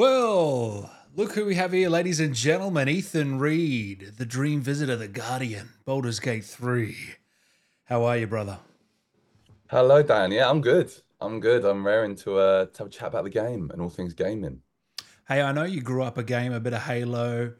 Well, 0.00 0.90
look 1.14 1.32
who 1.32 1.44
we 1.44 1.56
have 1.56 1.72
here, 1.72 1.90
ladies 1.90 2.20
and 2.20 2.34
gentlemen. 2.34 2.88
Ethan 2.88 3.38
Reid, 3.38 4.12
the 4.16 4.24
Dream 4.24 4.62
Visitor, 4.62 4.96
the 4.96 5.08
Guardian, 5.08 5.68
Baldur's 5.84 6.20
Gate 6.20 6.46
3. 6.46 6.96
How 7.84 8.04
are 8.04 8.16
you, 8.16 8.26
brother? 8.26 8.60
Hello, 9.68 10.02
Dan. 10.02 10.32
Yeah, 10.32 10.48
I'm 10.48 10.62
good. 10.62 10.90
I'm 11.20 11.38
good. 11.38 11.66
I'm 11.66 11.86
raring 11.86 12.14
to 12.16 12.38
uh 12.38 12.64
to 12.64 12.78
have 12.78 12.86
a 12.86 12.90
chat 12.90 13.08
about 13.08 13.24
the 13.24 13.30
game 13.30 13.70
and 13.70 13.82
all 13.82 13.90
things 13.90 14.14
gaming. 14.14 14.62
Hey, 15.28 15.42
I 15.42 15.52
know 15.52 15.64
you 15.64 15.82
grew 15.82 16.02
up 16.02 16.16
a 16.16 16.22
game, 16.22 16.54
a 16.54 16.60
bit 16.60 16.72
of 16.72 16.80
Halo, 16.80 17.52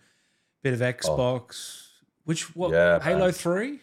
bit 0.62 0.72
of 0.72 0.80
Xbox. 0.80 1.88
Which 2.24 2.56
what? 2.56 2.70
Yeah, 2.70 3.00
Halo 3.00 3.26
man. 3.26 3.32
3? 3.32 3.80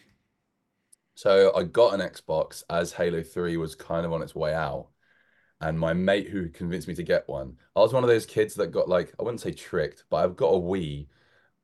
So 1.14 1.54
I 1.54 1.62
got 1.62 1.94
an 1.94 2.00
Xbox 2.00 2.64
as 2.68 2.94
Halo 2.94 3.22
3 3.22 3.56
was 3.56 3.76
kind 3.76 4.04
of 4.04 4.12
on 4.12 4.20
its 4.20 4.34
way 4.34 4.52
out. 4.52 4.88
And 5.60 5.78
my 5.78 5.92
mate 5.92 6.28
who 6.28 6.48
convinced 6.50 6.86
me 6.88 6.94
to 6.94 7.02
get 7.02 7.28
one, 7.28 7.56
I 7.74 7.80
was 7.80 7.92
one 7.92 8.04
of 8.04 8.08
those 8.08 8.26
kids 8.26 8.54
that 8.56 8.68
got 8.68 8.88
like, 8.88 9.12
I 9.18 9.22
wouldn't 9.24 9.40
say 9.40 9.52
tricked, 9.52 10.04
but 10.10 10.18
I've 10.24 10.36
got 10.36 10.50
a 10.54 10.60
Wii 10.60 11.08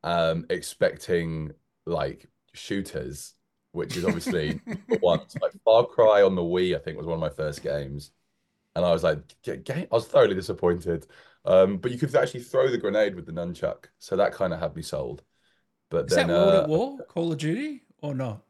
um 0.05 0.47
expecting 0.51 1.53
like 1.87 2.29
shooters, 2.55 3.35
which 3.73 3.97
is 3.97 4.05
obviously 4.05 4.63
one. 5.01 5.21
Like 5.43 5.53
Far 5.65 5.87
Cry 5.87 6.23
on 6.23 6.35
the 6.37 6.43
Wii, 6.43 6.77
I 6.77 6.81
think 6.81 6.99
was 6.99 7.07
one 7.07 7.17
of 7.17 7.21
my 7.21 7.31
first 7.31 7.63
games. 7.63 8.13
And 8.77 8.85
I 8.85 8.93
was 8.93 9.03
like, 9.05 9.21
"Ga- 9.45 9.59
game? 9.59 9.87
I 9.93 9.95
was 9.95 10.07
thoroughly 10.07 10.35
disappointed. 10.35 11.07
Um, 11.45 11.79
but 11.79 11.93
you 11.93 11.99
could 11.99 12.15
actually 12.17 12.43
throw 12.43 12.71
the 12.71 12.79
grenade 12.79 13.15
with 13.15 13.27
the 13.27 13.33
nunchuck. 13.33 13.87
So 13.99 14.17
that 14.17 14.33
kind 14.33 14.53
of 14.55 14.61
had 14.61 14.77
me 14.77 14.83
sold. 14.83 15.23
But 15.91 16.09
Is 16.09 16.15
then 16.15 16.29
that 16.29 16.31
World 16.31 16.55
uh 16.55 16.63
at 16.63 16.65
War, 16.65 17.03
Call 17.09 17.33
of 17.33 17.39
Duty, 17.39 17.83
or 18.01 18.15
not? 18.15 18.43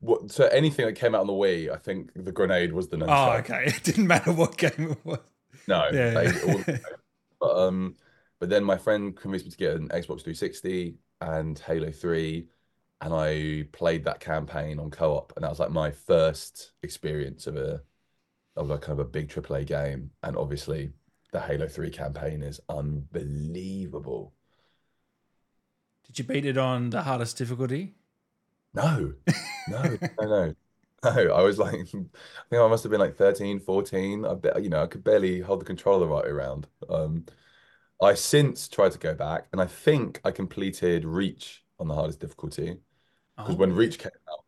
What, 0.00 0.30
so 0.30 0.46
anything 0.46 0.86
that 0.86 0.94
came 0.94 1.14
out 1.14 1.22
on 1.22 1.26
the 1.26 1.32
Wii, 1.32 1.72
I 1.72 1.76
think 1.76 2.10
the 2.14 2.32
grenade 2.32 2.72
was 2.72 2.88
the 2.88 3.02
Oh, 3.08 3.32
okay. 3.38 3.64
It 3.66 3.82
didn't 3.82 4.06
matter 4.06 4.32
what 4.32 4.56
game 4.56 4.90
it 4.92 4.98
was. 5.04 5.18
No, 5.66 5.88
Yeah. 5.92 6.10
they. 6.10 6.80
But 7.38 7.56
um, 7.58 7.96
but 8.40 8.48
then 8.48 8.64
my 8.64 8.78
friend 8.78 9.14
convinced 9.14 9.44
me 9.44 9.50
to 9.50 9.56
get 9.58 9.76
an 9.76 9.88
Xbox 9.88 10.22
360 10.22 10.96
and 11.20 11.58
Halo 11.58 11.90
3, 11.90 12.48
and 13.02 13.12
I 13.12 13.68
played 13.72 14.04
that 14.04 14.20
campaign 14.20 14.78
on 14.78 14.90
co-op, 14.90 15.34
and 15.36 15.44
that 15.44 15.50
was 15.50 15.58
like 15.60 15.70
my 15.70 15.90
first 15.90 16.72
experience 16.82 17.46
of 17.46 17.56
a 17.56 17.82
of 18.56 18.70
a 18.70 18.78
kind 18.78 18.98
of 18.98 19.06
a 19.06 19.10
big 19.10 19.28
AAA 19.28 19.66
game. 19.66 20.10
And 20.22 20.34
obviously, 20.36 20.92
the 21.32 21.40
Halo 21.40 21.68
3 21.68 21.90
campaign 21.90 22.42
is 22.42 22.58
unbelievable. 22.70 24.32
Did 26.06 26.18
you 26.18 26.24
beat 26.24 26.46
it 26.46 26.56
on 26.56 26.88
the 26.90 27.02
hardest 27.02 27.36
difficulty? 27.36 27.96
No, 28.76 29.14
no, 29.66 29.98
no, 30.20 30.26
no. 30.26 30.54
No, 31.04 31.10
I 31.34 31.42
was 31.42 31.58
like, 31.58 31.74
I 31.74 31.80
think 31.84 32.10
I 32.52 32.68
must 32.68 32.82
have 32.84 32.90
been 32.90 33.00
like 33.00 33.16
13, 33.16 33.60
14. 33.60 34.24
I 34.24 34.34
bet, 34.34 34.62
you 34.62 34.68
know, 34.70 34.82
I 34.82 34.86
could 34.86 35.04
barely 35.04 35.40
hold 35.40 35.60
the 35.60 35.64
controller 35.64 36.06
right 36.06 36.26
around. 36.26 36.66
Um, 36.88 37.26
I 38.02 38.14
since 38.14 38.68
tried 38.68 38.92
to 38.92 38.98
go 38.98 39.14
back, 39.14 39.48
and 39.52 39.60
I 39.60 39.66
think 39.66 40.20
I 40.24 40.30
completed 40.32 41.04
Reach 41.04 41.64
on 41.80 41.88
the 41.88 41.94
hardest 41.94 42.20
difficulty 42.20 42.78
because 43.42 43.56
Oh, 43.56 43.58
when 43.58 43.74
Reach 43.74 43.98
came 43.98 44.12
out, 44.30 44.44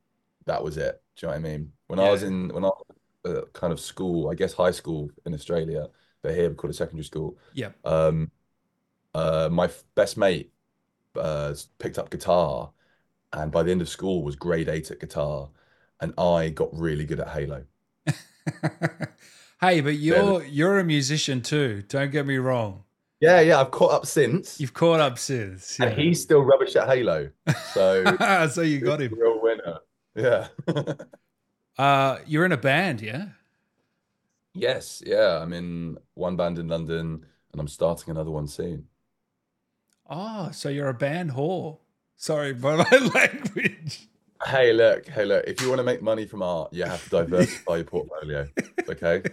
that 0.46 0.64
was 0.64 0.76
it. 0.78 1.02
Do 1.16 1.26
you 1.26 1.32
know 1.32 1.38
what 1.40 1.46
I 1.46 1.50
mean? 1.50 1.72
When 1.88 2.00
I 2.00 2.10
was 2.10 2.22
in, 2.24 2.48
when 2.50 2.64
I 2.64 2.68
was 2.68 2.86
uh, 3.26 3.42
kind 3.54 3.72
of 3.72 3.80
school, 3.80 4.30
I 4.30 4.34
guess 4.34 4.54
high 4.54 4.72
school 4.72 5.10
in 5.26 5.34
Australia, 5.34 5.88
but 6.22 6.34
here 6.34 6.50
we 6.50 6.56
call 6.56 6.70
it 6.70 6.74
secondary 6.74 7.04
school. 7.04 7.38
Yeah. 7.52 7.70
Um, 7.84 8.30
uh, 9.14 9.48
my 9.50 9.64
f- 9.66 9.84
best 9.94 10.16
mate 10.16 10.52
uh, 11.16 11.54
picked 11.78 11.98
up 11.98 12.10
guitar, 12.10 12.72
and 13.32 13.50
by 13.52 13.62
the 13.62 13.70
end 13.70 13.80
of 13.82 13.88
school 13.88 14.22
was 14.22 14.36
grade 14.36 14.68
eight 14.68 14.90
at 14.90 15.00
guitar, 15.00 15.50
and 16.00 16.12
I 16.18 16.50
got 16.50 16.68
really 16.72 17.04
good 17.04 17.20
at 17.20 17.28
Halo. 17.28 17.64
hey, 19.60 19.80
but 19.80 19.94
you're 19.96 20.44
you're 20.44 20.78
a 20.78 20.84
musician 20.84 21.42
too. 21.42 21.82
Don't 21.88 22.10
get 22.10 22.26
me 22.26 22.36
wrong. 22.38 22.84
yeah, 23.20 23.40
yeah, 23.40 23.60
I've 23.60 23.70
caught 23.70 23.92
up 23.92 24.06
since, 24.06 24.60
You've 24.60 24.74
caught 24.74 25.00
up 25.00 25.18
since, 25.18 25.78
and 25.80 25.92
he's 25.98 26.20
still 26.22 26.40
rubbish 26.42 26.76
at 26.76 26.88
Halo, 26.88 27.30
so 27.72 28.04
so 28.50 28.62
you 28.62 28.80
got 28.80 29.00
him. 29.02 29.14
real 29.18 29.40
winner. 29.42 29.78
Yeah. 30.14 30.48
Uh, 31.78 32.18
you're 32.26 32.44
in 32.44 32.50
a 32.50 32.56
band, 32.56 33.00
yeah? 33.00 33.26
Yes, 34.52 35.00
yeah, 35.06 35.40
I'm 35.40 35.52
in 35.52 35.96
one 36.14 36.34
band 36.34 36.58
in 36.58 36.66
London, 36.66 37.24
and 37.52 37.60
I'm 37.60 37.68
starting 37.68 38.10
another 38.10 38.32
one 38.32 38.48
soon. 38.48 38.86
Oh, 40.10 40.50
so 40.50 40.68
you're 40.70 40.88
a 40.88 40.94
band 40.94 41.30
whore. 41.30 41.78
Sorry 42.18 42.52
for 42.52 42.76
my 42.90 43.10
language. 43.14 44.08
Hey, 44.44 44.72
look, 44.72 45.06
hey, 45.08 45.24
look, 45.24 45.44
if 45.46 45.60
you 45.60 45.68
want 45.68 45.78
to 45.78 45.84
make 45.84 46.02
money 46.02 46.26
from 46.26 46.42
art, 46.42 46.72
you 46.72 46.84
have 46.84 47.02
to 47.04 47.08
diversify 47.10 47.76
your 47.76 47.84
portfolio, 47.84 48.46
okay? 48.88 49.22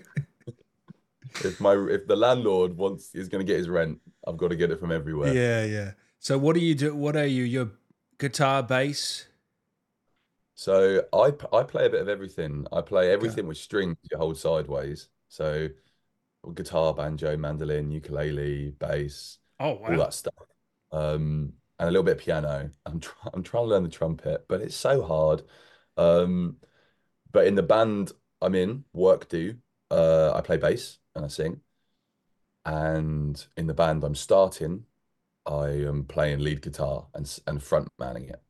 If 1.43 1.59
my 1.59 1.73
if 1.89 2.07
the 2.07 2.15
landlord 2.15 2.77
wants 2.77 3.13
is 3.13 3.27
going 3.27 3.45
to 3.45 3.51
get 3.51 3.57
his 3.57 3.67
rent, 3.69 3.99
I've 4.25 4.37
got 4.37 4.47
to 4.49 4.55
get 4.55 4.71
it 4.71 4.79
from 4.79 4.91
everywhere. 4.91 5.33
Yeah, 5.33 5.65
yeah. 5.65 5.91
So 6.19 6.37
what 6.37 6.55
do 6.55 6.61
you 6.61 6.73
do? 6.73 6.95
What 6.95 7.15
are 7.17 7.25
you? 7.25 7.43
You're 7.43 7.71
guitar, 8.17 8.63
bass. 8.63 9.25
So 10.55 11.03
I 11.13 11.33
I 11.53 11.63
play 11.63 11.85
a 11.85 11.89
bit 11.89 12.01
of 12.01 12.07
everything. 12.09 12.65
I 12.71 12.81
play 12.81 13.05
Okay. 13.07 13.13
everything 13.13 13.47
with 13.47 13.57
strings 13.57 13.97
you 14.09 14.17
hold 14.17 14.37
sideways. 14.37 15.09
So 15.27 15.67
guitar, 16.53 16.93
banjo, 16.93 17.35
mandolin, 17.37 17.91
ukulele, 17.91 18.71
bass, 18.79 19.39
Oh 19.59 19.73
wow. 19.73 19.91
all 19.91 19.97
that 19.97 20.13
stuff. 20.13 20.33
Um, 20.91 21.53
and 21.79 21.89
a 21.89 21.91
little 21.91 22.03
bit 22.03 22.17
of 22.17 22.23
piano. 22.23 22.71
I'm 22.85 22.99
try 22.99 23.29
I'm 23.33 23.43
trying 23.43 23.65
to 23.65 23.69
learn 23.69 23.83
the 23.83 23.89
trumpet, 23.89 24.45
but 24.47 24.61
it's 24.61 24.75
so 24.75 25.03
hard. 25.03 25.43
Um, 25.97 26.57
but 27.31 27.47
in 27.47 27.55
the 27.55 27.63
band 27.63 28.11
I'm 28.41 28.55
in, 28.55 28.85
Work 28.93 29.29
Do, 29.29 29.55
uh, 29.91 30.33
I 30.33 30.41
play 30.41 30.57
bass 30.57 30.99
and 31.15 31.25
I 31.25 31.27
sing. 31.29 31.61
And 32.65 33.43
in 33.57 33.67
the 33.67 33.73
band 33.73 34.03
I'm 34.03 34.15
starting, 34.15 34.85
I 35.45 35.67
am 35.69 36.05
playing 36.05 36.39
lead 36.39 36.61
guitar 36.61 37.07
and 37.13 37.39
and 37.47 37.61
front 37.61 37.89
manning 37.99 38.29
it. 38.29 38.41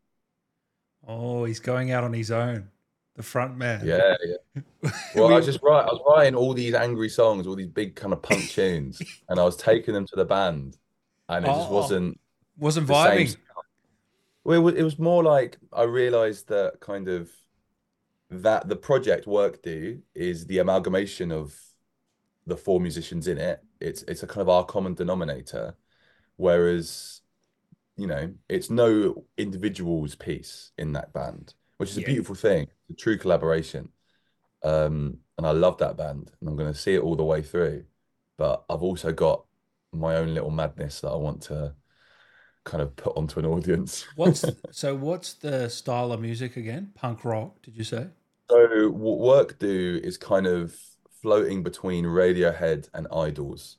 Oh, 1.07 1.45
he's 1.45 1.59
going 1.59 1.91
out 1.91 2.03
on 2.03 2.13
his 2.13 2.31
own. 2.31 2.69
The 3.15 3.23
front 3.23 3.57
man. 3.57 3.85
Yeah, 3.85 4.15
yeah. 4.25 4.61
Well, 5.15 5.33
I 5.33 5.37
was 5.37 5.45
just 5.45 5.61
write, 5.63 5.83
I 5.83 5.93
was 5.93 6.01
writing 6.07 6.35
all 6.35 6.53
these 6.53 6.73
angry 6.73 7.09
songs, 7.09 7.47
all 7.47 7.55
these 7.55 7.67
big 7.67 7.95
kind 7.95 8.11
of 8.11 8.21
punk 8.21 8.49
tunes, 8.49 9.01
and 9.29 9.39
I 9.39 9.43
was 9.43 9.55
taking 9.55 9.93
them 9.93 10.05
to 10.07 10.15
the 10.15 10.25
band, 10.25 10.77
and 11.29 11.45
it 11.45 11.49
just 11.49 11.69
oh 11.69 11.73
wasn't 11.73 12.19
wasn't 12.57 12.87
vibing. 12.87 13.35
Well, 14.43 14.59
it 14.59 14.61
was, 14.61 14.75
it 14.75 14.83
was 14.83 14.99
more 14.99 15.23
like 15.23 15.57
I 15.73 15.83
realized 15.83 16.49
that 16.49 16.79
kind 16.79 17.07
of 17.07 17.31
that 18.29 18.67
the 18.67 18.75
project 18.75 19.27
Work 19.27 19.61
Do 19.61 20.01
is 20.13 20.45
the 20.45 20.59
amalgamation 20.59 21.31
of 21.31 21.55
the 22.47 22.57
four 22.57 22.79
musicians 22.79 23.27
in 23.27 23.37
it. 23.37 23.63
It's 23.79 24.03
it's 24.03 24.23
a 24.23 24.27
kind 24.27 24.41
of 24.41 24.49
our 24.49 24.63
common 24.63 24.93
denominator, 24.93 25.75
whereas 26.37 27.21
you 27.97 28.07
know 28.07 28.33
it's 28.49 28.69
no 28.69 29.25
individual's 29.37 30.15
piece 30.15 30.71
in 30.77 30.93
that 30.93 31.13
band, 31.13 31.53
which 31.77 31.89
is 31.89 31.97
a 31.97 32.01
beautiful 32.01 32.35
thing, 32.35 32.67
a 32.89 32.93
true 32.93 33.17
collaboration. 33.17 33.89
Um, 34.63 35.19
and 35.37 35.45
I 35.45 35.51
love 35.51 35.77
that 35.79 35.97
band, 35.97 36.31
and 36.39 36.49
I'm 36.49 36.55
going 36.55 36.71
to 36.71 36.79
see 36.79 36.95
it 36.95 37.01
all 37.01 37.15
the 37.15 37.23
way 37.23 37.41
through. 37.41 37.85
But 38.37 38.63
I've 38.69 38.83
also 38.83 39.11
got 39.11 39.45
my 39.91 40.17
own 40.17 40.33
little 40.33 40.51
madness 40.51 41.01
that 41.01 41.09
I 41.09 41.15
want 41.15 41.41
to 41.43 41.73
kind 42.65 42.81
of 42.81 42.95
put 42.97 43.15
onto 43.15 43.39
an 43.39 43.45
audience. 43.45 44.05
What's 44.15 44.43
so? 44.71 44.95
What's 44.95 45.33
the 45.33 45.69
style 45.69 46.11
of 46.11 46.19
music 46.19 46.57
again? 46.57 46.91
Punk 46.95 47.23
rock? 47.23 47.61
Did 47.63 47.77
you 47.77 47.85
say? 47.85 48.07
So 48.49 48.89
what 48.89 49.19
Work 49.19 49.59
Do 49.59 49.99
is 50.03 50.17
kind 50.17 50.45
of 50.45 50.75
floating 51.21 51.63
between 51.63 52.05
Radiohead 52.05 52.89
and 52.93 53.07
IDLES. 53.07 53.77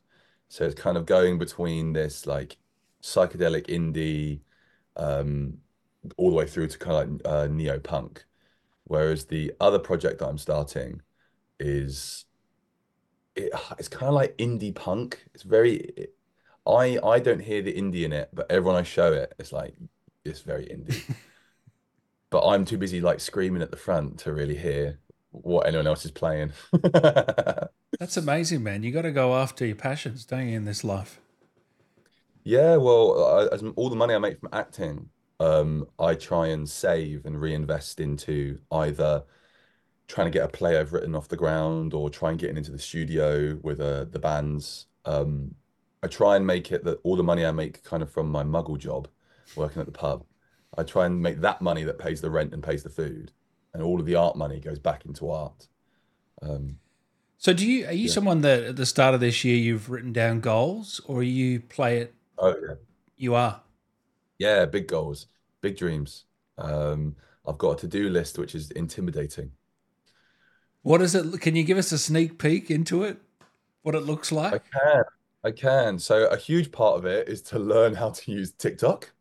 So 0.49 0.65
it's 0.65 0.81
kind 0.81 0.97
of 0.97 1.07
going 1.07 1.39
between 1.39 1.93
this 1.93 2.27
like 2.27 2.57
psychedelic 3.03 3.67
indie, 3.67 4.41
um, 4.97 5.59
all 6.17 6.31
the 6.31 6.37
way 6.37 6.47
through 6.47 6.69
to 6.69 6.79
kind 6.79 6.97
of 6.97 7.11
like 7.11 7.33
uh, 7.33 7.47
neo-punk. 7.47 8.25
Whereas 8.85 9.27
the 9.27 9.53
other 9.61 9.79
project 9.79 10.21
that 10.21 10.29
I'm 10.29 10.39
starting 10.39 11.03
is 11.59 12.25
it, 13.35 13.53
it's 13.79 13.89
kind 13.89 14.09
of 14.09 14.15
like 14.15 14.37
indie 14.39 14.75
punk. 14.75 15.25
It's 15.35 15.43
very 15.43 16.09
I 16.67 16.99
I 17.03 17.19
don't 17.21 17.41
hear 17.41 17.63
the 17.63 17.73
indie 17.73 18.05
in 18.05 18.13
it, 18.13 18.31
but 18.33 18.51
everyone 18.51 18.77
I 18.77 18.83
show 18.83 19.13
it, 19.13 19.35
it's 19.39 19.53
like 19.53 19.75
it's 20.25 20.41
very 20.41 20.67
indie. 20.67 21.03
But 22.31 22.47
I'm 22.49 22.65
too 22.65 22.77
busy 22.77 23.01
like 23.01 23.21
screaming 23.21 23.63
at 23.63 23.71
the 23.71 23.77
front 23.77 24.19
to 24.21 24.33
really 24.33 24.57
hear 24.57 24.99
what 25.31 25.67
anyone 25.67 25.87
else 25.87 26.05
is 26.05 26.11
playing. 26.11 26.53
That's 27.99 28.17
amazing, 28.17 28.63
man. 28.63 28.83
You 28.83 28.93
got 28.93 29.03
to 29.03 29.13
go 29.13 29.37
after 29.37 29.65
your 29.65 29.77
passions, 29.77 30.25
don't 30.25 30.49
you, 30.49 30.57
in 30.57 30.65
this 30.65 30.83
life? 30.83 31.21
Yeah, 32.45 32.77
well, 32.77 33.25
I, 33.25 33.55
as 33.55 33.63
all 33.77 33.89
the 33.89 33.97
money 33.97 34.15
I 34.15 34.19
make 34.19 34.39
from 34.41 34.51
acting, 34.53 35.09
um, 35.41 35.87
I 35.99 36.15
try 36.15 36.49
and 36.49 36.69
save 36.69 37.27
and 37.27 37.41
reinvest 37.41 38.01
into 38.01 38.59
either 38.71 39.25
trying 40.09 40.27
to 40.27 40.31
get 40.31 40.45
a 40.45 40.49
play 40.49 40.79
I've 40.79 40.93
written 40.93 41.15
off 41.15 41.29
the 41.29 41.37
ground 41.37 41.95
or 41.95 42.11
trying 42.11 42.37
getting 42.37 42.57
into 42.57 42.71
the 42.71 42.79
studio 42.79 43.59
with 43.63 43.81
uh, 43.81 44.05
the 44.05 44.19
bands. 44.19 44.87
Um, 45.05 45.55
I 46.07 46.09
try 46.09 46.37
and 46.37 46.47
make 46.47 46.71
it 46.71 46.85
that 46.85 47.01
all 47.03 47.17
the 47.17 47.25
money 47.25 47.45
I 47.45 47.51
make 47.51 47.83
kind 47.83 48.01
of 48.03 48.11
from 48.13 48.31
my 48.31 48.45
muggle 48.45 48.79
job, 48.79 49.09
working 49.57 49.81
at 49.81 49.87
the 49.87 49.93
pub, 49.93 50.25
I 50.79 50.85
try 50.85 51.05
and 51.07 51.21
make 51.21 51.41
that 51.41 51.61
money 51.61 51.83
that 51.85 51.99
pays 51.99 52.21
the 52.21 52.31
rent 52.31 52.55
and 52.55 52.63
pays 52.63 52.85
the 52.85 52.91
food, 52.91 53.33
and 53.75 53.83
all 53.83 53.99
of 53.99 54.07
the 54.07 54.15
art 54.15 54.37
money 54.37 54.61
goes 54.61 54.79
back 54.79 55.05
into 55.05 55.31
art. 55.31 55.67
Um, 56.43 56.79
So, 57.39 57.53
do 57.53 57.67
you 57.67 57.87
are 57.87 57.93
you 57.93 58.09
Yeah. 58.09 58.15
someone 58.15 58.41
that 58.43 58.63
at 58.65 58.77
the 58.77 58.87
start 58.87 59.15
of 59.15 59.21
this 59.21 59.45
year 59.45 59.57
you've 59.57 59.89
written 59.91 60.13
down 60.13 60.41
goals, 60.41 61.01
or 61.07 61.23
you 61.23 61.61
play 61.61 61.99
it? 61.99 62.15
Oh 62.39 62.55
yeah. 62.57 62.75
You 63.17 63.35
are. 63.35 63.63
Yeah, 64.39 64.67
big 64.67 64.87
goals, 64.89 65.27
big 65.61 65.77
dreams. 65.77 66.25
Um, 66.59 67.17
I've 67.47 67.59
got 67.59 67.73
a 67.73 67.81
to-do 67.83 68.09
list 68.11 68.39
which 68.39 68.55
is 68.55 68.71
intimidating. 68.71 69.53
What 70.83 71.03
is 71.03 71.15
it? 71.15 71.41
Can 71.41 71.57
you 71.57 71.65
give 71.65 71.79
us 71.79 71.93
a 71.93 71.99
sneak 71.99 72.39
peek 72.39 72.71
into 72.71 73.03
it? 73.03 73.19
What 73.83 73.95
it 73.95 74.01
looks 74.01 74.33
I 74.51 74.59
like? 74.59 74.63
can. 74.73 75.05
I 75.47 75.53
can. 75.53 75.99
So 75.99 76.27
a 76.27 76.37
huge 76.37 76.73
part 76.73 76.99
of 76.99 77.07
it 77.07 77.29
is 77.29 77.43
to 77.43 77.59
learn 77.59 77.95
how 77.95 78.11
to 78.11 78.33
use 78.33 78.53
TikTok. 78.53 79.13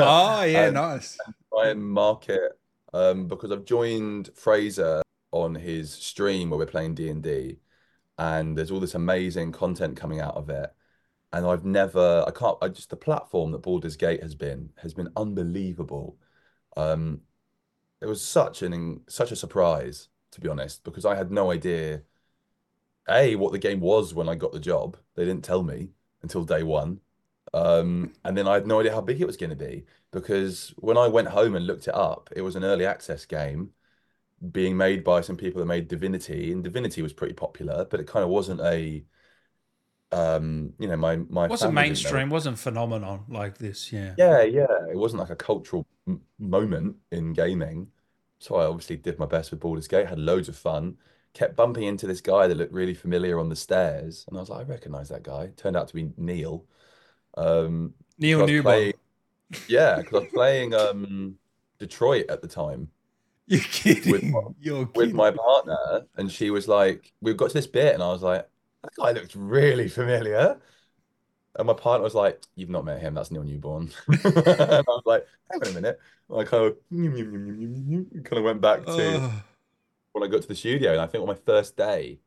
Oh 0.00 0.42
yeah, 0.42 0.70
And 0.70 0.70
nice. 0.70 1.22
try 1.52 1.68
and 1.70 1.84
market 1.84 2.58
um, 2.94 3.28
because 3.28 3.52
I've 3.52 3.64
joined 3.64 4.30
Fraser 4.34 5.02
on 5.32 5.54
his 5.54 5.92
stream 5.92 6.50
where 6.50 6.58
we're 6.58 6.66
playing 6.66 6.94
D&D 6.96 7.60
and 8.18 8.56
there's 8.58 8.70
all 8.72 8.80
this 8.80 8.94
amazing 8.96 9.52
content 9.52 9.96
coming 9.96 10.20
out 10.20 10.36
of 10.36 10.50
it. 10.50 10.70
And 11.32 11.46
I've 11.46 11.64
never, 11.66 12.24
I 12.26 12.32
can't, 12.32 12.58
I 12.62 12.68
just, 12.68 12.90
the 12.90 12.96
platform 12.96 13.52
that 13.52 13.60
Baldur's 13.62 13.96
Gate 13.96 14.22
has 14.22 14.34
been, 14.36 14.72
has 14.78 14.94
been 14.94 15.10
unbelievable. 15.16 16.18
Um, 16.76 17.22
it 18.02 18.06
was 18.06 18.22
such 18.24 18.62
an, 18.62 19.02
such 19.08 19.32
a 19.32 19.36
surprise, 19.36 20.08
to 20.32 20.40
be 20.40 20.48
honest, 20.48 20.84
because 20.84 21.04
I 21.06 21.14
had 21.16 21.30
no 21.32 21.50
idea, 21.52 22.02
A, 23.10 23.36
what 23.36 23.52
the 23.52 23.58
game 23.58 23.80
was 23.80 24.14
when 24.14 24.28
I 24.28 24.34
got 24.34 24.52
the 24.52 24.60
job. 24.60 24.96
They 25.14 25.24
didn't 25.24 25.44
tell 25.44 25.62
me 25.62 25.90
until 26.22 26.44
day 26.44 26.62
one. 26.62 27.00
Um, 27.52 28.12
and 28.24 28.36
then 28.36 28.46
I 28.48 28.54
had 28.54 28.66
no 28.66 28.80
idea 28.80 28.92
how 28.92 29.00
big 29.00 29.20
it 29.20 29.26
was 29.26 29.36
going 29.36 29.50
to 29.50 29.56
be 29.56 29.84
because 30.12 30.72
when 30.78 30.96
I 30.96 31.08
went 31.08 31.28
home 31.28 31.56
and 31.56 31.66
looked 31.66 31.88
it 31.88 31.94
up, 31.94 32.30
it 32.36 32.42
was 32.42 32.56
an 32.56 32.64
early 32.64 32.86
access 32.86 33.26
game 33.26 33.70
being 34.52 34.76
made 34.76 35.04
by 35.04 35.20
some 35.20 35.36
people 35.36 35.60
that 35.60 35.66
made 35.66 35.88
Divinity, 35.88 36.52
and 36.52 36.64
Divinity 36.64 37.02
was 37.02 37.12
pretty 37.12 37.34
popular, 37.34 37.84
but 37.84 38.00
it 38.00 38.06
kind 38.06 38.24
of 38.24 38.30
wasn't 38.30 38.60
a, 38.60 39.04
um, 40.12 40.72
you 40.78 40.88
know, 40.88 40.96
my 40.96 41.16
my 41.16 41.46
Wasn't 41.46 41.74
didn't 41.74 41.74
know 41.74 41.80
mainstream. 41.82 42.30
Wasn't 42.30 42.58
phenomenon 42.58 43.24
like 43.28 43.58
this. 43.58 43.92
Yeah. 43.92 44.16
yeah, 44.16 44.42
yeah, 44.42 44.66
it 44.90 44.96
wasn't 44.96 45.20
like 45.20 45.30
a 45.30 45.36
cultural 45.36 45.86
m 46.06 46.20
moment 46.38 46.96
in 47.10 47.32
gaming. 47.32 47.90
So 48.38 48.56
I 48.56 48.64
obviously 48.64 48.96
did 48.96 49.18
my 49.18 49.26
best 49.26 49.50
with 49.50 49.60
Baldur's 49.60 49.88
Gate, 49.88 50.06
had 50.08 50.18
loads 50.18 50.48
of 50.48 50.56
fun, 50.56 50.96
kept 51.34 51.56
bumping 51.56 51.84
into 51.84 52.06
this 52.06 52.20
guy 52.20 52.46
that 52.48 52.56
looked 52.56 52.72
really 52.72 52.94
familiar 52.94 53.38
on 53.38 53.48
the 53.48 53.56
stairs, 53.56 54.24
and 54.28 54.36
I 54.36 54.40
was 54.40 54.50
like, 54.50 54.66
I 54.66 54.70
recognize 54.70 55.08
that 55.10 55.22
guy. 55.22 55.48
Turned 55.56 55.76
out 55.76 55.88
to 55.88 55.94
be 55.94 56.12
Neil. 56.16 56.66
Um, 57.36 57.94
Neil 58.18 58.38
because 58.38 58.42
I 58.42 58.44
was 58.44 58.52
Newbon. 58.52 58.62
playing, 58.62 58.94
yeah, 59.68 59.98
because 59.98 60.14
I 60.14 60.18
was 60.20 60.28
playing 60.34 60.74
um 60.74 61.38
Detroit 61.80 62.26
at 62.30 62.42
the 62.42 62.48
time 62.48 62.90
You're 63.46 63.60
with 64.04 64.22
kidding. 64.22 64.30
my, 64.30 64.40
You're 64.60 64.86
with 64.94 65.12
kidding. 65.12 65.14
my 65.14 65.30
partner, 65.30 66.06
and 66.16 66.30
she 66.30 66.50
was 66.50 66.68
like, 66.68 67.12
we 67.20 67.34
got 67.34 67.48
to 67.50 67.54
this 67.54 67.66
bit, 67.66 67.94
and 67.94 68.02
I 68.02 68.08
was 68.08 68.22
like, 68.22 68.48
that 68.82 68.92
guy 68.98 69.12
looks 69.12 69.36
really 69.36 69.88
familiar. 69.88 70.60
And 71.56 71.66
my 71.66 71.74
partner 71.74 72.04
was 72.04 72.14
like, 72.14 72.42
You've 72.56 72.70
not 72.70 72.84
met 72.84 73.00
him, 73.00 73.14
that's 73.14 73.30
Neil 73.30 73.44
Newbon. 73.44 73.92
And 74.08 74.86
I 74.88 74.90
was 74.90 75.02
like, 75.06 75.26
Hang 75.50 75.62
on 75.62 75.68
a 75.68 75.72
minute. 75.72 75.98
And 76.28 76.40
I 76.40 76.44
kind 76.44 76.64
of, 76.66 76.76
kind 78.24 78.38
of 78.38 78.44
went 78.44 78.60
back 78.60 78.86
to 78.96 79.24
when 80.12 80.24
I 80.24 80.26
got 80.28 80.42
to 80.42 80.48
the 80.48 80.54
studio. 80.54 80.92
And 80.92 81.00
I 81.00 81.06
think 81.06 81.22
on 81.22 81.28
my 81.28 81.34
first 81.34 81.76
day, 81.76 82.20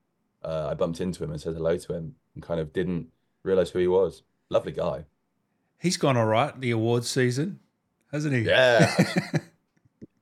uh, 0.43 0.67
I 0.71 0.73
bumped 0.73 1.01
into 1.01 1.23
him 1.23 1.31
and 1.31 1.39
said 1.39 1.53
hello 1.53 1.77
to 1.77 1.93
him 1.93 2.15
and 2.33 2.43
kind 2.43 2.59
of 2.59 2.73
didn't 2.73 3.07
realize 3.43 3.69
who 3.71 3.79
he 3.79 3.87
was. 3.87 4.23
Lovely 4.49 4.71
guy. 4.71 5.05
he's 5.79 5.97
gone 5.97 6.17
all 6.17 6.25
right. 6.25 6.59
The 6.59 6.71
awards 6.71 7.09
season, 7.09 7.59
hasn't 8.11 8.33
he? 8.35 8.41
Yeah. 8.41 8.93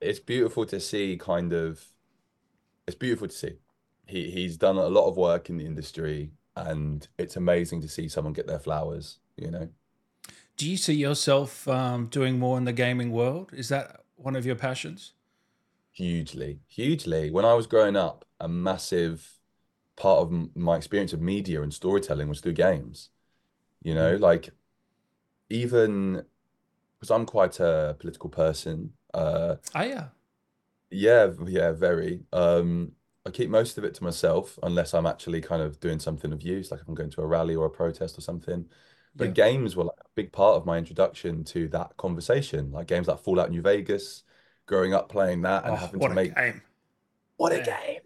It's 0.00 0.18
beautiful 0.18 0.66
to 0.66 0.80
see, 0.80 1.16
kind 1.16 1.52
of, 1.52 1.80
it's 2.88 2.96
beautiful 2.96 3.28
to 3.28 3.34
see. 3.34 3.52
He 4.04 4.32
he's 4.32 4.56
done 4.56 4.76
a 4.76 4.88
lot 4.88 5.06
of 5.08 5.16
work 5.16 5.48
in 5.48 5.58
the 5.58 5.64
industry, 5.64 6.32
and 6.56 7.06
it's 7.18 7.36
amazing 7.36 7.82
to 7.82 7.88
see 7.88 8.08
someone 8.08 8.32
get 8.32 8.48
their 8.48 8.58
flowers, 8.58 9.20
you 9.36 9.48
know. 9.48 9.68
Do 10.56 10.68
you 10.68 10.76
see 10.76 10.94
yourself 10.94 11.68
um, 11.68 12.06
doing 12.06 12.40
more 12.40 12.58
in 12.58 12.64
the 12.64 12.72
gaming 12.72 13.12
world? 13.12 13.52
Is 13.52 13.68
that 13.68 14.00
one 14.16 14.34
of 14.34 14.44
your 14.44 14.56
passions? 14.56 15.12
Hugely, 15.92 16.60
hugely. 16.66 17.30
When 17.30 17.44
I 17.44 17.54
was 17.54 17.66
growing 17.66 17.96
up, 17.96 18.24
a 18.40 18.48
massive 18.48 19.38
part 19.96 20.20
of 20.20 20.56
my 20.56 20.76
experience 20.76 21.12
of 21.12 21.20
media 21.20 21.62
and 21.62 21.72
storytelling 21.72 22.28
was 22.28 22.40
through 22.40 22.54
games. 22.54 23.10
You 23.82 23.94
know, 23.94 24.16
like 24.16 24.50
even 25.50 26.24
because 26.98 27.10
I'm 27.10 27.26
quite 27.26 27.60
a 27.60 27.96
political 27.98 28.30
person. 28.30 28.92
Uh, 29.14 29.56
Oh 29.74 29.82
yeah. 29.82 30.08
yeah, 30.90 31.30
yeah, 31.46 31.72
very. 31.72 32.20
Um, 32.32 32.92
I 33.24 33.30
keep 33.30 33.50
most 33.50 33.78
of 33.78 33.84
it 33.84 33.94
to 33.94 34.04
myself 34.04 34.58
unless 34.62 34.94
I'm 34.94 35.06
actually 35.06 35.40
kind 35.40 35.62
of 35.62 35.78
doing 35.80 35.98
something 35.98 36.32
of 36.32 36.42
use, 36.42 36.70
like 36.70 36.80
if 36.80 36.88
I'm 36.88 36.94
going 36.94 37.10
to 37.10 37.22
a 37.22 37.26
rally 37.26 37.54
or 37.54 37.66
a 37.66 37.70
protest 37.70 38.18
or 38.18 38.20
something. 38.20 38.68
But 39.16 39.28
Yeah. 39.28 39.32
games 39.34 39.76
were 39.76 39.84
like 39.84 39.98
a 40.00 40.08
big 40.14 40.32
part 40.32 40.56
of 40.56 40.66
my 40.66 40.78
introduction 40.78 41.44
to 41.44 41.68
that 41.68 41.96
conversation, 41.96 42.72
like 42.72 42.86
games 42.88 43.08
like 43.08 43.20
Fallout 43.20 43.50
New 43.50 43.62
Vegas, 43.62 44.24
growing 44.66 44.94
up 44.94 45.08
playing 45.08 45.42
that 45.42 45.66
and 45.66 45.76
Oh, 45.76 45.76
having 45.78 46.00
what 46.00 46.10
to 46.10 46.12
a 46.12 46.14
make 46.14 46.36
game. 46.36 46.62
what 47.36 47.52
a 47.52 47.58
Yeah. 47.58 47.62
game. 47.62 48.00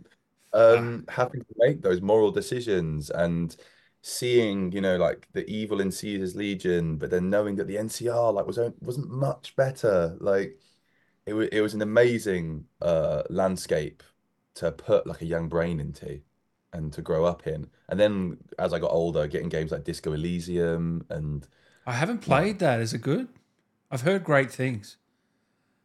Ah, 0.71 0.93
Um, 0.93 1.05
having 1.09 1.43
to 1.43 1.55
make 1.59 1.83
those 1.83 2.01
moral 2.01 2.31
decisions 2.31 3.11
and 3.11 3.57
seeing, 4.03 4.73
you 4.73 4.81
know, 4.81 4.97
like 4.97 5.29
the 5.33 5.49
evil 5.51 5.81
in 5.81 5.93
Caesar's 5.93 6.37
Legion, 6.37 6.97
but 6.99 7.11
then 7.11 7.31
knowing 7.31 7.57
that 7.57 7.67
the 7.69 7.79
NCR 7.79 8.33
like 8.33 8.47
was 8.47 8.59
wasn't 8.81 9.11
much 9.11 9.57
better. 9.57 10.17
Like 10.21 10.59
it 11.27 11.35
was 11.35 11.49
it 11.53 11.61
was 11.63 11.75
an 11.75 11.83
amazing 11.83 12.67
uh 12.83 13.25
landscape 13.31 14.03
to 14.57 14.73
put 14.73 15.07
like 15.07 15.23
a 15.23 15.27
young 15.27 15.49
brain 15.49 15.81
into 15.81 16.23
and 16.73 16.93
to 16.95 17.03
grow 17.03 17.25
up 17.27 17.47
in. 17.47 17.71
And 17.89 18.01
then 18.01 18.39
as 18.59 18.73
I 18.75 18.79
got 18.81 18.93
older, 18.93 19.27
getting 19.29 19.49
games 19.51 19.73
like 19.73 19.85
Disco 19.85 20.13
Elysium 20.13 21.07
and 21.11 21.47
I 21.87 21.93
haven't 21.95 22.19
played 22.19 22.59
that. 22.59 22.81
Is 22.81 22.93
it 22.93 23.01
good? 23.01 23.29
I've 23.91 24.03
heard 24.03 24.23
great 24.23 24.53
things. 24.53 24.97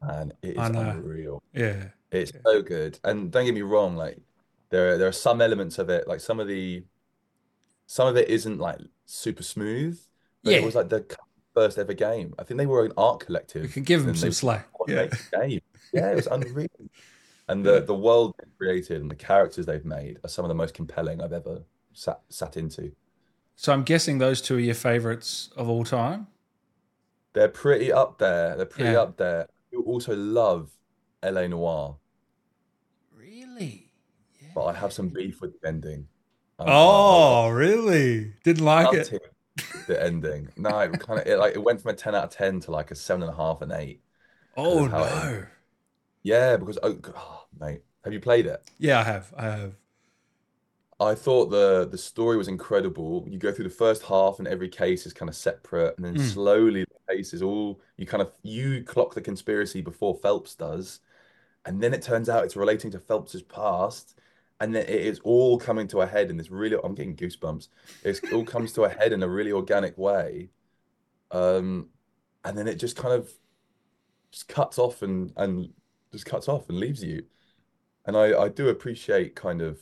Man, 0.01 0.33
it 0.41 0.57
I 0.57 0.69
know. 0.69 0.81
Uh, 0.81 0.91
unreal. 0.91 1.43
Yeah. 1.53 1.85
It's 2.11 2.31
Yeah. 2.33 2.41
so 2.45 2.61
good. 2.61 2.99
And 3.03 3.31
don't 3.31 3.45
get 3.45 3.53
me 3.53 3.61
wrong, 3.61 3.95
like 3.95 4.17
there 4.69 4.93
are 4.93 4.97
there 4.97 5.07
are 5.07 5.11
some 5.13 5.41
elements 5.41 5.77
of 5.79 5.89
it, 5.89 6.07
like 6.07 6.19
some 6.19 6.39
of 6.39 6.47
the 6.47 6.83
some 7.85 8.07
of 8.07 8.15
it 8.17 8.29
isn't 8.29 8.59
like 8.59 8.79
super 9.05 9.43
smooth, 9.43 9.99
but 10.43 10.53
it 10.53 10.63
was 10.63 10.75
like 10.75 10.89
the 10.89 11.05
first 11.53 11.77
ever 11.77 11.93
game. 11.93 12.33
I 12.39 12.43
think 12.43 12.57
they 12.57 12.65
were 12.65 12.85
an 12.85 12.93
art 12.97 13.19
We 13.21 13.25
collective 13.25 13.73
can 13.73 13.83
give 13.83 14.05
them 14.05 14.15
some 14.15 14.31
slack. 14.31 14.67
Yeah. 14.87 15.07
game. 15.33 15.61
Yeah, 15.93 16.11
it 16.11 16.15
was 16.15 16.27
unreal. 16.27 16.67
And 17.47 17.65
Yeah. 17.65 17.73
the 17.73 17.81
the 17.81 17.95
world 17.95 18.33
they've 18.39 18.57
created 18.57 19.01
and 19.01 19.11
the 19.11 19.15
characters 19.15 19.65
they've 19.65 19.85
made 19.85 20.19
are 20.23 20.29
some 20.29 20.45
of 20.45 20.49
the 20.49 20.55
most 20.55 20.73
compelling 20.73 21.21
I've 21.21 21.33
ever 21.33 21.63
sat 21.93 22.21
sat 22.29 22.55
into. 22.57 22.91
So 23.57 23.73
I'm 23.73 23.83
guessing 23.83 24.17
those 24.17 24.41
two 24.41 24.55
are 24.55 24.59
your 24.59 24.73
favorites 24.75 25.49
of 25.55 25.69
all 25.69 25.83
time. 25.83 26.27
They're 27.33 27.47
pretty 27.49 27.91
up 27.91 28.17
there. 28.17 28.55
They're 28.57 28.65
pretty 28.65 28.91
Yeah. 28.93 29.01
up 29.01 29.17
there. 29.17 29.47
You 29.71 29.81
also 29.83 30.15
love 30.15 30.69
LA 31.23 31.47
Noire, 31.47 31.95
Really? 33.15 33.91
but 34.55 34.65
I 34.65 34.73
have 34.73 34.91
some 34.93 35.09
beef 35.09 35.41
with 35.41 35.59
the 35.61 35.67
ending. 35.67 36.07
Oh, 36.59 37.49
really? 37.49 38.33
Didn't 38.43 38.65
like 38.65 38.93
it. 38.93 39.21
the 39.87 40.01
ending. 40.03 40.49
No, 40.57 40.79
it 40.79 40.99
kind 40.99 41.19
of 41.19 41.27
it 41.27 41.37
like 41.37 41.55
it 41.55 41.63
went 41.63 41.81
from 41.81 41.91
a 41.91 41.93
10 41.95 42.15
out 42.15 42.25
of 42.25 42.29
10 42.31 42.59
to 42.61 42.71
like 42.71 42.91
a 42.91 42.95
seven 42.95 43.23
and 43.23 43.31
a 43.31 43.35
half 43.35 43.61
and 43.61 43.71
eight 43.71 44.01
Oh 44.55 44.85
of 44.85 44.91
how 44.91 45.03
it 45.03 45.09
no. 45.11 45.47
Yeah, 46.23 46.57
because 46.57 46.77
oh, 46.83 46.93
g- 46.93 47.11
oh, 47.15 47.45
mate, 47.59 47.81
have 48.03 48.13
you 48.13 48.19
played 48.19 48.45
it? 48.45 48.61
Yeah, 48.77 48.99
I 48.99 49.03
have. 49.03 49.33
I 49.37 49.43
have. 49.43 49.73
I 51.01 51.15
thought 51.15 51.47
the 51.47 51.87
the 51.89 51.97
story 51.97 52.37
was 52.37 52.47
incredible. 52.47 53.25
You 53.29 53.39
go 53.39 53.51
through 53.53 53.65
the 53.65 53.71
first 53.75 54.03
half 54.03 54.39
and 54.39 54.47
every 54.47 54.69
case 54.69 55.05
is 55.05 55.13
kind 55.13 55.29
of 55.29 55.35
separate, 55.35 55.95
and 55.97 56.05
then 56.05 56.15
Mm. 56.15 56.19
slowly 56.19 56.85
the 56.85 57.15
case 57.15 57.33
is 57.33 57.41
all 57.41 57.81
you 57.97 58.05
kind 58.07 58.21
of 58.21 58.33
you 58.43 58.83
clock 58.83 59.13
the 59.15 59.21
conspiracy 59.21 59.81
before 59.81 60.15
Phelps 60.15 60.55
does, 60.55 61.01
and 61.65 61.81
then 61.81 61.93
it 61.93 62.01
turns 62.03 62.29
out 62.29 62.45
it's 62.45 62.55
relating 62.57 62.91
to 62.91 62.99
Phelps's 62.99 63.43
past, 63.43 64.19
and 64.61 64.75
then 64.75 64.83
it 64.85 64.89
is 65.07 65.19
all 65.23 65.57
coming 65.59 65.87
to 65.89 66.01
a 66.01 66.07
head 66.07 66.29
in 66.31 66.37
this 66.37 66.51
really 66.51 66.77
I'm 66.83 66.95
getting 66.95 67.15
goosebumps. 67.17 67.69
It's 68.03 68.21
all 68.33 68.45
comes 68.45 68.73
to 68.73 68.83
a 68.85 68.89
head 68.89 69.13
in 69.13 69.23
a 69.23 69.29
really 69.29 69.53
organic 69.53 69.97
way. 69.97 70.51
Um, 71.31 71.89
and 72.45 72.57
then 72.57 72.67
it 72.67 72.75
just 72.77 72.97
kind 72.97 73.13
of 73.15 73.31
just 74.31 74.47
cuts 74.47 74.79
off 74.79 75.01
and 75.01 75.33
and 75.37 75.73
just 76.11 76.25
cuts 76.25 76.47
off 76.49 76.69
and 76.69 76.79
leaves 76.79 77.03
you. 77.03 77.25
And 78.05 78.17
I 78.17 78.39
I 78.45 78.49
do 78.49 78.69
appreciate 78.69 79.35
kind 79.35 79.61
of 79.61 79.81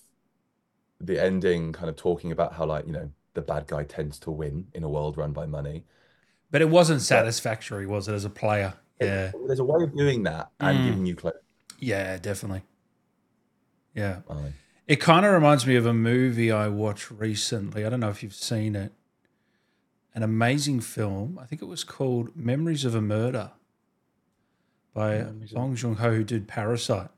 the 0.99 1.21
ending 1.23 1.71
kind 1.73 1.89
of 1.89 1.95
talking 1.95 2.31
about 2.31 2.53
how 2.53 2.65
like, 2.65 2.85
you 2.85 2.91
know, 2.91 3.09
the 3.33 3.41
bad 3.41 3.67
guy 3.67 3.83
tends 3.83 4.19
to 4.19 4.31
win 4.31 4.67
in 4.73 4.83
a 4.83 4.89
world 4.89 5.17
run 5.17 5.31
by 5.31 5.45
money. 5.45 5.85
But 6.51 6.61
it 6.61 6.69
wasn't 6.69 7.01
satisfactory, 7.01 7.85
was 7.85 8.07
it, 8.07 8.13
as 8.13 8.25
a 8.25 8.29
player? 8.29 8.73
Yeah. 8.99 9.31
there's 9.47 9.59
a 9.59 9.63
way 9.63 9.81
of 9.83 9.95
doing 9.95 10.23
that 10.23 10.49
and 10.59 10.77
Mm. 10.77 10.85
giving 10.85 11.05
you 11.05 11.15
closure. 11.15 11.39
Yeah, 11.79 12.17
definitely. 12.17 12.63
Yeah. 13.95 14.21
Aye. 14.29 14.53
It 14.87 14.97
kind 14.99 15.25
of 15.25 15.31
reminds 15.31 15.65
me 15.65 15.75
of 15.77 15.85
a 15.85 15.93
movie 15.93 16.51
I 16.51 16.67
watched 16.67 17.09
recently. 17.11 17.85
I 17.85 17.89
don't 17.89 17.99
know 18.01 18.09
if 18.09 18.23
you've 18.23 18.33
seen 18.33 18.75
it. 18.75 18.91
An 20.15 20.23
amazing 20.23 20.81
film. 20.81 21.39
I 21.41 21.45
think 21.45 21.61
it 21.61 21.65
was 21.65 21.83
called 21.85 22.35
Memories 22.35 22.83
of 22.83 22.93
a 22.95 22.99
Murder 23.01 23.51
by 24.93 25.19
Memories 25.19 25.51
Bong 25.53 25.75
Joon 25.75 25.95
Ho, 25.95 26.11
who 26.13 26.23
did 26.25 26.47
Parasite. 26.47 27.09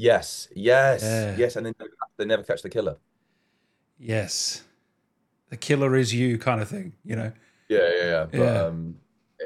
Yes, 0.00 0.48
yes, 0.54 1.02
Yeah. 1.02 1.36
yes, 1.36 1.56
and 1.56 1.66
then 1.66 1.74
they 2.16 2.24
never 2.24 2.42
catch 2.42 2.62
the 2.62 2.70
killer. 2.70 2.96
Yes. 3.98 4.62
The 5.50 5.56
killer 5.58 5.94
is 5.94 6.14
you 6.14 6.38
kind 6.38 6.62
of 6.62 6.68
thing, 6.70 6.94
you 7.04 7.16
know. 7.16 7.32
Yeah, 7.68 7.88
yeah, 7.96 8.04
yeah. 8.04 8.24
But 8.30 8.38
Yeah. 8.38 8.62
um, 8.64 8.96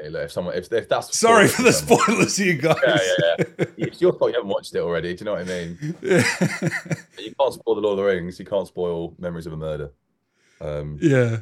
yeah, 0.01 0.09
look, 0.09 0.23
if 0.23 0.31
someone, 0.31 0.55
if, 0.55 0.71
if 0.71 0.87
that's 0.87 1.17
Sorry 1.17 1.47
for 1.49 1.63
the 1.63 1.73
someone- 1.73 1.99
spoilers, 1.99 2.39
you 2.39 2.53
guys. 2.53 2.77
Yeah, 2.87 2.99
yeah, 3.19 3.45
yeah. 3.59 3.65
It's 3.77 4.01
your 4.01 4.13
fault 4.13 4.31
you 4.31 4.35
haven't 4.37 4.49
watched 4.49 4.73
it 4.75 4.79
already. 4.79 5.13
Do 5.13 5.19
you 5.21 5.25
know 5.25 5.33
what 5.33 5.41
I 5.41 5.43
mean? 5.43 5.77
You 7.17 7.33
can't 7.39 7.53
spoil 7.53 7.75
the 7.75 7.81
Lord 7.81 7.97
of 7.99 8.05
the 8.05 8.11
Rings. 8.11 8.39
You 8.39 8.45
can't 8.45 8.67
spoil 8.67 9.13
Memories 9.17 9.47
of 9.47 9.53
a 9.53 9.57
Murder. 9.57 9.91
Um, 10.61 10.97
yeah. 11.01 11.37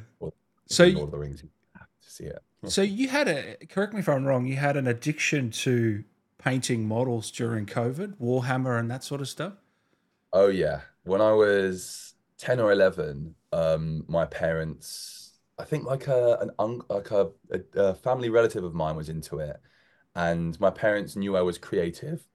So, 0.67 0.85
Lord 0.85 1.05
of 1.05 1.11
the 1.11 1.17
Rings, 1.19 1.43
you 1.43 1.49
have 1.77 1.87
to 2.01 2.09
see 2.11 2.23
it. 2.25 2.39
so 2.65 2.81
you 2.81 3.09
had 3.09 3.27
a 3.27 3.57
correct 3.69 3.93
me 3.93 3.99
if 3.99 4.07
I'm 4.09 4.25
wrong. 4.25 4.45
You 4.47 4.55
had 4.55 4.75
an 4.77 4.87
addiction 4.87 5.51
to 5.51 6.03
painting 6.43 6.87
models 6.87 7.31
during 7.31 7.65
COVID, 7.65 8.17
Warhammer, 8.17 8.77
and 8.79 8.91
that 8.91 9.03
sort 9.03 9.21
of 9.21 9.29
stuff. 9.29 9.53
Oh 10.33 10.47
yeah. 10.47 10.81
When 11.03 11.21
I 11.21 11.31
was 11.31 12.13
10 12.39 12.59
or 12.59 12.71
11, 12.71 13.35
um, 13.51 14.03
my 14.07 14.25
parents, 14.25 15.33
I 15.57 15.63
think 15.63 15.85
like 15.85 16.07
a 16.07 16.37
an 16.41 16.51
un 16.59 16.81
like 16.89 17.11
a, 17.11 17.29
a, 17.51 17.79
a 17.79 17.93
family 17.93 18.29
relative 18.29 18.63
of 18.63 18.73
mine 18.73 18.95
was 18.95 19.09
into 19.09 19.39
it, 19.39 19.57
and 20.15 20.59
my 20.59 20.69
parents 20.69 21.15
knew 21.15 21.37
I 21.37 21.41
was 21.41 21.57
creative. 21.57 22.27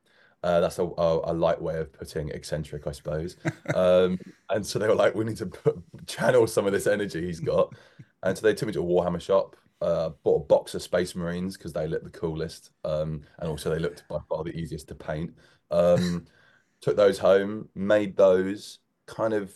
Uh, 0.43 0.61
that's 0.61 0.79
a, 0.79 0.85
a, 0.85 1.33
a 1.33 1.35
light 1.35 1.61
way 1.61 1.79
of 1.79 1.93
putting 1.93 2.29
eccentric, 2.29 2.87
I 2.87 2.93
suppose. 2.93 3.37
Um, 3.75 4.19
and 4.51 4.67
so 4.67 4.79
they 4.79 4.89
were 4.89 4.95
like, 4.95 5.15
we 5.15 5.25
need 5.25 5.37
to 5.39 5.47
put, 5.47 5.77
channel 6.07 6.47
some 6.47 6.67
of 6.67 6.73
this 6.73 6.87
energy 6.87 7.27
he's 7.27 7.41
got. 7.41 7.75
And 8.23 8.37
so 8.37 8.43
they 8.43 8.55
took 8.55 8.67
me 8.67 8.73
to 8.73 8.81
a 8.81 8.85
Warhammer 8.85 9.21
shop, 9.21 9.57
uh, 9.81 10.11
bought 10.23 10.43
a 10.43 10.47
box 10.47 10.75
of 10.75 10.83
Space 10.83 11.15
Marines 11.15 11.57
because 11.57 11.73
they 11.73 11.87
looked 11.87 12.05
the 12.05 12.11
coolest. 12.11 12.71
Um, 12.85 13.23
and 13.39 13.49
also 13.49 13.71
they 13.71 13.79
looked 13.79 14.05
by 14.09 14.19
far 14.29 14.45
the 14.45 14.57
easiest 14.57 14.89
to 14.89 14.95
paint. 14.95 15.35
Um, 15.71 16.27
took 16.81 16.97
those 16.97 17.19
home, 17.19 17.69
made 17.75 18.17
those, 18.17 18.79
kind 19.07 19.35
of 19.35 19.53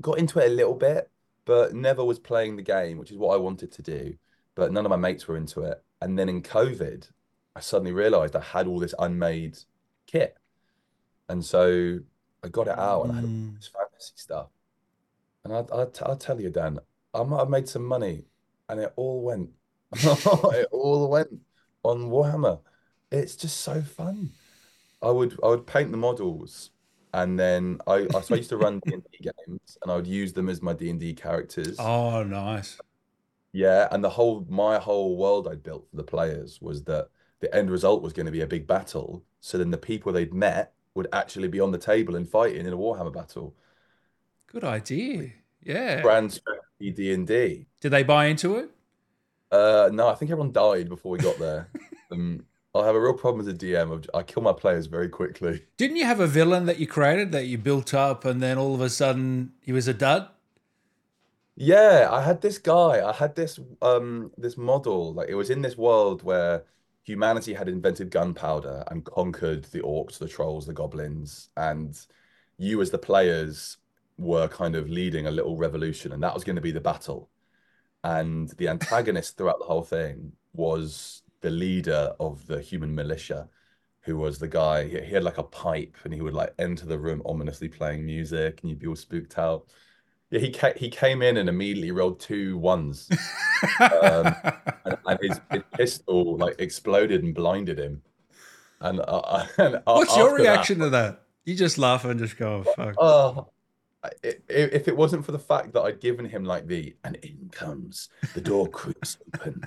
got 0.00 0.18
into 0.18 0.38
it 0.38 0.50
a 0.50 0.54
little 0.54 0.74
bit, 0.74 1.10
but 1.44 1.74
never 1.74 2.04
was 2.04 2.18
playing 2.18 2.56
the 2.56 2.62
game, 2.62 2.98
which 2.98 3.10
is 3.10 3.18
what 3.18 3.34
I 3.34 3.36
wanted 3.36 3.72
to 3.72 3.82
do. 3.82 4.14
But 4.54 4.72
none 4.72 4.86
of 4.86 4.90
my 4.90 4.96
mates 4.96 5.26
were 5.26 5.36
into 5.36 5.62
it. 5.62 5.82
And 6.00 6.18
then 6.18 6.28
in 6.28 6.42
COVID, 6.42 7.08
I 7.56 7.60
suddenly 7.60 7.92
realized 7.92 8.36
I 8.36 8.40
had 8.40 8.66
all 8.66 8.78
this 8.78 8.94
unmade 8.98 9.58
kit. 10.06 10.36
And 11.28 11.44
so 11.44 11.98
I 12.42 12.48
got 12.48 12.68
it 12.68 12.78
out 12.78 13.04
and 13.04 13.12
I 13.12 13.14
had 13.16 13.24
all 13.24 13.30
Mm. 13.30 13.56
this 13.56 13.68
fantasy 13.68 14.12
stuff. 14.16 14.48
And 15.44 15.52
I, 15.52 15.64
I, 15.80 16.14
tell 16.16 16.40
you, 16.40 16.50
Dan, 16.50 16.78
I 17.12 17.22
might 17.22 17.38
have 17.38 17.48
made 17.48 17.68
some 17.68 17.84
money 17.84 18.26
and 18.74 18.82
it 18.82 18.92
all 18.96 19.22
went, 19.22 19.50
it 19.92 20.68
all 20.72 21.08
went 21.08 21.30
on 21.84 22.10
Warhammer. 22.10 22.58
It's 23.12 23.36
just 23.36 23.60
so 23.60 23.80
fun. 23.80 24.30
I 25.00 25.10
would 25.10 25.38
I 25.44 25.48
would 25.48 25.66
paint 25.66 25.92
the 25.92 25.96
models 25.96 26.70
and 27.12 27.38
then 27.38 27.78
I, 27.86 28.08
I 28.14 28.20
so 28.20 28.34
I 28.34 28.38
used 28.38 28.50
to 28.50 28.56
run 28.56 28.80
D&D 28.86 29.02
games 29.20 29.78
and 29.80 29.92
I 29.92 29.94
would 29.94 30.06
use 30.06 30.32
them 30.32 30.48
as 30.48 30.60
my 30.60 30.72
D&D 30.72 31.14
characters. 31.14 31.76
Oh, 31.78 32.24
nice. 32.24 32.76
Yeah, 33.52 33.86
and 33.92 34.02
the 34.02 34.10
whole 34.10 34.44
my 34.48 34.78
whole 34.78 35.16
world 35.16 35.46
I'd 35.46 35.62
built 35.62 35.88
for 35.88 35.96
the 35.96 36.02
players 36.02 36.60
was 36.60 36.82
that 36.84 37.08
the 37.38 37.54
end 37.54 37.70
result 37.70 38.02
was 38.02 38.12
going 38.12 38.26
to 38.26 38.32
be 38.32 38.40
a 38.40 38.46
big 38.48 38.66
battle. 38.66 39.22
So 39.40 39.58
then 39.58 39.70
the 39.70 39.78
people 39.78 40.10
they'd 40.10 40.34
met 40.34 40.72
would 40.94 41.06
actually 41.12 41.46
be 41.46 41.60
on 41.60 41.70
the 41.70 41.78
table 41.78 42.16
and 42.16 42.28
fighting 42.28 42.66
in 42.66 42.72
a 42.72 42.76
Warhammer 42.76 43.12
battle. 43.12 43.54
Good 44.48 44.64
idea. 44.64 45.30
Yeah. 45.62 46.02
Brand 46.02 46.40
strategy 46.74 46.90
D&D. 46.90 47.66
Did 47.80 47.90
they 47.90 48.02
buy 48.02 48.26
into 48.26 48.56
it? 48.56 48.70
Uh, 49.50 49.90
no, 49.92 50.08
I 50.08 50.14
think 50.14 50.30
everyone 50.30 50.52
died 50.52 50.88
before 50.88 51.12
we 51.12 51.18
got 51.18 51.38
there. 51.38 51.68
Um, 52.12 52.44
I 52.74 52.84
have 52.84 52.94
a 52.94 53.00
real 53.00 53.14
problem 53.14 53.40
as 53.40 53.52
a 53.52 53.56
DM 53.56 53.90
of 53.90 54.08
I 54.12 54.22
kill 54.22 54.42
my 54.42 54.52
players 54.52 54.86
very 54.86 55.08
quickly. 55.08 55.64
Didn't 55.78 55.96
you 55.96 56.04
have 56.04 56.20
a 56.20 56.26
villain 56.26 56.66
that 56.66 56.78
you 56.78 56.86
created 56.86 57.32
that 57.32 57.46
you 57.46 57.56
built 57.56 57.94
up 57.94 58.26
and 58.26 58.42
then 58.42 58.58
all 58.58 58.74
of 58.74 58.82
a 58.82 58.90
sudden 58.90 59.52
he 59.62 59.72
was 59.72 59.88
a 59.88 59.94
dud? 59.94 60.28
Yeah, 61.56 62.08
I 62.12 62.22
had 62.22 62.42
this 62.42 62.58
guy. 62.58 63.02
I 63.04 63.12
had 63.12 63.34
this 63.34 63.58
um 63.80 64.30
this 64.36 64.56
model. 64.58 65.14
Like 65.14 65.30
it 65.30 65.34
was 65.34 65.48
in 65.50 65.62
this 65.62 65.78
world 65.78 66.22
where 66.22 66.64
humanity 67.02 67.54
had 67.54 67.68
invented 67.68 68.10
gunpowder 68.10 68.84
and 68.88 69.02
conquered 69.04 69.64
the 69.64 69.80
orcs, 69.80 70.18
the 70.18 70.28
trolls, 70.28 70.66
the 70.66 70.74
goblins, 70.74 71.48
and 71.56 71.98
you 72.58 72.80
as 72.82 72.90
the 72.90 72.98
players 72.98 73.78
were 74.18 74.48
kind 74.48 74.76
of 74.76 74.88
leading 74.88 75.26
a 75.26 75.30
little 75.30 75.56
revolution, 75.56 76.12
and 76.12 76.22
that 76.22 76.34
was 76.34 76.44
going 76.44 76.56
to 76.56 76.62
be 76.62 76.70
the 76.70 76.80
battle. 76.80 77.28
And 78.02 78.48
the 78.58 78.68
antagonist 78.68 79.36
throughout 79.36 79.58
the 79.58 79.64
whole 79.64 79.82
thing 79.82 80.32
was 80.52 81.22
the 81.40 81.50
leader 81.50 82.12
of 82.20 82.46
the 82.46 82.60
human 82.60 82.94
militia, 82.94 83.48
who 84.02 84.16
was 84.18 84.38
the 84.38 84.48
guy. 84.48 84.84
He, 84.84 85.00
he 85.00 85.14
had 85.14 85.24
like 85.24 85.38
a 85.38 85.42
pipe, 85.42 85.96
and 86.04 86.12
he 86.14 86.20
would 86.20 86.34
like 86.34 86.52
enter 86.58 86.86
the 86.86 86.98
room 86.98 87.22
ominously 87.24 87.68
playing 87.68 88.04
music, 88.06 88.60
and 88.60 88.70
you'd 88.70 88.78
be 88.78 88.86
all 88.86 88.96
spooked 88.96 89.38
out. 89.38 89.66
Yeah, 90.30 90.40
he 90.40 90.50
ca 90.52 90.72
he 90.76 90.88
came 90.90 91.22
in 91.22 91.36
and 91.36 91.48
immediately 91.48 91.90
rolled 91.90 92.20
two 92.20 92.58
ones, 92.58 93.08
um, 93.80 94.34
and, 94.84 94.96
and 95.06 95.18
his, 95.22 95.40
his 95.50 95.62
pistol 95.74 96.36
like 96.36 96.56
exploded 96.58 97.22
and 97.22 97.34
blinded 97.34 97.78
him. 97.78 98.02
And, 98.80 99.00
uh, 99.00 99.46
and 99.58 99.80
What's 99.84 100.16
your 100.16 100.30
after 100.32 100.42
that- 100.44 100.50
reaction 100.52 100.78
to 100.80 100.90
that? 100.90 101.22
You 101.44 101.54
just 101.54 101.76
laugh 101.76 102.04
and 102.06 102.18
just 102.18 102.38
go, 102.38 102.64
oh, 102.66 102.72
fuck. 102.72 102.94
Oh, 102.98 103.48
I- 104.04 104.08
i- 104.24 104.34
if 104.50 104.86
it 104.88 104.96
wasn't 104.96 105.24
for 105.24 105.32
the 105.32 105.38
fact 105.38 105.72
that 105.72 105.82
I'd 105.82 106.00
given 106.00 106.26
him 106.26 106.44
like 106.44 106.66
the, 106.66 106.94
and 107.04 107.16
in 107.16 107.48
comes, 107.50 108.08
the 108.34 108.40
door 108.40 108.68
creaks 108.68 109.18
open, 109.34 109.62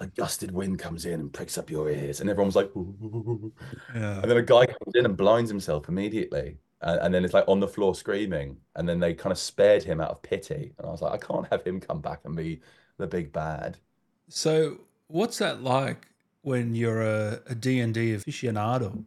a 0.00 0.06
gusted 0.06 0.50
wind 0.50 0.78
comes 0.78 1.04
in 1.06 1.20
and 1.20 1.32
pricks 1.32 1.58
up 1.58 1.70
your 1.70 1.90
ears, 1.90 2.20
and 2.20 2.28
everyone 2.30 2.48
was 2.48 2.56
like. 2.56 2.70
Yeah. 3.94 4.20
and 4.22 4.30
then 4.30 4.36
a 4.38 4.42
guy 4.42 4.66
comes 4.66 4.94
in 4.94 5.04
and 5.04 5.16
blinds 5.16 5.50
himself 5.50 5.88
immediately, 5.88 6.58
and, 6.80 7.00
and 7.00 7.14
then 7.14 7.24
it's 7.24 7.34
like 7.34 7.44
on 7.46 7.60
the 7.60 7.68
floor 7.68 7.94
screaming, 7.94 8.56
and 8.76 8.88
then 8.88 8.98
they 9.00 9.14
kind 9.14 9.30
of 9.32 9.38
spared 9.38 9.82
him 9.84 10.00
out 10.00 10.10
of 10.10 10.22
pity, 10.22 10.72
and 10.78 10.86
I 10.86 10.90
was 10.90 11.02
like, 11.02 11.12
I 11.12 11.18
can't 11.18 11.46
have 11.50 11.62
him 11.64 11.78
come 11.80 12.00
back 12.00 12.20
and 12.24 12.34
be 12.34 12.60
the 12.98 13.06
big 13.06 13.32
bad. 13.32 13.76
So, 14.28 14.78
what's 15.08 15.38
that 15.38 15.62
like 15.62 16.08
when 16.42 16.74
you're 16.74 17.02
a, 17.02 17.40
a 17.48 17.54
D&D 17.54 18.14
aficionado 18.16 19.04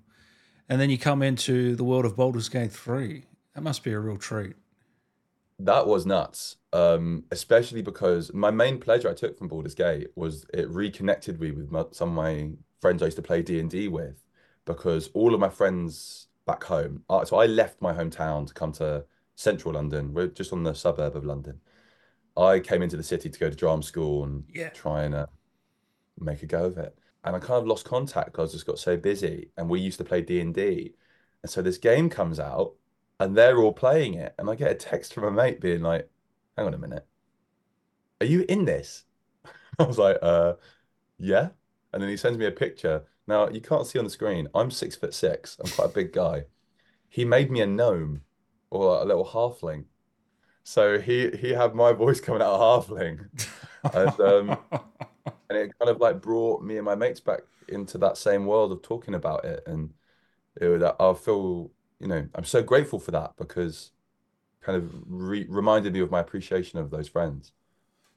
and 0.69 0.79
then 0.81 0.89
you 0.89 0.97
come 0.97 1.21
into 1.23 1.75
the 1.75 1.83
world 1.83 2.05
of 2.05 2.15
Baldur's 2.15 2.49
Gate 2.49 2.71
3? 2.71 3.23
That 3.55 3.61
must 3.61 3.83
be 3.83 3.91
a 3.93 3.99
real 3.99 4.17
treat. 4.17 4.55
That 5.59 5.87
was 5.87 6.05
nuts. 6.05 6.57
Um, 6.73 7.23
especially 7.31 7.81
because 7.81 8.33
my 8.33 8.51
main 8.51 8.79
pleasure 8.79 9.09
I 9.09 9.13
took 9.13 9.37
from 9.37 9.47
Baldur's 9.47 9.73
Gate 9.73 10.09
was 10.15 10.45
it 10.53 10.69
reconnected 10.69 11.39
me 11.39 11.51
with 11.51 11.71
my, 11.71 11.85
some 11.91 12.09
of 12.09 12.15
my 12.15 12.51
friends 12.81 13.01
I 13.01 13.05
used 13.05 13.17
to 13.17 13.23
play 13.23 13.41
D&D 13.41 13.87
with 13.87 14.23
because 14.65 15.09
all 15.13 15.33
of 15.33 15.39
my 15.39 15.49
friends 15.49 16.27
back 16.45 16.63
home, 16.63 17.03
uh, 17.09 17.25
so 17.25 17.37
I 17.37 17.45
left 17.47 17.81
my 17.81 17.93
hometown 17.93 18.45
to 18.47 18.53
come 18.53 18.71
to 18.73 19.05
central 19.35 19.73
London. 19.73 20.13
We're 20.13 20.27
just 20.27 20.53
on 20.53 20.63
the 20.63 20.73
suburb 20.73 21.15
of 21.15 21.25
London. 21.25 21.59
I 22.35 22.59
came 22.59 22.83
into 22.83 22.97
the 22.97 23.03
city 23.03 23.29
to 23.29 23.39
go 23.39 23.49
to 23.49 23.55
drama 23.55 23.81
school 23.81 24.25
and 24.25 24.43
Yeah. 24.53 24.69
try 24.69 25.03
and 25.03 25.15
uh, 25.15 25.27
make 26.19 26.43
a 26.43 26.45
go 26.45 26.65
of 26.65 26.77
it. 26.77 26.95
And 27.23 27.35
I 27.35 27.39
kind 27.39 27.59
of 27.59 27.65
lost 27.67 27.85
contact 27.85 28.27
because 28.27 28.51
I 28.51 28.53
just 28.53 28.67
got 28.67 28.77
so 28.77 28.95
busy. 28.95 29.49
And 29.57 29.69
we 29.69 29.79
used 29.79 29.97
to 29.97 30.03
play 30.05 30.21
D&D. 30.21 30.93
And 31.41 31.49
so 31.49 31.61
this 31.61 31.77
game 31.77 32.09
comes 32.09 32.39
out 32.39 32.73
and 33.19 33.35
they're 33.35 33.57
all 33.57 33.73
playing 33.73 34.15
it. 34.15 34.33
And 34.37 34.49
I 34.49 34.55
get 34.55 34.71
a 34.71 34.75
text 34.75 35.13
from 35.13 35.23
a 35.23 35.31
mate 35.31 35.61
being 35.61 35.81
like, 35.81 36.09
hang 36.57 36.67
on 36.67 36.73
a 36.73 36.77
minute. 36.77 37.05
Are 38.21 38.27
you 38.27 38.45
in 38.47 38.65
this? 38.65 39.05
I 39.79 39.83
was 39.83 39.97
like, 39.97 40.17
uh, 40.21 40.53
yeah. 41.17 41.49
And 41.93 42.01
then 42.01 42.09
he 42.09 42.17
sends 42.17 42.37
me 42.37 42.45
a 42.45 42.51
picture. 42.51 43.03
Now 43.27 43.49
you 43.49 43.61
can't 43.61 43.87
see 43.87 43.99
on 43.99 44.05
the 44.05 44.11
screen. 44.11 44.47
I'm 44.53 44.71
six 44.71 44.95
foot 44.95 45.13
six. 45.13 45.57
I'm 45.63 45.69
quite 45.71 45.89
a 45.89 45.93
big 45.93 46.13
guy. 46.13 46.45
He 47.09 47.25
made 47.25 47.51
me 47.51 47.61
a 47.61 47.67
gnome 47.67 48.21
or 48.69 49.01
a 49.01 49.05
little 49.05 49.25
halfling. 49.25 49.85
So 50.63 50.99
he 50.99 51.29
he 51.31 51.51
had 51.51 51.75
my 51.75 51.93
voice 51.93 52.19
coming 52.19 52.41
out 52.41 52.51
of 52.51 52.87
halfling. 52.87 53.29
And, 53.93 54.19
um, 54.19 54.57
and 55.49 55.57
it 55.57 55.71
kind 55.79 55.89
of 55.89 55.99
like 55.99 56.21
brought 56.21 56.61
me 56.63 56.77
and 56.77 56.85
my 56.85 56.95
mates 56.95 57.19
back 57.19 57.41
into 57.69 57.97
that 57.99 58.17
same 58.17 58.45
world 58.45 58.71
of 58.71 58.81
talking 58.81 59.15
about 59.15 59.45
it 59.45 59.63
and 59.67 59.93
it 60.59 60.67
was, 60.67 60.83
I 60.83 61.13
feel 61.13 61.71
you 61.99 62.07
know 62.07 62.27
I'm 62.35 62.45
so 62.45 62.61
grateful 62.63 62.99
for 62.99 63.11
that 63.11 63.33
because 63.37 63.91
kind 64.61 64.77
of 64.77 64.91
re 65.07 65.45
reminded 65.49 65.93
me 65.93 65.99
of 65.99 66.11
my 66.11 66.19
appreciation 66.19 66.79
of 66.79 66.89
those 66.91 67.07
friends 67.07 67.51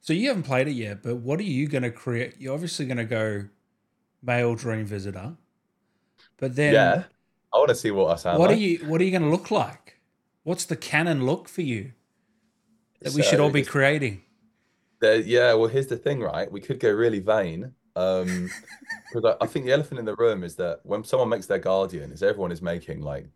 so, 0.03 0.15
you 0.15 0.29
haven't 0.29 0.45
played 0.45 0.67
it 0.67 0.73
yet, 0.73 1.03
but 1.03 1.17
what 1.17 1.39
are 1.41 1.45
you 1.45 1.69
going 1.69 1.83
to 1.83 1.91
create? 1.91 2.37
You're 2.39 2.55
obviously 2.55 2.87
going 2.87 2.97
to 2.97 3.05
go 3.05 3.45
male 4.23 4.55
dream 4.55 4.87
visitor. 4.87 5.37
But 6.39 6.57
then 6.57 6.73
yeah 6.73 7.05
I 7.53 7.59
want 7.59 7.69
to 7.69 7.75
see 7.75 7.91
what 7.91 8.11
I 8.13 8.17
sound 8.17 8.39
what 8.39 8.49
like 8.49 8.57
are 8.57 8.61
you 8.61 8.79
what 8.87 9.01
are 9.01 9.05
you 9.05 9.11
going 9.11 9.23
to 9.23 9.29
look 9.29 9.51
like? 9.51 9.99
What's 10.43 10.65
the 10.65 10.77
canon 10.77 11.27
look 11.27 11.49
for 11.49 11.63
you 11.63 11.93
that 13.03 13.13
we 13.13 13.23
should 13.23 13.41
all 13.41 13.51
be 13.51 13.63
creating? 13.63 14.23
there, 15.01 15.17
yeah 15.17 15.53
well 15.55 15.69
here's 15.69 15.87
the 15.87 15.97
thing 15.97 16.21
right 16.21 16.51
we 16.51 16.61
could 16.61 16.79
go 16.79 16.91
really 16.91 17.21
vain 17.21 17.73
um 17.97 18.51
because 19.13 19.37
I, 19.41 19.45
I 19.45 19.47
think 19.47 19.65
the 19.65 19.73
elephant 19.73 19.99
in 19.99 20.05
the 20.05 20.15
room 20.17 20.45
is 20.45 20.57
that 20.57 20.81
when 20.83 21.05
someone 21.05 21.31
makes 21.31 21.47
their 21.47 21.59
guardian 21.59 22.13
is 22.13 22.23
everyone 22.23 22.53
is 22.53 22.61
making 22.63 23.01
like 23.01 23.25
the 23.25 23.31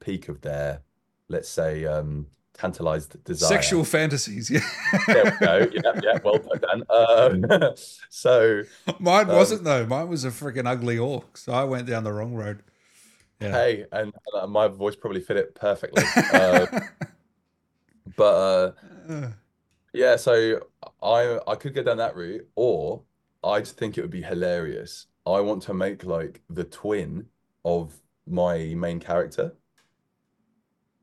peak 0.00 0.28
of 0.28 0.40
their 0.40 0.82
let's 1.28 1.48
say 1.48 1.84
um 1.86 2.26
tantalized 2.54 3.22
desire 3.24 3.48
Sexual 3.48 3.84
fantasies. 3.84 4.48
Yeah. 4.50 4.60
there 5.06 5.24
we 5.24 5.46
go 5.46 5.58
yeah 5.74 6.00
yeah 6.02 6.18
well 6.24 6.38
done 6.38 6.84
um, 6.88 7.44
so 8.08 8.62
Mine 8.98 9.28
Um, 9.28 9.36
wasn't 9.36 9.64
though. 9.64 9.84
Mine 9.86 10.08
was 10.08 10.24
a 10.24 10.30
freaking 10.30 10.66
ugly 10.66 10.96
orc. 10.98 11.36
So 11.36 11.52
I 11.52 11.64
went 11.64 11.86
down 11.86 12.04
the 12.04 12.12
wrong 12.12 12.34
road. 12.34 12.62
Yeah. 13.40 13.52
Hey, 13.52 13.84
and 13.92 14.14
uh, 14.34 14.46
my 14.46 14.68
voice 14.68 14.96
probably 14.96 15.20
fit 15.20 15.36
it 15.36 15.54
perfectly. 15.54 16.02
Uh, 16.32 16.66
But 18.16 18.34
uh, 18.34 18.72
Uh, 19.12 19.30
yeah, 19.92 20.16
so 20.16 20.60
I 21.02 21.38
I 21.46 21.54
could 21.56 21.74
go 21.74 21.82
down 21.82 21.98
that 21.98 22.16
route, 22.16 22.46
or 22.54 23.02
I 23.44 23.60
just 23.60 23.76
think 23.76 23.98
it 23.98 24.00
would 24.02 24.10
be 24.10 24.22
hilarious. 24.22 25.06
I 25.26 25.40
want 25.40 25.62
to 25.64 25.74
make 25.74 26.04
like 26.04 26.40
the 26.48 26.64
twin 26.64 27.26
of 27.64 27.94
my 28.26 28.74
main 28.76 29.00
character, 29.00 29.54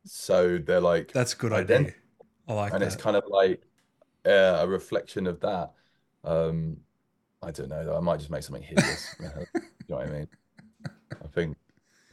so 0.05 0.57
they're 0.57 0.81
like 0.81 1.11
that's 1.11 1.33
a 1.33 1.37
good 1.37 1.53
idea. 1.53 1.93
I 2.47 2.53
like 2.53 2.71
that. 2.71 2.75
and 2.75 2.83
it's 2.83 2.95
kind 2.95 3.15
of 3.15 3.23
like 3.27 3.61
uh, 4.25 4.59
a 4.61 4.67
reflection 4.67 5.27
of 5.27 5.39
that. 5.41 5.71
Um, 6.23 6.77
I 7.41 7.51
don't 7.51 7.69
know 7.69 7.85
though. 7.85 7.97
I 7.97 7.99
might 7.99 8.17
just 8.17 8.29
make 8.29 8.43
something 8.43 8.63
hideous. 8.63 9.15
You 9.89 9.95
know 9.95 9.97
what 9.97 10.07
I 10.07 10.11
mean? 10.11 10.27
I 11.11 11.27
think 11.27 11.57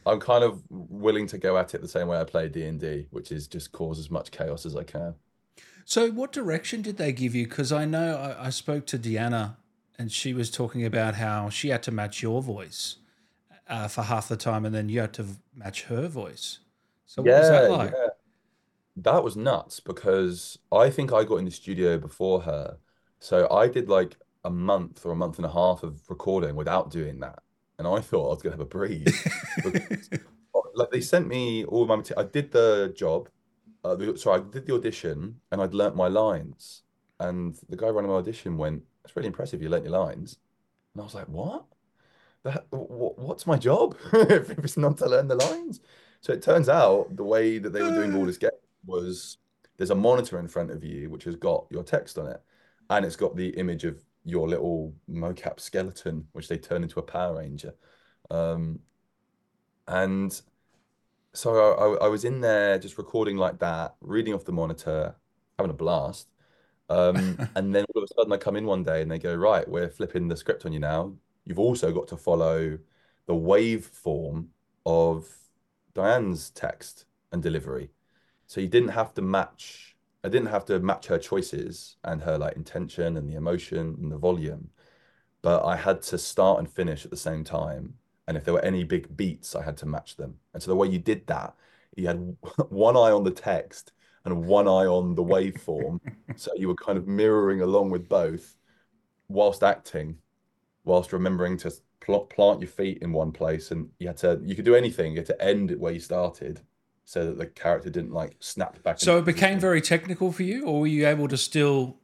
I'm 0.05 0.19
kind 0.19 0.43
of 0.43 0.63
willing 0.71 1.29
to 1.29 1.39
go 1.39 1.57
at 1.57 1.73
it 1.73 1.81
the 1.81 1.89
same 1.89 2.09
way 2.09 2.19
I 2.19 2.25
play 2.25 2.49
D&D, 2.49 3.07
which 3.11 3.31
is 3.31 3.47
just 3.47 3.71
cause 3.71 4.01
as 4.01 4.11
much 4.11 4.33
chaos 4.33 4.67
as 4.67 4.75
I 4.75 4.83
can. 4.83 5.15
So, 5.85 6.11
what 6.11 6.33
direction 6.33 6.83
did 6.83 6.97
they 6.97 7.13
give 7.13 7.35
you? 7.35 7.47
Because 7.47 7.71
I 7.71 7.85
know 7.85 8.17
I, 8.17 8.47
I 8.47 8.51
spoke 8.51 8.87
to 8.87 8.99
Deanna, 8.99 9.57
and 9.99 10.11
she 10.11 10.33
was 10.33 10.51
talking 10.51 10.85
about 10.85 11.15
how 11.15 11.49
she 11.49 11.69
had 11.69 11.83
to 11.85 11.91
match 11.93 12.23
your 12.23 12.43
voice 12.43 12.97
uh, 13.69 13.89
for 13.89 14.03
half 14.03 14.29
the 14.29 14.37
time, 14.37 14.65
and 14.65 14.75
then 14.75 14.89
you 14.89 15.01
had 15.01 15.13
to 15.15 15.27
match 15.55 15.85
her 15.85 16.09
voice. 16.09 16.59
So, 17.11 17.23
what 17.23 17.39
was 17.39 17.49
that 17.49 17.67
Yeah, 17.67 17.69
like? 17.69 17.93
yeah. 17.93 18.09
That 18.97 19.25
was 19.25 19.37
nuts 19.37 19.81
because 19.81 20.59
I 20.73 20.91
think 20.91 21.13
I 21.13 21.25
got 21.25 21.37
in 21.37 21.45
the 21.47 21.51
studio 21.51 21.99
before 21.99 22.43
her. 22.43 22.79
So 23.21 23.49
I 23.51 23.69
did 23.69 23.89
like 23.89 24.17
a 24.45 24.51
month 24.51 25.05
or 25.07 25.13
a 25.13 25.17
month 25.17 25.39
and 25.39 25.47
a 25.47 25.53
half 25.53 25.83
of 25.83 26.01
recording 26.11 26.57
without 26.57 26.91
doing 26.91 27.21
that. 27.21 27.41
And 27.79 27.89
I 27.89 28.01
thought 28.01 28.27
I 28.27 28.31
was 28.35 28.43
gonna 28.43 28.55
have 28.55 28.61
a 28.61 28.67
breeze 28.67 29.29
because 29.63 29.81
like 30.75 30.91
they 30.91 31.01
sent 31.01 31.29
me 31.29 31.65
all 31.65 31.87
my 31.87 31.97
material. 31.97 32.27
I 32.27 32.31
did 32.31 32.53
the 32.53 32.93
job. 32.97 33.29
Uh, 33.85 33.97
the, 33.97 34.17
sorry, 34.19 34.41
I 34.41 34.45
did 34.45 34.67
the 34.67 34.75
audition 34.75 35.41
and 35.53 35.63
I'd 35.63 35.75
learnt 35.75 35.97
my 35.97 36.09
lines. 36.09 36.83
And 37.21 37.57
the 37.69 37.77
guy 37.77 37.89
running 37.89 38.11
my 38.11 38.19
audition 38.19 38.57
went, 38.59 38.85
"That's 39.03 39.17
really 39.17 39.29
impressive. 39.29 39.63
You 39.63 39.69
learnt 39.71 39.85
your 39.85 39.93
lines." 39.99 40.39
And 40.95 41.03
I 41.03 41.05
was 41.05 41.15
like, 41.15 41.29
"What? 41.29 41.67
That 42.45 42.67
wh- 42.71 43.19
what's 43.19 43.47
my 43.47 43.59
job 43.59 43.97
if 44.13 44.51
it's 44.51 44.77
not 44.77 44.99
to 44.99 45.09
learn 45.09 45.29
the 45.29 45.37
lines?" 45.37 45.81
So 46.21 46.33
it 46.33 46.43
turns 46.43 46.69
out 46.69 47.17
the 47.17 47.25
way 47.25 47.59
that 47.59 47.73
they 47.73 47.83
were 47.83 47.91
doing 47.91 48.13
Baldur's 48.13 48.39
Gate 48.39 48.51
was 48.87 49.39
there's 49.77 49.91
a 49.91 49.95
monitor 49.95 50.39
in 50.39 50.49
front 50.49 50.71
of 50.71 50.85
you 50.85 51.09
which 51.09 51.25
has 51.25 51.37
got 51.37 51.67
your 51.71 51.83
text 51.83 52.19
on 52.19 52.27
it, 52.27 52.41
and 52.91 53.05
it's 53.05 53.17
got 53.17 53.37
the 53.37 53.49
image 53.51 53.85
of 53.85 53.99
your 54.25 54.49
little 54.49 54.95
mocap 55.11 55.61
skeleton, 55.61 56.27
which 56.33 56.49
they 56.49 56.59
turn 56.59 56.83
into 56.83 56.99
a 56.99 57.03
Power 57.03 57.39
Ranger. 57.39 57.75
Um, 58.31 58.81
and 59.89 60.41
so 61.33 61.75
I, 61.75 62.05
I 62.05 62.09
was 62.09 62.25
in 62.25 62.41
there 62.41 62.79
just 62.79 62.99
recording 62.99 63.37
like 63.37 63.59
that, 63.61 63.95
reading 64.01 64.35
off 64.35 64.45
the 64.45 64.53
monitor, 64.53 65.15
having 65.59 65.71
a 65.71 65.75
blast. 65.75 66.29
Um, 66.89 67.39
and 67.55 67.75
then 67.75 67.85
all 67.95 68.03
of 68.03 68.09
a 68.11 68.15
sudden 68.15 68.33
I 68.33 68.37
come 68.37 68.57
in 68.57 68.67
one 68.67 68.83
day 68.83 69.03
and 69.03 69.11
they 69.11 69.19
go, 69.19 69.35
right, 69.35 69.67
we're 69.69 69.89
flipping 69.89 70.29
the 70.29 70.37
script 70.37 70.67
on 70.67 70.73
you 70.73 70.81
now. 70.81 71.13
You've 71.45 71.59
also 71.59 71.93
got 71.93 72.09
to 72.09 72.17
follow 72.17 72.79
the 73.27 73.35
waveform 73.35 74.47
of 74.85 75.29
Diane's 75.95 76.51
text 76.51 77.07
and 77.33 77.43
delivery. 77.43 77.91
So 78.47 78.61
you 78.61 78.69
didn't 78.69 78.91
have 78.91 79.15
to 79.15 79.23
match, 79.23 79.97
I 80.25 80.29
didn't 80.29 80.49
have 80.49 80.65
to 80.67 80.81
match 80.81 81.07
her 81.07 81.19
choices 81.19 81.97
and 82.05 82.23
her 82.23 82.39
like 82.39 82.57
intention 82.57 83.17
and 83.17 83.29
the 83.29 83.37
emotion 83.37 83.97
and 84.01 84.11
the 84.11 84.19
volume 84.19 84.71
but 85.43 85.65
I 85.65 85.77
had 85.77 86.03
to 86.03 86.19
start 86.19 86.59
and 86.59 86.71
finish 86.71 87.05
at 87.05 87.11
the 87.11 87.17
same 87.17 87.45
time. 87.45 87.95
And 88.27 88.37
if 88.37 88.45
there 88.45 88.55
were 88.55 88.65
any 88.65 88.85
big 88.85 89.17
beats, 89.17 89.55
I 89.55 89.63
had 89.63 89.77
to 89.79 89.87
match 89.87 90.17
them. 90.17 90.37
And 90.53 90.63
so 90.63 90.71
the 90.71 90.77
way 90.77 90.89
you 90.89 90.99
did 90.99 91.27
that, 91.27 91.55
you 91.97 92.07
had 92.07 92.37
one 92.69 92.97
eye 92.97 93.11
on 93.11 93.25
the 93.25 93.31
text 93.31 93.93
and 94.25 94.45
one 94.45 94.69
eye 94.69 94.87
on 94.87 95.15
the 95.15 95.25
waveform. 95.25 96.01
So 96.37 96.53
you 96.57 96.69
were 96.69 96.77
kind 96.77 96.97
of 96.97 97.09
mirroring 97.09 97.61
along 97.61 97.91
with 97.91 98.09
both 98.09 98.55
whilst 99.29 99.65
acting, 99.65 100.19
whilst 100.85 101.13
remembering 101.13 101.59
to 101.59 101.73
pl 102.01 102.21
plant 102.27 102.61
your 102.61 102.69
feet 102.71 102.99
in 103.03 103.13
one 103.13 103.33
place. 103.33 103.71
And 103.71 103.91
you 103.99 104.09
had 104.09 104.17
to, 104.19 104.41
you 104.45 104.55
could 104.55 104.65
do 104.65 104.75
anything. 104.75 105.13
You 105.13 105.19
had 105.19 105.27
to 105.27 105.43
end 105.43 105.71
it 105.71 105.81
where 105.81 105.93
you 105.93 106.01
started 106.01 106.61
so 107.05 107.27
that 107.27 107.39
the 107.39 107.47
character 107.47 107.91
didn't 107.91 108.13
like 108.13 108.37
snap 108.41 108.83
back 108.83 109.01
so, 109.01 109.19
it 109.19 109.25
became 109.25 109.55
position. 109.55 109.61
very 109.61 109.81
technical 109.81 110.33
for 110.33 110.43
you, 110.43 110.65
or 110.67 110.81
were 110.81 110.87
you 110.87 111.07
able 111.07 111.29
to 111.29 111.37
still? 111.37 111.97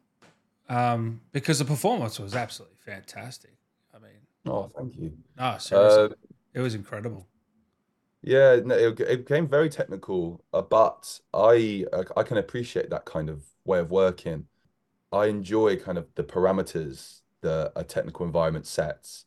Um, 0.69 1.21
because 1.33 1.59
the 1.61 1.65
performance 1.65 2.19
was 2.19 2.35
absolutely 2.35 2.79
fantastic. 2.85 3.53
I 3.95 3.99
mean, 3.99 4.21
Oh, 4.47 4.71
thank 4.77 4.97
you. 4.97 5.13
no, 5.37 5.57
seriously, 5.59 6.05
Uh, 6.05 6.09
it 6.55 6.61
was 6.61 6.75
incredible. 6.75 7.27
Yeah, 8.23 8.57
no, 8.65 8.75
it, 8.77 8.99
it 9.01 9.19
became 9.27 9.47
very 9.49 9.69
technical, 9.69 10.45
uh, 10.53 10.63
but 10.63 11.21
I 11.33 11.85
uh, 11.93 12.05
I 12.17 12.23
can 12.25 12.39
appreciate 12.39 12.91
that 12.91 13.05
kind 13.05 13.29
of 13.31 13.45
way 13.65 13.79
of 13.79 13.91
working. 13.91 14.49
I 15.13 15.27
enjoy 15.27 15.77
kind 15.79 15.99
of 15.99 16.09
the 16.17 16.25
parameters 16.25 17.23
that 17.43 17.73
a 17.77 17.85
technical 17.85 18.27
environment 18.27 18.67
sets 18.67 19.27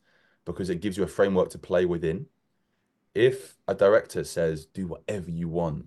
because 0.53 0.69
it 0.71 0.81
gives 0.81 0.97
you 0.97 1.03
a 1.03 1.07
framework 1.07 1.49
to 1.51 1.59
play 1.59 1.85
within. 1.85 2.25
If 3.13 3.57
a 3.67 3.75
director 3.75 4.23
says 4.23 4.65
do 4.65 4.88
whatever 4.88 5.29
you 5.29 5.47
want, 5.47 5.85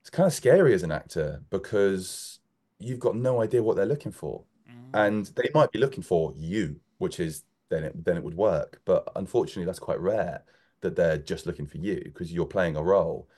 it's 0.00 0.10
kind 0.10 0.26
of 0.26 0.32
scary 0.32 0.74
as 0.74 0.84
an 0.84 0.92
actor 0.92 1.42
because 1.50 2.38
you've 2.78 3.00
got 3.00 3.16
no 3.16 3.42
idea 3.42 3.62
what 3.62 3.76
they're 3.76 3.86
looking 3.86 4.12
for. 4.12 4.44
Mm. 4.70 4.90
And 4.92 5.26
they 5.34 5.50
might 5.54 5.72
be 5.72 5.78
looking 5.78 6.02
for 6.02 6.32
you, 6.36 6.80
which 6.98 7.18
is 7.18 7.42
then 7.68 7.84
it 7.84 8.04
then 8.04 8.16
it 8.16 8.22
would 8.22 8.36
work. 8.36 8.80
But 8.84 9.10
unfortunately, 9.16 9.64
that's 9.64 9.78
quite 9.78 10.00
rare 10.00 10.44
that 10.82 10.94
they're 10.94 11.18
just 11.18 11.46
looking 11.46 11.66
for 11.66 11.78
you 11.78 12.00
because 12.04 12.32
you're 12.32 12.46
playing 12.46 12.76
a 12.76 12.82
role. 12.82 13.28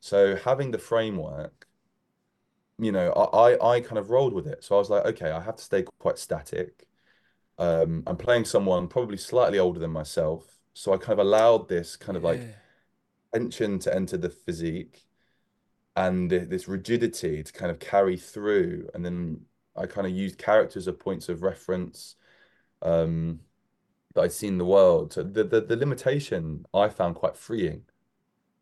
So 0.00 0.36
having 0.36 0.72
the 0.72 0.78
framework, 0.78 1.66
you 2.78 2.92
know, 2.92 3.12
I, 3.12 3.52
I 3.52 3.74
I 3.76 3.80
kind 3.80 3.98
of 3.98 4.10
rolled 4.10 4.34
with 4.34 4.46
it. 4.46 4.62
So 4.62 4.76
I 4.76 4.78
was 4.78 4.90
like, 4.90 5.06
okay, 5.06 5.30
I 5.30 5.40
have 5.40 5.56
to 5.56 5.64
stay 5.64 5.84
quite 5.98 6.18
static. 6.18 6.86
Um, 7.58 8.02
I'm 8.06 8.16
playing 8.16 8.44
someone 8.44 8.88
probably 8.88 9.16
slightly 9.16 9.58
older 9.58 9.80
than 9.80 9.90
myself. 9.92 10.58
So 10.74 10.92
I 10.92 10.98
kind 10.98 11.18
of 11.18 11.26
allowed 11.26 11.68
this 11.68 11.96
kind 11.96 12.16
of 12.16 12.24
like 12.24 12.42
Yeah. 12.42 12.52
tension 13.34 13.78
to 13.80 13.94
enter 13.94 14.16
the 14.16 14.30
physique 14.30 15.06
and 15.96 16.30
th- 16.30 16.48
this 16.48 16.68
rigidity 16.68 17.42
to 17.42 17.52
kind 17.52 17.70
of 17.70 17.78
carry 17.78 18.16
through. 18.16 18.88
And 18.94 19.04
then 19.04 19.46
I 19.76 19.86
kind 19.86 20.06
of 20.06 20.12
used 20.12 20.38
characters 20.38 20.88
as 20.88 20.94
points 20.96 21.28
of 21.28 21.42
reference 21.42 22.16
um, 22.82 23.40
that 24.14 24.22
I'd 24.22 24.32
seen 24.32 24.54
in 24.54 24.58
the 24.58 24.66
world. 24.66 25.12
So 25.14 25.22
the, 25.24 25.44
the 25.44 25.60
the 25.62 25.76
limitation 25.76 26.66
I 26.74 26.88
found 26.90 27.16
quite 27.16 27.36
freeing 27.36 27.84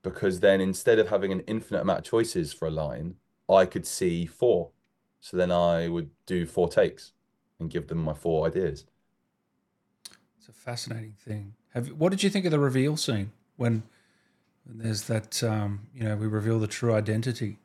because 0.03 0.41
then 0.41 0.61
instead 0.63 0.99
of 1.01 1.09
having 1.11 1.33
an 1.33 1.41
infinite 1.43 1.83
amount 1.83 2.01
of 2.01 2.07
choices 2.07 2.53
for 2.55 2.69
a 2.69 2.73
line, 2.73 3.17
I 3.51 3.67
could 3.67 3.87
see 3.87 4.27
four. 4.27 4.73
So 5.21 5.37
then 5.39 5.53
I 5.53 5.89
would 5.89 6.11
do 6.27 6.47
four 6.47 6.69
takes 6.71 7.14
and 7.61 7.71
give 7.71 7.89
them 7.89 7.99
my 7.99 8.15
four 8.15 8.47
ideas. 8.47 8.87
It's 10.39 10.49
a 10.49 10.53
fascinating 10.53 11.15
thing. 11.19 11.55
Have 11.73 11.89
what 11.89 12.11
did 12.11 12.23
you 12.23 12.31
think 12.31 12.45
of 12.45 12.51
the 12.51 12.59
reveal 12.59 12.97
scene 12.97 13.33
when, 13.57 13.83
when 14.65 14.79
there's 14.79 15.05
that 15.05 15.43
um, 15.45 15.89
you 15.95 16.05
know 16.05 16.17
we 16.17 16.27
reveal 16.27 16.59
the 16.61 16.67
true 16.67 16.95
identity 16.95 17.59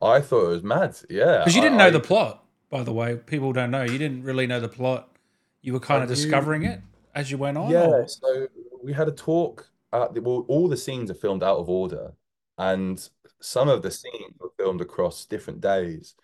I 0.00 0.20
thought 0.20 0.46
it 0.46 0.48
was 0.50 0.62
mad. 0.62 0.96
Yeah, 1.10 1.44
because 1.44 1.54
you 1.54 1.60
didn't 1.62 1.78
I, 1.78 1.78
know 1.78 1.90
the 1.90 2.00
plot 2.00 2.44
by 2.70 2.82
the 2.82 2.92
way 2.92 3.16
people 3.16 3.52
don't 3.52 3.70
know 3.70 3.82
you 3.84 3.98
didn't 3.98 4.22
really 4.22 4.46
know 4.46 4.60
the 4.60 4.68
plot 4.68 5.08
you 5.62 5.72
were 5.72 5.80
I 5.88 6.00
kind 6.00 6.02
of 6.02 6.08
knew. 6.10 6.14
discovering 6.14 6.64
it 6.64 6.80
as 7.14 7.30
you 7.30 7.38
went 7.38 7.58
on 7.58 7.76
Yeah, 7.76 7.86
or 7.86 8.06
so 8.06 8.48
we 8.82 8.92
had 8.92 9.08
a 9.08 9.12
talk 9.12 9.70
at 9.92 10.14
the, 10.14 10.20
well, 10.22 10.44
all 10.48 10.68
the 10.68 10.76
scenes 10.76 11.10
are 11.10 11.14
filmed 11.14 11.42
out 11.42 11.58
of 11.58 11.68
order, 11.68 12.14
and 12.58 13.08
some 13.40 13.68
of 13.68 13.82
the 13.82 13.90
scenes 13.90 14.34
were 14.40 14.50
filmed 14.58 14.80
across 14.80 15.24
different 15.26 15.60
days, 15.60 16.14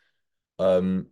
um, 0.59 1.09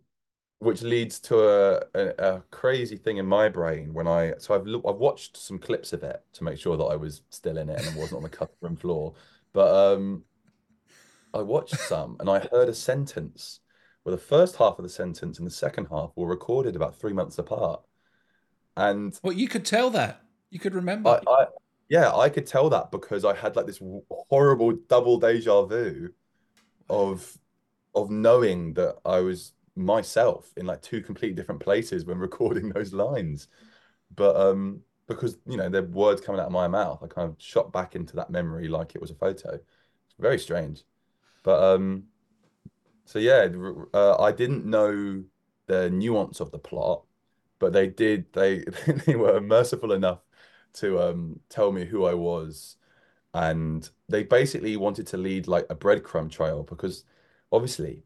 which 0.61 0.83
leads 0.83 1.21
to 1.21 1.38
a, 1.38 1.83
a, 1.94 2.09
a 2.18 2.42
crazy 2.51 2.97
thing 2.97 3.18
in 3.18 3.27
my 3.27 3.49
brain 3.49 3.94
when 3.94 4.09
I 4.09 4.35
so 4.38 4.55
I've 4.55 4.66
look, 4.66 4.85
I've 4.88 4.97
watched 4.97 5.37
some 5.37 5.59
clips 5.59 5.92
of 5.92 6.03
it 6.03 6.23
to 6.35 6.44
make 6.44 6.59
sure 6.59 6.77
that 6.77 6.85
I 6.85 6.97
was 6.97 7.23
still 7.31 7.59
in 7.59 7.68
it 7.68 7.79
and 7.79 7.97
I 7.97 7.99
wasn't 7.99 8.18
on 8.18 8.23
the 8.25 8.29
cutting 8.29 8.57
room 8.61 8.77
floor, 8.77 9.14
but 9.53 9.73
um, 9.73 10.25
I 11.33 11.42
watched 11.42 11.79
some 11.79 12.16
and 12.18 12.29
I 12.29 12.40
heard 12.51 12.68
a 12.68 12.75
sentence 12.75 13.61
where 14.03 14.14
the 14.14 14.23
first 14.23 14.57
half 14.57 14.79
of 14.79 14.83
the 14.83 14.88
sentence 14.88 15.38
and 15.38 15.47
the 15.47 15.53
second 15.53 15.87
half 15.90 16.11
were 16.16 16.27
recorded 16.27 16.75
about 16.75 16.99
three 16.99 17.12
months 17.12 17.38
apart, 17.38 17.83
and 18.77 19.18
well 19.23 19.33
you 19.33 19.49
could 19.49 19.64
tell 19.64 19.90
that. 19.90 20.23
You 20.51 20.59
could 20.59 20.75
remember. 20.75 21.21
I, 21.27 21.31
I, 21.31 21.47
yeah, 21.88 22.14
I 22.14 22.29
could 22.31 22.47
tell 22.47 22.68
that 22.71 22.90
because 22.90 23.25
I 23.25 23.35
had 23.35 23.55
like 23.55 23.66
this 23.66 23.81
horrible 24.29 24.73
double 24.88 25.18
deja 25.18 25.66
vu 25.66 26.11
of 26.90 27.38
of 27.94 28.11
knowing 28.11 28.75
that 28.75 28.97
I 29.05 29.21
was 29.21 29.53
myself 29.79 30.53
in 30.57 30.67
like 30.67 30.83
two 30.83 31.01
completely 31.01 31.35
different 31.35 31.61
places 31.61 32.05
when 32.05 32.19
recording 32.29 32.71
those 32.71 32.93
lines. 32.93 33.49
But 34.14 34.37
um, 34.37 34.81
because 35.07 35.38
you 35.47 35.57
know, 35.57 35.69
the 35.69 35.83
words 35.83 36.21
coming 36.21 36.41
out 36.41 36.47
of 36.47 36.53
my 36.53 36.69
mouth, 36.69 37.03
I 37.03 37.07
kind 37.07 37.29
of 37.29 37.37
shot 37.38 37.73
back 37.73 37.97
into 37.97 38.17
that 38.17 38.31
memory 38.31 38.69
like 38.69 38.95
it 38.95 39.01
was 39.01 39.11
a 39.11 39.14
photo. 39.14 39.59
Very 40.19 40.38
strange. 40.38 40.85
But 41.43 41.62
um, 41.62 42.05
so 43.05 43.19
yeah, 43.19 43.49
uh, 43.95 44.21
I 44.23 44.33
didn't 44.33 44.67
know 44.67 45.25
the 45.67 45.91
nuance 45.91 46.41
of 46.41 46.51
the 46.51 46.59
plot, 46.59 47.05
but 47.59 47.73
they 47.73 47.87
did. 47.88 48.33
They 48.33 48.64
they 49.07 49.17
were 49.17 49.41
merciful 49.41 49.93
enough 49.93 50.21
to 50.75 51.01
um 51.01 51.41
tell 51.49 51.73
me 51.73 51.85
who 51.85 52.05
I 52.05 52.14
was, 52.14 52.77
and 53.35 53.88
they 54.09 54.25
basically 54.25 54.77
wanted 54.77 55.07
to 55.09 55.17
lead 55.17 55.49
like 55.49 55.67
a 55.71 55.77
breadcrumb 55.77 56.31
trail 56.31 56.64
because 56.64 57.05
obviously 57.53 58.05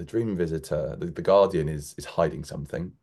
the 0.00 0.06
dream 0.06 0.36
visitor, 0.36 0.96
the, 0.98 1.06
the 1.06 1.22
guardian 1.22 1.68
is 1.70 1.94
is 1.98 2.06
hiding 2.06 2.44
something. 2.44 2.94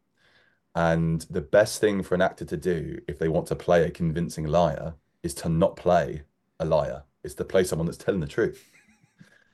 And 0.76 1.22
the 1.30 1.42
best 1.42 1.82
thing 1.82 2.04
for 2.04 2.16
an 2.16 2.22
actor 2.22 2.46
to 2.46 2.58
do 2.58 3.00
if 3.08 3.20
they 3.20 3.30
want 3.30 3.48
to 3.50 3.56
play 3.56 3.84
a 3.86 3.92
convincing 3.92 4.46
liar 4.48 4.96
is 5.24 5.34
to 5.36 5.50
not 5.50 5.76
play 5.78 6.24
a 6.60 6.66
liar. 6.66 7.04
It's 7.24 7.36
to 7.36 7.46
play 7.46 7.64
someone 7.66 7.88
that's 7.88 7.98
telling 7.98 8.22
the 8.22 8.28
truth. 8.28 8.72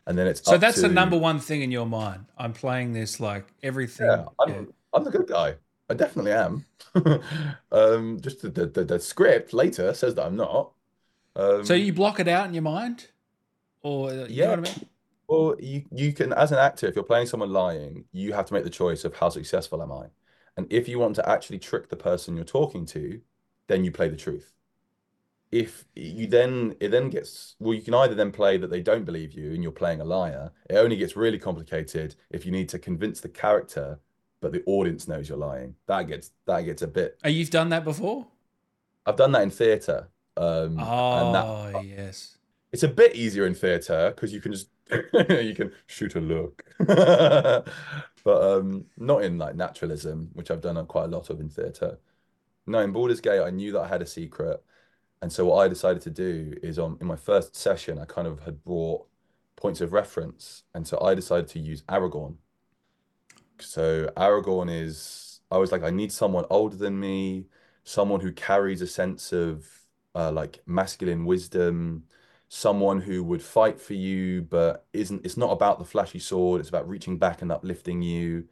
And 0.07 0.17
then 0.17 0.27
it's 0.27 0.41
So 0.41 0.57
that's 0.57 0.81
the 0.81 0.89
number 0.89 1.17
one 1.17 1.39
thing 1.39 1.61
in 1.61 1.71
your 1.71 1.85
mind. 1.85 2.25
I'm 2.37 2.53
playing 2.53 2.93
this 2.93 3.19
like 3.19 3.45
everything. 3.63 4.07
yeah, 4.07 4.25
I'm 4.39 4.49
yeah. 4.49 4.61
I'm 4.93 5.03
the 5.03 5.11
good 5.11 5.27
guy. 5.27 5.55
I 5.89 5.93
definitely 5.95 6.31
am. 6.33 6.65
Um, 7.71 8.19
just 8.21 8.41
the, 8.41 8.67
the 8.67 8.83
the 8.85 8.99
script 8.99 9.53
later 9.53 9.93
says 9.93 10.15
that 10.15 10.25
I'm 10.25 10.35
not. 10.35 10.73
Um, 11.35 11.63
So 11.63 11.73
you 11.73 11.93
block 11.93 12.19
it 12.19 12.27
out 12.27 12.47
in 12.47 12.53
your 12.53 12.63
mind, 12.63 13.07
or 13.83 14.09
uh, 14.11 14.27
you 14.27 14.43
know 14.43 14.49
yeah, 14.49 14.49
what 14.51 14.59
I 14.59 14.61
mean? 14.63 14.89
Well, 15.33 15.55
you 15.59 15.83
you 15.91 16.13
can 16.13 16.33
as 16.33 16.51
an 16.51 16.59
actor, 16.59 16.87
if 16.87 16.95
you're 16.95 17.03
playing 17.03 17.27
someone 17.27 17.51
lying, 17.51 18.05
you 18.11 18.33
have 18.33 18.45
to 18.47 18.53
make 18.53 18.63
the 18.63 18.69
choice 18.69 19.03
of 19.03 19.15
how 19.15 19.29
successful 19.29 19.81
am 19.81 19.91
I? 19.91 20.05
And 20.57 20.67
if 20.71 20.87
you 20.87 20.99
want 20.99 21.15
to 21.15 21.27
actually 21.27 21.59
trick 21.59 21.89
the 21.89 21.95
person 21.95 22.35
you're 22.35 22.45
talking 22.45 22.85
to, 22.87 23.19
then 23.67 23.83
you 23.83 23.91
play 23.91 24.09
the 24.09 24.15
truth. 24.15 24.53
If 25.51 25.85
you 25.95 26.27
then 26.27 26.75
it 26.79 26.89
then 26.89 27.09
gets 27.09 27.55
well, 27.59 27.73
you 27.73 27.81
can 27.81 27.93
either 27.93 28.15
then 28.15 28.31
play 28.31 28.57
that 28.57 28.69
they 28.69 28.81
don't 28.81 29.05
believe 29.05 29.33
you 29.33 29.53
and 29.53 29.63
you're 29.63 29.71
playing 29.71 30.01
a 30.01 30.05
liar. 30.05 30.51
It 30.69 30.75
only 30.75 30.97
gets 30.97 31.15
really 31.15 31.39
complicated 31.39 32.15
if 32.29 32.45
you 32.45 32.51
need 32.51 32.69
to 32.69 32.79
convince 32.79 33.19
the 33.19 33.29
character, 33.29 33.99
but 34.41 34.51
the 34.51 34.63
audience 34.65 35.07
knows 35.07 35.29
you're 35.29 35.37
lying. 35.37 35.75
That 35.87 36.03
gets 36.07 36.31
that 36.45 36.61
gets 36.61 36.81
a 36.81 36.87
bit. 36.87 37.19
Oh, 37.23 37.29
you've 37.29 37.51
done 37.51 37.69
that 37.69 37.83
before? 37.83 38.27
I've 39.05 39.17
done 39.17 39.31
that 39.33 39.43
in 39.43 39.49
theatre, 39.49 40.07
um, 40.37 40.79
and 40.79 41.35
that 41.35 41.45
Oh 41.45 41.81
yes. 41.81 42.37
It's 42.73 42.83
a 42.83 42.87
bit 42.87 43.15
easier 43.15 43.45
in 43.45 43.53
theatre 43.53 44.11
because 44.13 44.33
you 44.33 44.41
can 44.41 44.51
just 44.51 44.67
you 44.91 45.53
can 45.55 45.71
shoot 45.87 46.15
a 46.15 46.19
look, 46.19 46.65
but 46.79 47.65
um, 48.25 48.85
not 48.97 49.23
in 49.23 49.37
like 49.37 49.55
naturalism, 49.55 50.29
which 50.33 50.51
I've 50.51 50.61
done 50.61 50.83
quite 50.87 51.05
a 51.05 51.07
lot 51.07 51.29
of 51.29 51.39
in 51.39 51.49
theatre. 51.49 51.99
No, 52.65 52.79
in 52.79 52.91
Baldur's 52.91 53.21
Gate, 53.21 53.41
I 53.41 53.49
knew 53.51 53.71
that 53.73 53.81
I 53.81 53.87
had 53.87 54.01
a 54.01 54.05
secret, 54.05 54.61
and 55.21 55.31
so 55.31 55.45
what 55.45 55.57
I 55.63 55.67
decided 55.67 56.01
to 56.03 56.09
do 56.09 56.55
is 56.61 56.79
on 56.79 56.97
in 56.99 57.07
my 57.07 57.15
first 57.15 57.55
session, 57.55 57.99
I 57.99 58.05
kind 58.05 58.27
of 58.27 58.41
had 58.41 58.63
brought 58.63 59.05
points 59.55 59.79
of 59.79 59.93
reference, 59.93 60.63
and 60.73 60.85
so 60.85 60.99
I 60.99 61.13
decided 61.13 61.47
to 61.49 61.59
use 61.59 61.83
Aragorn. 61.83 62.35
So 63.59 64.11
Aragorn 64.17 64.69
is, 64.69 65.41
I 65.51 65.57
was 65.57 65.71
like, 65.71 65.83
I 65.83 65.91
need 65.91 66.11
someone 66.11 66.45
older 66.49 66.75
than 66.75 66.99
me, 66.99 67.45
someone 67.83 68.19
who 68.19 68.31
carries 68.31 68.81
a 68.81 68.87
sense 68.87 69.31
of 69.31 69.67
uh, 70.15 70.31
like 70.31 70.61
masculine 70.65 71.25
wisdom, 71.25 72.03
someone 72.53 73.01
who 73.01 73.23
would 73.23 73.41
fight 73.41 73.81
for 73.81 73.95
you, 73.95 74.43
but 74.43 74.85
isn't, 74.93 75.25
it's 75.25 75.37
not 75.37 75.51
about 75.51 75.79
the 75.79 75.85
flashy 75.85 76.19
sword, 76.19 76.59
it's 76.59 76.69
about 76.69 76.87
reaching 76.87 77.17
back 77.17 77.41
and 77.41 77.51
uplifting 77.51 77.99
you. 77.99 78.47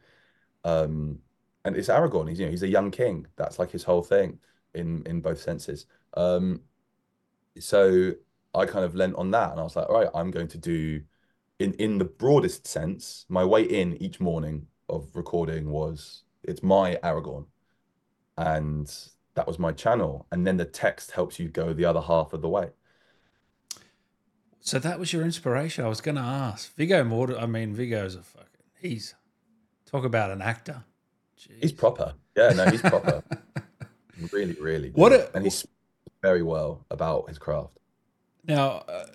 Um, 0.64 1.20
and 1.64 1.76
it's 1.76 1.88
Aragorn, 1.88 2.28
he's, 2.28 2.40
you 2.40 2.46
know, 2.46 2.50
he's 2.50 2.64
a 2.64 2.68
young 2.68 2.90
king. 2.90 3.28
That's 3.36 3.60
like 3.60 3.70
his 3.70 3.84
whole 3.84 4.02
thing 4.02 4.40
in 4.74 5.04
in 5.06 5.20
both 5.20 5.40
senses. 5.40 5.86
Um, 6.14 6.62
so 7.60 8.12
I 8.52 8.66
kind 8.66 8.84
of 8.84 8.96
lent 8.96 9.14
on 9.14 9.30
that 9.30 9.52
and 9.52 9.60
I 9.60 9.62
was 9.62 9.76
like, 9.76 9.88
all 9.88 10.00
right, 10.00 10.08
I'm 10.14 10.32
going 10.32 10.48
to 10.48 10.58
do 10.58 11.02
in 11.60 11.72
in 11.74 11.98
the 11.98 12.04
broadest 12.04 12.66
sense, 12.66 13.24
my 13.28 13.44
way 13.44 13.62
in 13.62 13.96
each 14.02 14.18
morning 14.20 14.66
of 14.88 15.14
recording 15.14 15.70
was 15.70 16.24
it's 16.42 16.62
my 16.62 16.96
Aragorn. 17.04 17.46
And 18.36 18.92
that 19.34 19.46
was 19.46 19.60
my 19.60 19.72
channel. 19.72 20.26
And 20.32 20.44
then 20.44 20.56
the 20.56 20.64
text 20.64 21.12
helps 21.12 21.38
you 21.38 21.48
go 21.48 21.72
the 21.72 21.84
other 21.84 22.00
half 22.00 22.32
of 22.32 22.42
the 22.42 22.48
way. 22.48 22.70
So 24.64 24.78
that 24.78 24.98
was 25.00 25.12
your 25.12 25.22
inspiration. 25.24 25.84
I 25.84 25.88
was 25.88 26.00
going 26.00 26.14
to 26.14 26.20
ask 26.22 26.72
Viggo 26.76 27.02
Mortensen. 27.04 27.42
I 27.42 27.46
mean, 27.46 27.74
Viggo's 27.74 28.14
a 28.14 28.22
fucking. 28.22 28.46
He's 28.80 29.14
talk 29.86 30.04
about 30.04 30.30
an 30.30 30.40
actor. 30.40 30.84
He's 31.60 31.72
proper. 31.72 32.14
Yeah, 32.36 32.50
no, 32.50 32.64
he's 32.70 32.80
proper. 32.80 33.22
Really, 34.30 34.52
really 34.60 34.90
What 34.90 35.12
a- 35.12 35.34
And 35.34 35.44
he's 35.44 35.66
very 36.22 36.42
well 36.44 36.84
about 36.92 37.28
his 37.28 37.38
craft. 37.38 37.76
Now, 38.46 38.84
uh, 38.88 39.06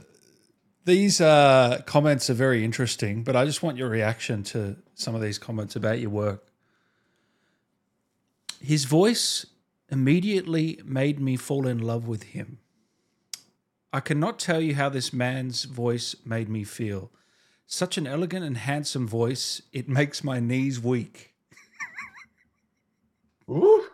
these 0.84 1.22
uh, 1.22 1.82
comments 1.86 2.30
are 2.30 2.34
very 2.34 2.66
interesting, 2.66 3.24
but 3.24 3.34
I 3.38 3.46
just 3.46 3.64
want 3.64 3.78
your 3.78 3.88
reaction 3.88 4.44
to 4.46 4.76
some 4.96 5.16
of 5.16 5.22
these 5.22 5.38
comments 5.40 5.78
about 5.78 6.02
your 6.02 6.10
work. 6.10 6.46
His 8.60 8.84
voice 8.84 9.46
immediately 9.90 10.82
made 10.84 11.22
me 11.22 11.38
fall 11.38 11.68
in 11.68 11.78
love 11.80 12.06
with 12.06 12.24
him. 12.24 12.58
I 13.98 14.00
cannot 14.00 14.38
tell 14.38 14.62
you 14.62 14.76
how 14.76 14.90
this 14.90 15.12
man's 15.12 15.64
voice 15.64 16.16
made 16.24 16.50
me 16.50 16.64
feel. 16.64 17.10
Such 17.66 17.98
an 17.98 18.06
elegant 18.06 18.46
and 18.46 18.56
handsome 18.56 19.08
voice, 19.08 19.64
it 19.74 19.90
makes 19.90 20.24
my 20.24 20.40
knees 20.40 20.80
weak. 20.80 21.34
Ooh. 23.50 23.86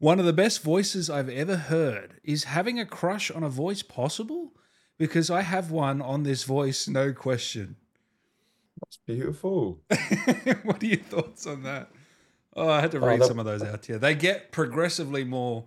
One 0.00 0.20
of 0.20 0.26
the 0.26 0.34
best 0.34 0.62
voices 0.62 1.08
I've 1.08 1.30
ever 1.30 1.56
heard. 1.56 2.20
Is 2.24 2.44
having 2.44 2.78
a 2.78 2.84
crush 2.84 3.30
on 3.30 3.42
a 3.42 3.48
voice 3.48 3.80
possible? 3.80 4.52
Because 4.98 5.30
I 5.30 5.40
have 5.40 5.70
one 5.70 6.02
on 6.02 6.24
this 6.24 6.42
voice, 6.44 6.86
no 6.86 7.14
question. 7.14 7.76
That's 8.82 8.98
beautiful. 8.98 9.80
what 10.62 10.82
are 10.82 10.86
your 10.86 10.98
thoughts 10.98 11.46
on 11.46 11.62
that? 11.62 11.90
Oh, 12.54 12.68
I 12.68 12.82
had 12.82 12.90
to 12.90 12.98
Oh, 12.98 13.06
read 13.06 13.22
that- 13.22 13.28
some 13.28 13.38
of 13.38 13.46
those 13.46 13.62
out 13.62 13.86
here. 13.86 13.96
They 13.98 14.14
get 14.14 14.52
progressively 14.52 15.24
more. 15.24 15.64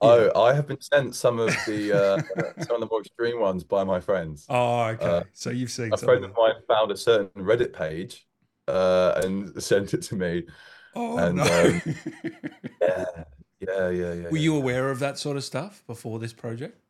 Oh, 0.00 0.30
I 0.40 0.54
have 0.54 0.66
been 0.68 0.80
sent 0.80 1.14
some 1.14 1.38
of 1.40 1.64
the 1.66 1.92
uh, 1.92 2.22
some 2.62 2.76
of 2.76 2.80
the 2.80 2.88
more 2.90 3.00
extreme 3.00 3.40
ones 3.40 3.64
by 3.64 3.84
my 3.84 4.00
friends. 4.00 4.48
Oh, 4.48 4.84
okay. 4.84 5.18
Uh, 5.18 5.24
so 5.32 5.50
you've 5.50 5.70
seen 5.70 5.92
A 5.92 5.96
friend 5.96 6.24
of 6.24 6.30
of 6.30 6.36
mine 6.36 6.54
found 6.68 6.90
a 6.90 6.96
certain 6.96 7.42
Reddit 7.44 7.72
page 7.72 8.26
uh, 8.68 9.20
and 9.24 9.60
sent 9.62 9.94
it 9.94 10.02
to 10.02 10.16
me. 10.16 10.44
Oh 10.94 11.18
and, 11.18 11.36
no! 11.36 11.44
um, 11.44 11.82
Yeah, 12.80 13.24
yeah, 13.60 13.90
yeah, 13.90 14.12
yeah. 14.14 14.30
Were 14.30 14.36
yeah, 14.36 14.42
you 14.42 14.54
yeah. 14.54 14.58
aware 14.58 14.90
of 14.90 14.98
that 15.00 15.18
sort 15.18 15.36
of 15.36 15.44
stuff 15.44 15.82
before 15.86 16.18
this 16.18 16.32
project? 16.32 16.80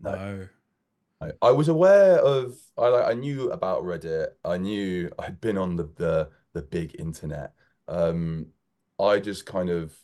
No. 0.00 0.18
No. 0.18 0.48
I, 1.20 1.32
I 1.42 1.50
was 1.52 1.68
aware 1.68 2.18
of 2.20 2.58
I 2.78 2.88
like 2.88 3.06
I 3.06 3.14
knew 3.14 3.50
about 3.50 3.84
Reddit. 3.84 4.30
I 4.44 4.58
knew 4.58 5.10
I'd 5.18 5.40
been 5.40 5.58
on 5.58 5.76
the 5.76 5.84
the, 5.84 6.30
the 6.54 6.62
big 6.62 6.96
internet. 7.00 7.54
Um, 7.88 8.48
I 9.00 9.20
just 9.20 9.46
kind 9.46 9.70
of 9.70 9.96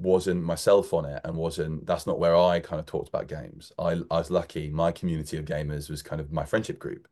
wasn't 0.00 0.42
myself 0.44 0.94
on 0.94 1.04
it 1.04 1.20
and 1.24 1.36
wasn't 1.36 1.86
that's 1.86 2.06
not 2.06 2.18
where 2.18 2.36
I 2.36 2.60
kind 2.60 2.80
of 2.80 2.86
talked 2.86 3.08
about 3.08 3.28
games. 3.28 3.72
I 3.78 4.00
I 4.10 4.18
was 4.18 4.30
lucky. 4.30 4.70
My 4.70 4.92
community 4.92 5.36
of 5.36 5.44
gamers 5.44 5.90
was 5.90 6.02
kind 6.02 6.20
of 6.20 6.32
my 6.32 6.44
friendship 6.44 6.78
group. 6.78 7.08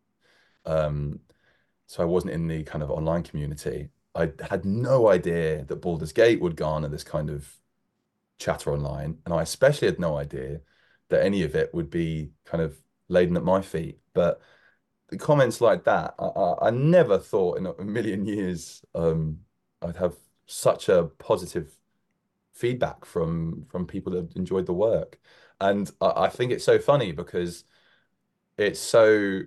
Um, 0.64 1.20
so 1.86 2.02
I 2.02 2.06
wasn't 2.06 2.32
in 2.34 2.48
the 2.48 2.64
kind 2.64 2.82
of 2.82 2.90
online 2.90 3.22
community. 3.22 3.90
I 4.14 4.32
had 4.40 4.64
no 4.64 5.08
idea 5.08 5.64
that 5.64 5.76
Baldur's 5.76 6.12
Gate 6.12 6.40
would 6.40 6.56
garner 6.56 6.88
this 6.88 7.04
kind 7.04 7.30
of 7.30 7.48
chatter 8.38 8.72
online, 8.72 9.18
and 9.24 9.34
I 9.34 9.42
especially 9.42 9.88
had 9.88 10.00
no 10.00 10.16
idea 10.16 10.60
that 11.08 11.24
any 11.24 11.42
of 11.42 11.54
it 11.54 11.72
would 11.74 11.90
be 11.90 12.30
kind 12.44 12.62
of 12.62 12.76
laden 13.08 13.36
at 13.36 13.44
my 13.44 13.62
feet. 13.62 13.98
But 14.14 14.40
the 15.08 15.18
comments 15.18 15.60
like 15.60 15.84
that, 15.84 16.14
I, 16.18 16.24
I, 16.24 16.68
I 16.68 16.70
never 16.70 17.18
thought 17.18 17.58
in 17.58 17.66
a 17.66 17.84
million 17.84 18.26
years 18.26 18.82
um, 18.94 19.40
I'd 19.82 19.96
have 19.96 20.16
such 20.46 20.88
a 20.88 21.04
positive 21.18 21.75
feedback 22.56 23.04
from 23.04 23.66
from 23.68 23.86
people 23.86 24.12
that 24.12 24.22
have 24.22 24.36
enjoyed 24.36 24.66
the 24.66 24.72
work. 24.72 25.18
And 25.60 25.90
I, 26.00 26.24
I 26.24 26.28
think 26.28 26.52
it's 26.52 26.64
so 26.64 26.78
funny 26.78 27.12
because 27.12 27.64
it's 28.58 28.80
so 28.80 29.42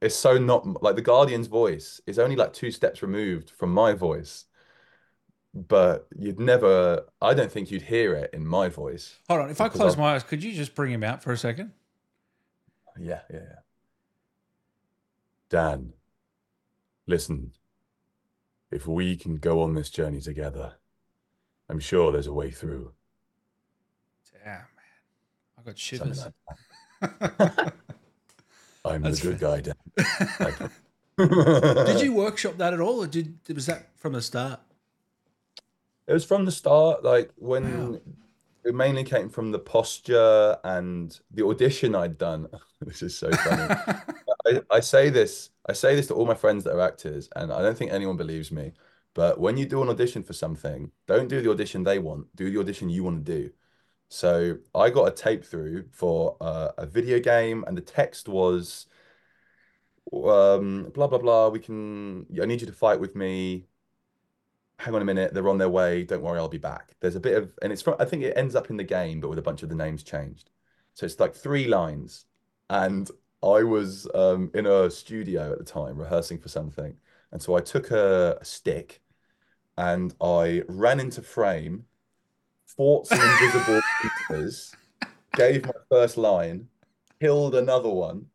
it's 0.00 0.14
so 0.14 0.38
not 0.38 0.82
like 0.82 0.96
the 0.96 1.02
Guardian's 1.02 1.48
voice 1.48 2.00
is 2.06 2.18
only 2.18 2.36
like 2.36 2.52
two 2.52 2.70
steps 2.70 3.02
removed 3.02 3.50
from 3.50 3.72
my 3.72 3.92
voice. 3.94 4.44
But 5.54 6.06
you'd 6.14 6.38
never, 6.38 7.06
I 7.22 7.32
don't 7.32 7.50
think 7.50 7.70
you'd 7.70 7.80
hear 7.80 8.14
it 8.14 8.30
in 8.34 8.46
my 8.46 8.68
voice. 8.68 9.16
Hold 9.26 9.40
on. 9.40 9.50
If 9.50 9.58
I 9.60 9.70
close 9.70 9.94
I've- 9.94 10.02
my 10.02 10.14
eyes, 10.14 10.22
could 10.22 10.44
you 10.44 10.52
just 10.52 10.74
bring 10.74 10.92
him 10.92 11.02
out 11.02 11.22
for 11.22 11.32
a 11.32 11.38
second? 11.38 11.72
Yeah, 13.00 13.20
yeah, 13.30 13.40
yeah. 13.40 13.60
Dan, 15.48 15.94
listen, 17.06 17.52
if 18.70 18.86
we 18.86 19.16
can 19.16 19.36
go 19.36 19.62
on 19.62 19.74
this 19.74 19.88
journey 19.88 20.20
together, 20.20 20.74
I'm 21.68 21.80
sure 21.80 22.12
there's 22.12 22.26
a 22.28 22.32
way 22.32 22.50
through. 22.50 22.92
Damn, 24.44 24.54
man. 24.54 24.66
I 25.58 25.62
got 25.62 25.78
shivers. 25.78 26.24
like. 26.24 26.32
I'm 28.84 29.02
the 29.02 29.08
That's 29.10 29.20
good 29.20 29.40
guy, 29.40 29.60
Dan. 29.60 29.74
Did 31.86 32.00
you 32.02 32.12
workshop 32.12 32.56
that 32.58 32.72
at 32.74 32.80
all, 32.80 33.02
or 33.02 33.06
did 33.06 33.36
was 33.52 33.66
that 33.66 33.88
from 33.96 34.12
the 34.12 34.22
start? 34.22 34.60
It 36.06 36.12
was 36.12 36.24
from 36.24 36.44
the 36.44 36.52
start, 36.52 37.02
like 37.02 37.32
when 37.36 37.92
Wow. 37.94 38.00
it 38.64 38.74
mainly 38.74 39.02
came 39.02 39.28
from 39.28 39.50
the 39.50 39.58
posture 39.58 40.56
and 40.62 41.18
the 41.32 41.44
audition 41.44 41.94
I'd 41.94 42.18
done. 42.18 42.48
This 42.82 43.00
is 43.02 43.16
so 43.18 43.30
funny. 43.32 43.74
I, 44.46 44.60
I 44.70 44.80
say 44.80 45.08
this, 45.08 45.48
I 45.66 45.72
say 45.72 45.96
this 45.96 46.08
to 46.08 46.14
all 46.14 46.26
my 46.26 46.34
friends 46.34 46.62
that 46.64 46.74
are 46.76 46.80
actors, 46.82 47.28
and 47.34 47.50
I 47.50 47.62
don't 47.62 47.76
think 47.76 47.90
anyone 47.90 48.18
believes 48.18 48.52
me. 48.52 48.72
But 49.16 49.40
when 49.40 49.56
you 49.56 49.64
do 49.64 49.82
an 49.82 49.88
audition 49.88 50.22
for 50.22 50.34
something, 50.34 50.90
don't 51.06 51.26
do 51.26 51.40
the 51.40 51.50
audition 51.50 51.82
they 51.82 51.98
want, 51.98 52.26
do 52.36 52.50
the 52.50 52.60
audition 52.60 52.90
you 52.90 53.02
want 53.02 53.24
to 53.24 53.32
do. 53.32 53.50
So 54.10 54.58
I 54.74 54.90
got 54.90 55.08
a 55.08 55.10
tape 55.10 55.42
through 55.42 55.86
for 55.90 56.36
uh, 56.38 56.72
a 56.76 56.84
video 56.84 57.18
game, 57.18 57.64
and 57.66 57.74
the 57.74 57.80
text 57.80 58.28
was 58.28 58.86
um, 60.12 60.90
blah 60.94 61.06
blah 61.06 61.16
blah. 61.16 61.48
We 61.48 61.60
can. 61.60 62.26
I 62.40 62.44
need 62.44 62.60
you 62.60 62.66
to 62.66 62.74
fight 62.74 63.00
with 63.00 63.16
me. 63.16 63.64
Hang 64.78 64.94
on 64.94 65.00
a 65.00 65.06
minute. 65.06 65.32
They're 65.32 65.48
on 65.48 65.56
their 65.56 65.70
way. 65.70 66.04
Don't 66.04 66.22
worry, 66.22 66.38
I'll 66.38 66.48
be 66.48 66.58
back. 66.58 66.94
There's 67.00 67.16
a 67.16 67.20
bit 67.20 67.38
of, 67.38 67.50
and 67.62 67.72
it's 67.72 67.80
from. 67.80 67.96
I 67.98 68.04
think 68.04 68.22
it 68.22 68.36
ends 68.36 68.54
up 68.54 68.68
in 68.68 68.76
the 68.76 68.84
game, 68.84 69.20
but 69.20 69.30
with 69.30 69.38
a 69.38 69.42
bunch 69.42 69.62
of 69.62 69.70
the 69.70 69.74
names 69.74 70.02
changed. 70.02 70.50
So 70.92 71.06
it's 71.06 71.18
like 71.18 71.34
three 71.34 71.68
lines, 71.68 72.26
and 72.68 73.10
I 73.42 73.62
was 73.62 74.06
um, 74.14 74.50
in 74.52 74.66
a 74.66 74.90
studio 74.90 75.52
at 75.52 75.58
the 75.58 75.64
time 75.64 75.96
rehearsing 75.98 76.38
for 76.38 76.50
something, 76.50 76.94
and 77.32 77.40
so 77.40 77.54
I 77.54 77.60
took 77.62 77.90
a, 77.90 78.36
a 78.42 78.44
stick, 78.44 79.00
and 79.78 80.14
I 80.20 80.62
ran 80.68 81.00
into 81.00 81.22
frame, 81.22 81.84
fought 82.66 83.06
some 83.06 83.20
invisible 83.20 83.80
creatures, 84.00 84.74
gave 85.34 85.64
my 85.66 85.72
first 85.90 86.16
line, 86.16 86.68
killed 87.20 87.54
another 87.54 87.88
one 87.90 88.26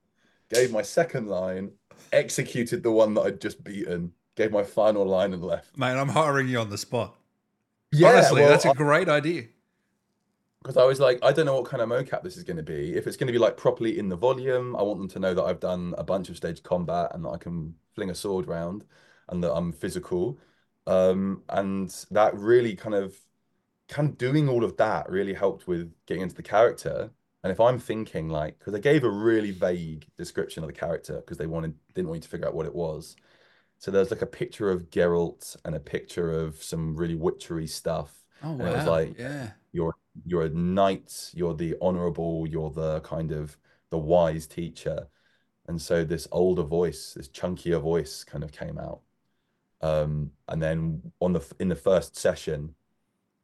gave 0.53 0.69
my 0.69 0.81
second 0.81 1.29
line, 1.29 1.71
executed 2.11 2.83
the 2.83 2.91
one 2.91 3.13
that 3.13 3.21
I'd 3.21 3.39
just 3.39 3.63
beaten, 3.63 4.11
gave 4.35 4.51
my 4.51 4.63
final 4.63 5.05
line 5.05 5.31
and 5.31 5.41
left. 5.41 5.77
Man, 5.77 5.97
I'm 5.97 6.09
hiring 6.09 6.49
you 6.49 6.59
on 6.59 6.69
the 6.69 6.77
spot. 6.77 7.15
Yeah, 7.93 8.09
Honestly, 8.09 8.41
well, 8.41 8.49
that's 8.49 8.65
a 8.65 8.71
I- 8.71 8.73
great 8.73 9.07
idea. 9.07 9.43
because 10.61 10.75
I 10.75 10.83
was 10.83 10.99
like, 10.99 11.19
I 11.23 11.31
don't 11.31 11.45
know 11.45 11.55
what 11.55 11.69
kind 11.69 11.81
of 11.81 11.87
mocap 11.87 12.21
this 12.23 12.35
is 12.35 12.43
going 12.43 12.57
to 12.57 12.63
be. 12.63 12.93
If 12.95 13.07
it's 13.07 13.15
going 13.15 13.27
to 13.27 13.31
be 13.31 13.39
like 13.39 13.55
properly 13.55 13.97
in 13.97 14.09
the 14.09 14.17
volume, 14.17 14.75
I 14.75 14.81
want 14.81 14.99
them 14.99 15.07
to 15.07 15.19
know 15.19 15.33
that 15.33 15.43
I've 15.43 15.61
done 15.61 15.95
a 15.97 16.03
bunch 16.03 16.27
of 16.27 16.35
stage 16.35 16.61
combat 16.63 17.11
and 17.13 17.23
that 17.23 17.29
I 17.29 17.37
can 17.37 17.73
fling 17.95 18.09
a 18.09 18.15
sword 18.15 18.45
round 18.47 18.83
and 19.29 19.41
that 19.45 19.53
I'm 19.53 19.71
physical. 19.71 20.37
Um, 20.87 21.43
and 21.49 21.89
that 22.11 22.35
really 22.35 22.75
kind 22.75 22.95
of 22.95 23.15
kind 23.89 24.09
of 24.09 24.17
doing 24.17 24.49
all 24.49 24.63
of 24.63 24.77
that 24.77 25.09
really 25.09 25.33
helped 25.33 25.67
with 25.67 25.93
getting 26.07 26.23
into 26.23 26.35
the 26.35 26.43
character. 26.43 27.11
And 27.43 27.51
if 27.51 27.59
I'm 27.59 27.79
thinking 27.79 28.29
like, 28.29 28.59
because 28.59 28.73
they 28.73 28.79
gave 28.79 29.03
a 29.03 29.09
really 29.09 29.51
vague 29.51 30.07
description 30.17 30.63
of 30.63 30.67
the 30.67 30.73
character 30.73 31.17
because 31.17 31.37
they 31.37 31.47
wanted 31.47 31.75
didn't 31.95 32.09
want 32.09 32.19
you 32.19 32.23
to 32.23 32.29
figure 32.29 32.47
out 32.47 32.55
what 32.55 32.65
it 32.67 32.75
was. 32.75 33.15
So 33.79 33.91
there's 33.91 34.11
like 34.11 34.21
a 34.21 34.27
picture 34.27 34.69
of 34.71 34.89
Geralt 34.91 35.55
and 35.65 35.75
a 35.75 35.79
picture 35.79 36.31
of 36.31 36.61
some 36.63 36.95
really 36.95 37.15
witchery 37.15 37.67
stuff. 37.67 38.13
Oh 38.43 38.53
And 38.59 38.67
it 38.67 38.73
was 38.73 38.85
wow! 38.85 38.87
like- 38.87 39.17
yeah, 39.17 39.51
you're 39.73 39.95
you're 40.25 40.43
a 40.45 40.49
knight, 40.49 41.31
you're 41.33 41.55
the 41.55 41.75
honorable, 41.81 42.47
you're 42.47 42.71
the 42.71 43.01
kind 43.01 43.31
of 43.31 43.57
the 43.89 43.97
wise 43.97 44.47
teacher. 44.47 45.07
And 45.67 45.81
so 45.81 46.03
this 46.05 46.27
older 46.31 46.63
voice, 46.63 47.13
this 47.15 47.29
chunkier 47.29 47.81
voice 47.81 48.23
kind 48.25 48.43
of 48.43 48.51
came 48.51 48.77
out. 48.79 49.01
Um, 49.81 50.31
and 50.47 50.61
then 50.61 51.11
on 51.19 51.33
the 51.33 51.43
in 51.59 51.67
the 51.67 51.75
first 51.75 52.15
session, 52.15 52.75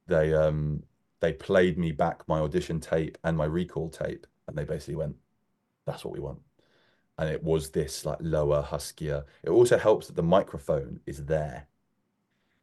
they 0.08 0.34
um 0.34 0.84
they 1.20 1.34
played 1.34 1.78
me 1.78 1.92
back 1.92 2.28
my 2.28 2.40
audition 2.40 2.80
tape 2.80 3.18
and 3.24 3.36
my 3.36 3.46
recall 3.46 3.90
tape, 3.90 4.28
and 4.48 4.58
they 4.58 4.64
basically 4.64 4.96
went, 4.96 5.16
that's 5.86 6.06
what 6.06 6.14
we 6.14 6.20
want. 6.20 6.40
And 7.18 7.30
it 7.30 7.44
was 7.44 7.72
this 7.72 8.06
like 8.06 8.20
lower, 8.22 8.62
huskier. 8.62 9.24
It 9.44 9.50
also 9.50 9.78
helps 9.78 10.08
that 10.08 10.16
the 10.16 10.24
microphone 10.24 11.00
is 11.08 11.26
there. 11.26 11.68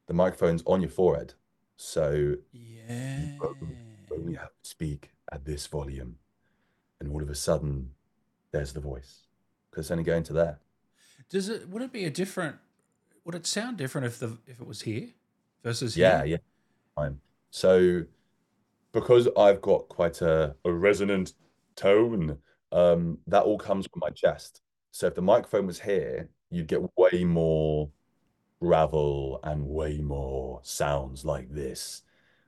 The 0.07 0.15
microphone's 0.15 0.63
on 0.67 0.81
your 0.81 0.91
forehead. 0.91 1.35
So 1.77 2.37
yeah. 2.53 3.37
to 4.39 4.49
speak 4.63 5.11
at 5.33 5.45
this 5.45 5.67
volume. 5.67 6.17
And 7.01 7.11
all 7.11 7.23
of 7.23 7.31
a 7.31 7.35
sudden, 7.35 7.91
there's 8.53 8.73
the 8.73 8.81
voice. 8.81 9.23
Because 9.71 9.87
it's 9.87 9.91
only 9.91 10.05
going 10.05 10.23
to 10.25 10.33
there. 10.33 10.61
Does 11.29 11.49
it? 11.49 11.69
Would 11.69 11.83
it 11.83 11.93
be 11.93 12.05
a 12.05 12.11
different? 12.11 12.57
Would 13.25 13.35
it 13.35 13.47
sound 13.47 13.77
different 13.77 14.07
if 14.07 14.19
the 14.19 14.39
if 14.47 14.61
it 14.61 14.67
was 14.67 14.83
here 14.83 15.15
versus 15.63 15.97
Yeah, 15.97 16.23
here? 16.23 16.25
yeah. 16.25 16.39
So 17.51 18.05
because 18.93 19.29
I've 19.39 19.63
got 19.63 19.89
quite 19.89 20.23
a, 20.23 20.57
a 20.65 20.73
resonant 20.73 21.35
tone, 21.77 22.39
um, 22.73 23.19
that 23.27 23.45
all 23.45 23.59
comes 23.59 23.87
from 23.87 24.01
my 24.01 24.11
chest. 24.11 24.63
So 24.93 25.09
if 25.09 25.15
the 25.15 25.23
microphone 25.23 25.67
was 25.67 25.81
here, 25.81 26.31
you'd 26.51 26.69
get 26.69 26.83
way 26.99 27.25
more 27.25 27.91
gravel 28.63 29.41
and 29.45 29.67
way 29.69 29.99
more 30.01 30.61
sounds 30.65 31.25
like 31.25 31.51
this. 31.51 32.03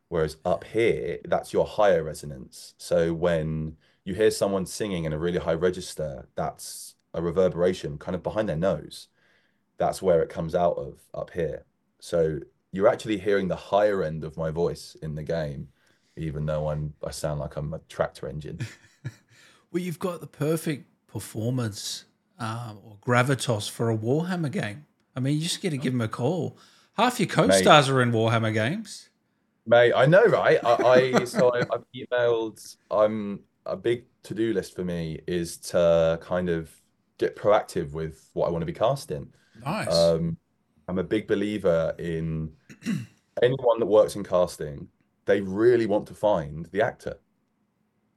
Whereas 0.09 0.39
up 0.45 0.65
here, 0.65 1.21
that's 1.27 1.53
your 1.53 1.67
higher 1.67 2.05
resonance. 2.05 2.75
So 2.79 3.15
when 3.15 3.77
you 4.05 4.15
hear 4.15 4.31
someone 4.33 4.67
singing 4.67 5.05
in 5.05 5.13
a 5.15 5.19
really 5.19 5.39
high 5.41 5.55
register, 5.55 6.29
that's 6.37 6.97
a 7.15 7.23
reverberation 7.23 7.99
kind 7.99 8.15
of 8.17 8.23
behind 8.23 8.49
their 8.49 8.57
nose. 8.57 9.09
That's 9.79 10.01
where 10.01 10.23
it 10.23 10.29
comes 10.29 10.55
out 10.55 10.77
of 10.77 11.01
up 11.15 11.31
here. 11.31 11.65
So 12.01 12.39
you're 12.73 12.89
actually 12.89 13.19
hearing 13.19 13.49
the 13.49 13.57
higher 13.57 14.03
end 14.03 14.25
of 14.25 14.37
my 14.37 14.51
voice 14.51 14.97
in 15.03 15.15
the 15.15 15.23
game, 15.23 15.69
even 16.17 16.47
though 16.47 16.69
I'm 16.69 16.95
I 17.05 17.11
sound 17.11 17.41
like 17.41 17.57
I'm 17.57 17.75
a 17.75 17.81
tractor 17.89 18.29
engine. 18.29 18.61
Well, 19.77 19.83
you've 19.83 19.99
got 19.99 20.21
the 20.21 20.27
perfect 20.27 20.87
performance 21.07 22.07
um, 22.39 22.79
or 22.83 22.97
gravitas 23.05 23.69
for 23.69 23.91
a 23.91 23.97
Warhammer 23.97 24.51
game. 24.51 24.87
I 25.15 25.21
mean, 25.21 25.35
you 25.35 25.43
just 25.43 25.61
get 25.61 25.71
to 25.71 25.77
give 25.77 25.93
them 25.93 26.01
a 26.01 26.09
call. 26.09 26.57
Half 26.97 27.21
your 27.21 27.29
co-stars 27.29 27.91
are 27.91 28.01
in 28.01 28.11
Warhammer 28.11 28.55
games. 28.55 29.11
Mate, 29.67 29.93
I 29.95 30.07
know, 30.07 30.25
right? 30.25 30.59
I, 30.65 31.13
I 31.19 31.25
so 31.25 31.53
I, 31.53 31.59
I've 31.73 31.85
emailed. 31.95 32.77
I'm 32.91 33.41
a 33.67 33.77
big 33.77 34.05
to-do 34.23 34.53
list 34.53 34.75
for 34.75 34.83
me 34.83 35.21
is 35.27 35.59
to 35.59 36.19
kind 36.23 36.49
of 36.49 36.71
get 37.19 37.37
proactive 37.37 37.93
with 37.93 38.31
what 38.33 38.47
I 38.47 38.51
want 38.51 38.63
to 38.63 38.67
be 38.67 38.73
cast 38.73 39.11
in. 39.11 39.29
Nice. 39.65 39.95
Um, 39.95 40.37
I'm 40.89 40.99
a 40.99 41.05
big 41.05 41.27
believer 41.27 41.95
in 41.99 42.53
anyone 43.43 43.81
that 43.81 43.87
works 43.87 44.17
in 44.17 44.25
casting, 44.25 44.89
they 45.25 45.41
really 45.41 45.87
want 45.87 46.07
to 46.09 46.15
find 46.15 46.67
the 46.67 46.83
actor. 46.83 47.19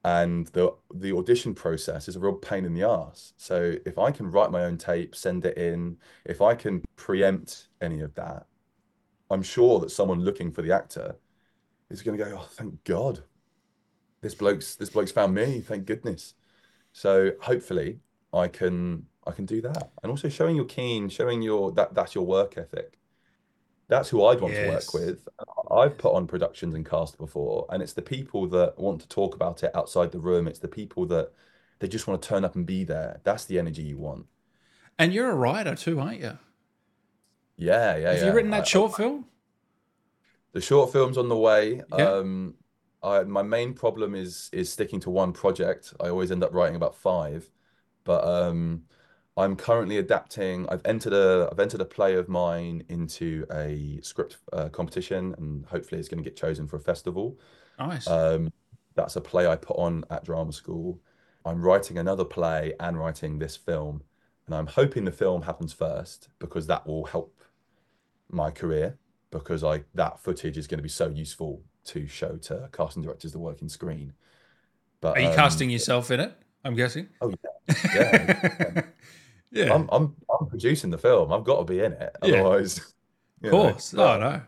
And 0.06 0.48
the 0.48 0.74
the 0.94 1.12
audition 1.14 1.54
process 1.54 2.08
is 2.08 2.16
a 2.16 2.20
real 2.20 2.34
pain 2.34 2.64
in 2.64 2.74
the 2.74 2.84
ass. 2.84 3.34
So 3.36 3.76
if 3.86 3.98
I 3.98 4.12
can 4.12 4.32
write 4.32 4.52
my 4.52 4.64
own 4.64 4.78
tape, 4.78 5.14
send 5.14 5.46
it 5.46 5.58
in, 5.58 5.98
if 6.26 6.42
I 6.42 6.56
can 6.56 6.84
preempt 6.96 7.68
any 7.82 8.00
of 8.00 8.16
that, 8.16 8.46
I'm 9.30 9.44
sure 9.44 9.80
that 9.80 9.92
someone 9.92 10.22
looking 10.22 10.52
for 10.52 10.62
the 10.62 10.72
actor 10.72 11.18
is 11.90 12.02
going 12.02 12.18
to 12.18 12.24
go, 12.24 12.38
"Oh, 12.40 12.48
thank 12.52 12.82
God. 12.86 13.24
This 14.22 14.36
bloke's 14.36 14.76
this 14.76 14.90
bloke's 14.90 15.12
found 15.12 15.34
me. 15.34 15.60
Thank 15.60 15.86
goodness." 15.86 16.36
So 16.94 17.32
hopefully 17.42 18.00
I 18.34 18.48
can 18.48 19.06
I 19.30 19.32
can 19.32 19.46
do 19.46 19.62
that. 19.62 19.92
And 20.04 20.10
also 20.12 20.28
showing 20.30 20.56
you're 20.56 20.66
keen, 20.66 21.08
showing 21.10 21.42
your 21.42 21.72
that 21.74 21.94
that's 21.94 22.16
your 22.16 22.26
work 22.26 22.58
ethic. 22.58 22.98
That's 23.88 24.10
who 24.10 24.24
I'd 24.26 24.40
want 24.42 24.54
to 24.54 24.68
work 24.70 24.94
with. 24.94 25.28
I've 25.72 25.98
put 25.98 26.14
on 26.14 26.28
productions 26.28 26.76
and 26.76 26.86
cast 26.86 27.18
before, 27.18 27.66
and 27.70 27.82
it's 27.82 27.94
the 27.94 28.04
people 28.04 28.46
that 28.50 28.78
want 28.78 29.02
to 29.02 29.08
talk 29.08 29.34
about 29.36 29.64
it 29.64 29.76
outside 29.76 30.12
the 30.12 30.20
room. 30.20 30.48
It's 30.48 30.60
the 30.60 30.68
people 30.68 31.06
that 31.08 31.32
they 31.80 31.88
just 31.88 32.06
want 32.08 32.22
to 32.22 32.28
turn 32.28 32.46
up 32.46 32.56
and 32.56 32.66
be 32.66 32.84
there. 32.84 33.20
That's 33.24 33.46
the 33.46 33.58
energy 33.58 33.82
you 33.84 33.98
want. 33.98 34.26
and 35.00 35.14
you're 35.14 35.32
a 35.32 35.36
writer 35.36 35.76
too, 35.76 36.00
aren't 36.00 36.20
you? 36.20 36.38
Yeah, 37.58 37.98
yeah, 37.98 38.12
Have 38.12 38.20
yeah. 38.22 38.26
you 38.28 38.34
written 38.34 38.54
I- 38.54 38.60
that 38.60 38.68
short 38.68 38.96
film? 38.96 39.26
The 40.52 40.62
short 40.62 40.92
film's 40.92 41.18
on 41.18 41.30
the 41.30 41.38
way. 41.38 41.82
Yeah. 41.98 42.10
Um, 42.12 42.56
I, 43.04 43.24
my 43.24 43.44
main 43.44 43.74
problem 43.74 44.14
is 44.16 44.50
is 44.52 44.72
sticking 44.72 45.00
to 45.02 45.10
one 45.10 45.32
project. 45.32 45.94
I 46.02 46.10
always 46.10 46.32
end 46.32 46.44
up 46.44 46.54
writing 46.54 46.76
about 46.76 46.96
five, 46.96 47.50
but 48.04 48.24
um, 48.26 48.84
I'm 49.38 49.56
currently 49.56 49.98
adapting. 49.98 50.68
I've 50.70 50.82
entered 50.86 51.14
a 51.14 51.50
I've 51.52 51.60
entered 51.60 51.82
a 51.82 51.86
play 51.86 52.16
of 52.16 52.28
mine 52.28 52.84
into 52.90 53.46
a 53.52 54.00
script 54.02 54.38
uh, 54.52 54.70
competition, 54.70 55.34
and 55.38 55.66
hopefully 55.66 56.00
it's 56.00 56.10
going 56.10 56.24
to 56.24 56.30
get 56.30 56.38
chosen 56.38 56.68
for 56.68 56.76
a 56.76 56.82
festival. 56.82 57.38
Nice. 57.80 58.08
Um, 58.08 58.52
that's 58.96 59.16
a 59.16 59.22
play 59.22 59.48
I 59.48 59.56
put 59.56 59.78
on 59.78 60.04
at 60.10 60.26
drama 60.26 60.52
school. 60.52 61.00
I'm 61.46 61.62
writing 61.62 61.98
another 61.98 62.26
play 62.26 62.74
and 62.80 63.00
writing 63.00 63.40
this 63.40 63.56
film, 63.56 64.04
and 64.46 64.56
I'm 64.56 64.68
hoping 64.68 65.06
the 65.06 65.12
film 65.12 65.44
happens 65.44 65.72
first 65.72 66.30
because 66.40 66.68
that 66.68 66.86
will 66.86 67.06
help 67.06 67.42
my 68.30 68.52
career 68.52 68.98
because 69.32 69.64
I 69.64 69.84
that 69.94 70.20
footage 70.20 70.58
is 70.58 70.68
going 70.68 70.80
to 70.80 70.84
be 70.84 70.90
so 70.90 71.08
useful 71.08 71.64
to 71.86 72.08
show 72.08 72.38
to 72.38 72.70
casting 72.72 73.04
directors 73.04 73.32
that 73.32 73.40
work 73.40 73.62
in 73.62 73.70
screen. 73.70 74.14
But 75.02 75.18
Are 75.18 75.22
you 75.22 75.30
um, 75.30 75.36
casting 75.36 75.70
yourself 75.70 76.12
in 76.12 76.20
it? 76.20 76.34
I'm 76.64 76.76
guessing. 76.76 77.08
Oh 77.22 77.32
yeah, 77.68 77.76
yeah. 77.96 78.82
I'm 79.56 79.90
I'm 79.92 80.16
I'm 80.40 80.48
producing 80.48 80.90
the 80.92 80.98
film. 80.98 81.32
I've 81.34 81.44
got 81.44 81.58
to 81.60 81.64
be 81.66 81.80
in 81.84 81.94
it, 81.94 82.16
otherwise, 82.22 82.94
you 83.42 83.50
of 83.50 83.54
know, 83.54 83.72
course. 83.72 83.92
but- 83.92 84.20
no, 84.20 84.30
no. 84.30 84.42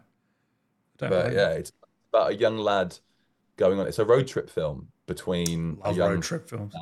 Don't 0.97 1.09
But 1.09 1.23
blame 1.25 1.35
yeah, 1.37 1.49
it's 1.53 1.71
about 2.13 2.31
a 2.31 2.35
young 2.35 2.57
lad 2.57 2.97
going 3.57 3.79
on. 3.79 3.87
It's 3.87 3.99
a 3.99 4.05
road 4.05 4.27
trip 4.27 4.49
film 4.49 4.89
between 5.07 5.77
you. 5.77 5.81
a 5.83 5.93
young 5.93 6.09
road 6.15 6.23
trip 6.23 6.47
films. 6.47 6.73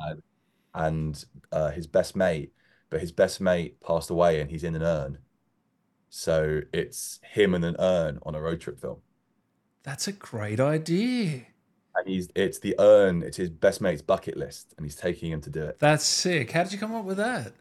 and 0.74 1.24
uh, 1.52 1.70
his 1.70 1.86
best 1.86 2.14
mate, 2.14 2.52
but 2.90 3.00
his 3.00 3.12
best 3.12 3.40
mate 3.40 3.80
passed 3.80 4.10
away 4.10 4.40
and 4.40 4.50
he's 4.50 4.64
in 4.64 4.74
an 4.76 4.82
urn. 4.82 5.18
So 6.10 6.60
it's 6.72 7.20
him 7.22 7.54
and 7.54 7.64
an 7.64 7.76
urn 7.78 8.18
on 8.24 8.34
a 8.34 8.40
road 8.40 8.60
trip 8.60 8.78
film. 8.80 8.98
That's 9.82 10.06
a 10.08 10.12
great 10.12 10.60
idea. 10.60 11.46
And 11.94 12.06
he's 12.06 12.28
it's 12.36 12.58
the 12.58 12.74
urn, 12.78 13.22
it's 13.22 13.36
his 13.36 13.50
best 13.50 13.80
mate's 13.80 14.02
bucket 14.02 14.36
list, 14.36 14.74
and 14.76 14.84
he's 14.84 14.96
taking 14.96 15.32
him 15.32 15.40
to 15.40 15.50
do 15.50 15.64
it. 15.64 15.78
That's 15.78 16.04
sick. 16.04 16.50
How 16.52 16.62
did 16.64 16.72
you 16.72 16.78
come 16.78 16.94
up 16.94 17.04
with 17.04 17.16
that? 17.16 17.52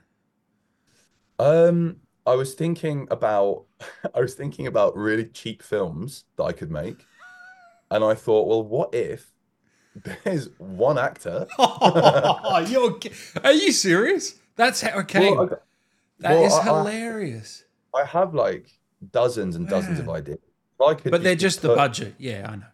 Um, 1.39 1.97
I 2.25 2.35
was 2.35 2.53
thinking 2.53 3.07
about 3.11 3.65
I 4.15 4.19
was 4.19 4.35
thinking 4.35 4.67
about 4.67 4.95
really 4.95 5.25
cheap 5.25 5.63
films 5.63 6.25
that 6.37 6.43
I 6.43 6.51
could 6.51 6.71
make. 6.71 7.05
And 7.91 8.03
I 8.03 8.13
thought, 8.13 8.47
well, 8.47 8.63
what 8.63 8.93
if 8.93 9.31
there's 10.23 10.49
one 10.59 10.97
actor? 10.99 11.47
You're, 11.59 12.99
are 13.43 13.51
you 13.51 13.71
serious? 13.71 14.35
That's 14.55 14.81
how 14.81 14.99
it 14.99 15.07
came. 15.07 15.35
Well, 15.35 15.47
That 16.19 16.35
Well, 16.35 16.45
is 16.45 16.53
I, 16.53 16.59
I 16.59 16.63
hilarious. 16.65 17.65
I 17.95 18.05
have 18.05 18.35
like 18.35 18.67
dozens 19.11 19.55
and 19.55 19.67
dozens 19.67 19.99
of 19.99 20.09
ideas. 20.09 20.39
I 20.85 20.93
could 20.93 21.11
But 21.11 21.23
they're 21.23 21.35
just 21.35 21.57
just 21.57 21.61
the 21.63 21.69
budget. 21.75 22.15
Yeah, 22.19 22.47
I 22.51 22.55
know. 22.57 22.67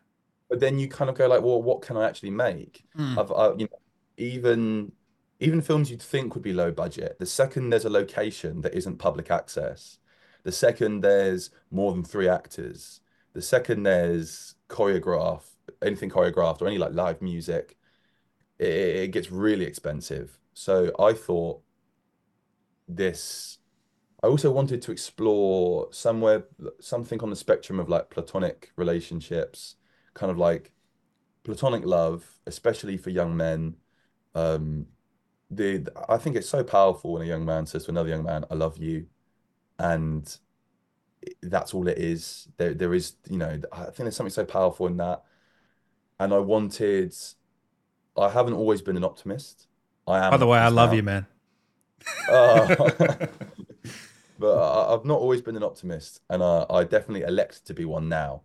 but 0.49 0.60
then 0.60 0.78
you 0.80 0.88
kind 0.89 1.10
of 1.10 1.15
go 1.15 1.28
like, 1.28 1.41
well, 1.41 1.62
what 1.62 1.82
can 1.82 1.97
I 1.97 2.08
actually 2.08 2.32
make? 2.32 2.84
Mm. 2.97 3.17
I've, 3.17 3.32
I, 3.32 3.54
you 3.58 3.65
know, 3.71 3.80
even 4.17 4.91
even 5.39 5.62
films 5.62 5.91
you'd 5.91 6.02
think 6.02 6.34
would 6.34 6.43
be 6.43 6.54
low 6.54 6.71
budget, 6.71 7.17
the 7.19 7.26
second 7.26 7.69
there's 7.69 7.86
a 7.86 7.89
location 7.89 8.62
that 8.62 8.74
isn't 8.74 8.98
public 8.98 9.30
access, 9.30 9.98
the 10.43 10.52
second 10.52 11.02
there's 11.02 11.50
more 11.71 11.91
than 11.91 12.04
three 12.04 12.30
actors, 12.30 13.02
the 13.34 13.41
second 13.41 13.84
there's 13.84 14.56
choreograph, 14.69 15.43
anything 15.84 16.10
choreographed 16.10 16.62
or 16.62 16.67
any 16.67 16.78
like 16.78 16.93
live 16.93 17.21
music, 17.21 17.78
it, 18.60 18.65
it 18.67 19.12
gets 19.12 19.32
really 19.32 19.65
expensive. 19.65 20.38
So 20.54 20.91
I 21.00 21.13
thought 21.13 21.62
this. 22.88 23.58
I 24.24 24.28
also 24.28 24.50
wanted 24.52 24.82
to 24.84 24.91
explore 24.91 25.88
somewhere 25.91 26.45
something 26.80 27.21
on 27.21 27.30
the 27.30 27.36
spectrum 27.36 27.80
of 27.80 27.89
like 27.89 28.10
platonic 28.10 28.71
relationships, 28.76 29.76
kind 30.13 30.32
of 30.32 30.38
like 30.38 30.71
platonic 31.43 31.86
love, 31.86 32.26
especially 32.48 32.98
for 32.98 33.10
young 33.10 33.36
men. 33.38 33.76
Um, 34.34 34.88
the 35.49 35.88
I 36.10 36.17
think 36.17 36.36
it's 36.36 36.49
so 36.49 36.63
powerful 36.63 37.13
when 37.13 37.21
a 37.21 37.25
young 37.25 37.45
man 37.45 37.65
says 37.65 37.86
to 37.86 37.91
another 37.91 38.10
young 38.10 38.23
man, 38.23 38.45
"I 38.49 38.55
love 38.55 38.77
you," 38.77 39.08
and 39.79 40.38
that's 41.41 41.73
all 41.73 41.88
it 41.88 41.97
is. 41.97 42.47
There, 42.58 42.73
there 42.73 42.93
is, 42.93 43.13
you 43.29 43.38
know, 43.38 43.60
I 43.71 43.86
think 43.86 43.97
there's 43.97 44.15
something 44.15 44.31
so 44.31 44.45
powerful 44.45 44.88
in 44.88 44.97
that. 44.97 45.23
And 46.19 46.34
I 46.34 46.39
wanted, 46.39 47.13
I 48.17 48.29
haven't 48.29 48.53
always 48.53 48.81
been 48.81 48.97
an 48.97 49.03
optimist. 49.03 49.67
I 50.08 50.25
am 50.25 50.31
By 50.31 50.38
the 50.38 50.47
way, 50.47 50.60
I 50.60 50.69
love 50.69 50.91
now. 50.91 50.95
you, 50.95 51.03
man. 51.03 51.27
Uh, 52.29 52.75
but 54.39 54.58
I, 54.58 54.93
I've 54.93 55.05
not 55.05 55.19
always 55.19 55.41
been 55.41 55.55
an 55.55 55.63
optimist, 55.63 56.21
and 56.29 56.43
I, 56.43 56.65
I 56.69 56.84
definitely 56.84 57.21
elect 57.21 57.65
to 57.67 57.73
be 57.73 57.86
one 57.86 58.10
now. 58.10 58.43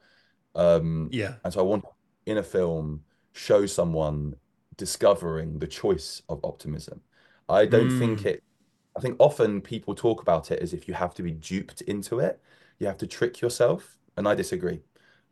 Um, 0.54 1.08
yeah. 1.12 1.34
and 1.44 1.52
so 1.52 1.60
I 1.60 1.62
want 1.62 1.84
in 2.26 2.38
a 2.38 2.42
film 2.42 3.02
show 3.32 3.66
someone 3.66 4.34
discovering 4.80 5.60
the 5.60 5.68
choice 5.68 6.22
of 6.30 6.40
optimism. 6.44 7.02
I 7.48 7.66
don't 7.66 7.92
think 7.92 8.24
Mm. 8.24 8.26
it, 8.26 8.44
I 8.96 9.00
think 9.00 9.16
often 9.20 9.60
people 9.62 9.94
talk 9.94 10.22
about 10.22 10.50
it 10.52 10.60
as 10.60 10.72
if 10.74 10.88
you 10.88 10.94
have 10.94 11.14
to 11.16 11.22
be 11.24 11.32
duped 11.32 11.82
into 11.82 12.20
it. 12.20 12.40
You 12.80 12.86
have 12.88 12.98
to 12.98 13.08
trick 13.08 13.40
yourself, 13.42 13.98
and 14.16 14.28
I 14.28 14.34
disagree. 14.36 14.82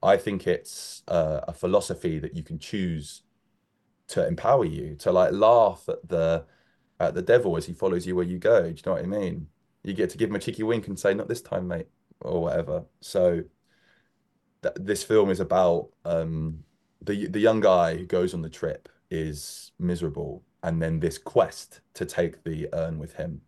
I 0.02 0.16
think 0.18 0.46
it's 0.46 1.02
uh, 1.08 1.42
a 1.48 1.54
philosophy 1.54 2.18
that 2.20 2.36
you 2.36 2.44
can 2.44 2.58
choose 2.60 3.22
to 4.08 4.26
empower 4.26 4.64
you, 4.64 4.96
to 4.96 5.12
like 5.12 5.32
laugh 5.32 5.84
at 5.88 6.08
the 6.08 6.46
at 7.00 7.14
the 7.14 7.22
devil 7.22 7.56
as 7.56 7.66
he 7.66 7.74
follows 7.74 8.06
you 8.06 8.16
where 8.16 8.24
you 8.26 8.38
go. 8.38 8.62
Do 8.62 8.68
you 8.70 8.82
know 8.86 8.92
what 8.92 9.02
I 9.04 9.06
mean? 9.06 9.48
You 9.84 9.94
get 9.94 10.10
to 10.10 10.18
give 10.18 10.30
him 10.30 10.36
a 10.36 10.40
cheeky 10.40 10.62
wink 10.64 10.88
and 10.88 10.98
say, 10.98 11.14
"Not 11.14 11.28
this 11.28 11.42
time, 11.42 11.68
mate," 11.68 11.88
or 12.20 12.42
whatever. 12.42 12.86
So 13.02 13.44
th 14.62 14.72
this 14.76 15.04
film 15.04 15.30
is 15.30 15.40
about 15.40 15.90
um, 16.04 16.64
the 17.02 17.26
the 17.28 17.40
young 17.40 17.60
guy 17.60 17.96
who 17.96 18.06
goes 18.06 18.34
on 18.34 18.42
the 18.42 18.50
trip 18.50 18.88
is 19.10 19.72
miserable, 19.78 20.42
and 20.62 20.82
then 20.82 21.00
this 21.00 21.18
quest 21.18 21.80
to 21.94 22.04
take 22.04 22.44
the 22.44 22.68
urn 22.72 22.98
with 22.98 23.14
him 23.14 23.42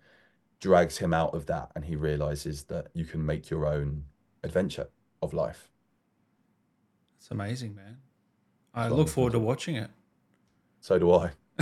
drags 0.60 0.98
him 0.98 1.14
out 1.14 1.34
of 1.34 1.46
that, 1.46 1.70
and 1.74 1.84
he 1.84 1.96
realizes 1.96 2.64
that 2.64 2.88
you 2.94 3.04
can 3.04 3.24
make 3.24 3.50
your 3.50 3.66
own 3.66 4.04
adventure 4.44 4.88
of 5.22 5.32
life. 5.32 5.70
It's 7.18 7.30
amazing, 7.30 7.74
man. 7.74 7.98
I 8.74 8.88
look 8.88 9.08
forward 9.08 9.32
to 9.32 9.38
watching 9.38 9.76
it. 9.76 9.90
So 10.80 10.98
do 10.98 11.12
I. 11.12 11.32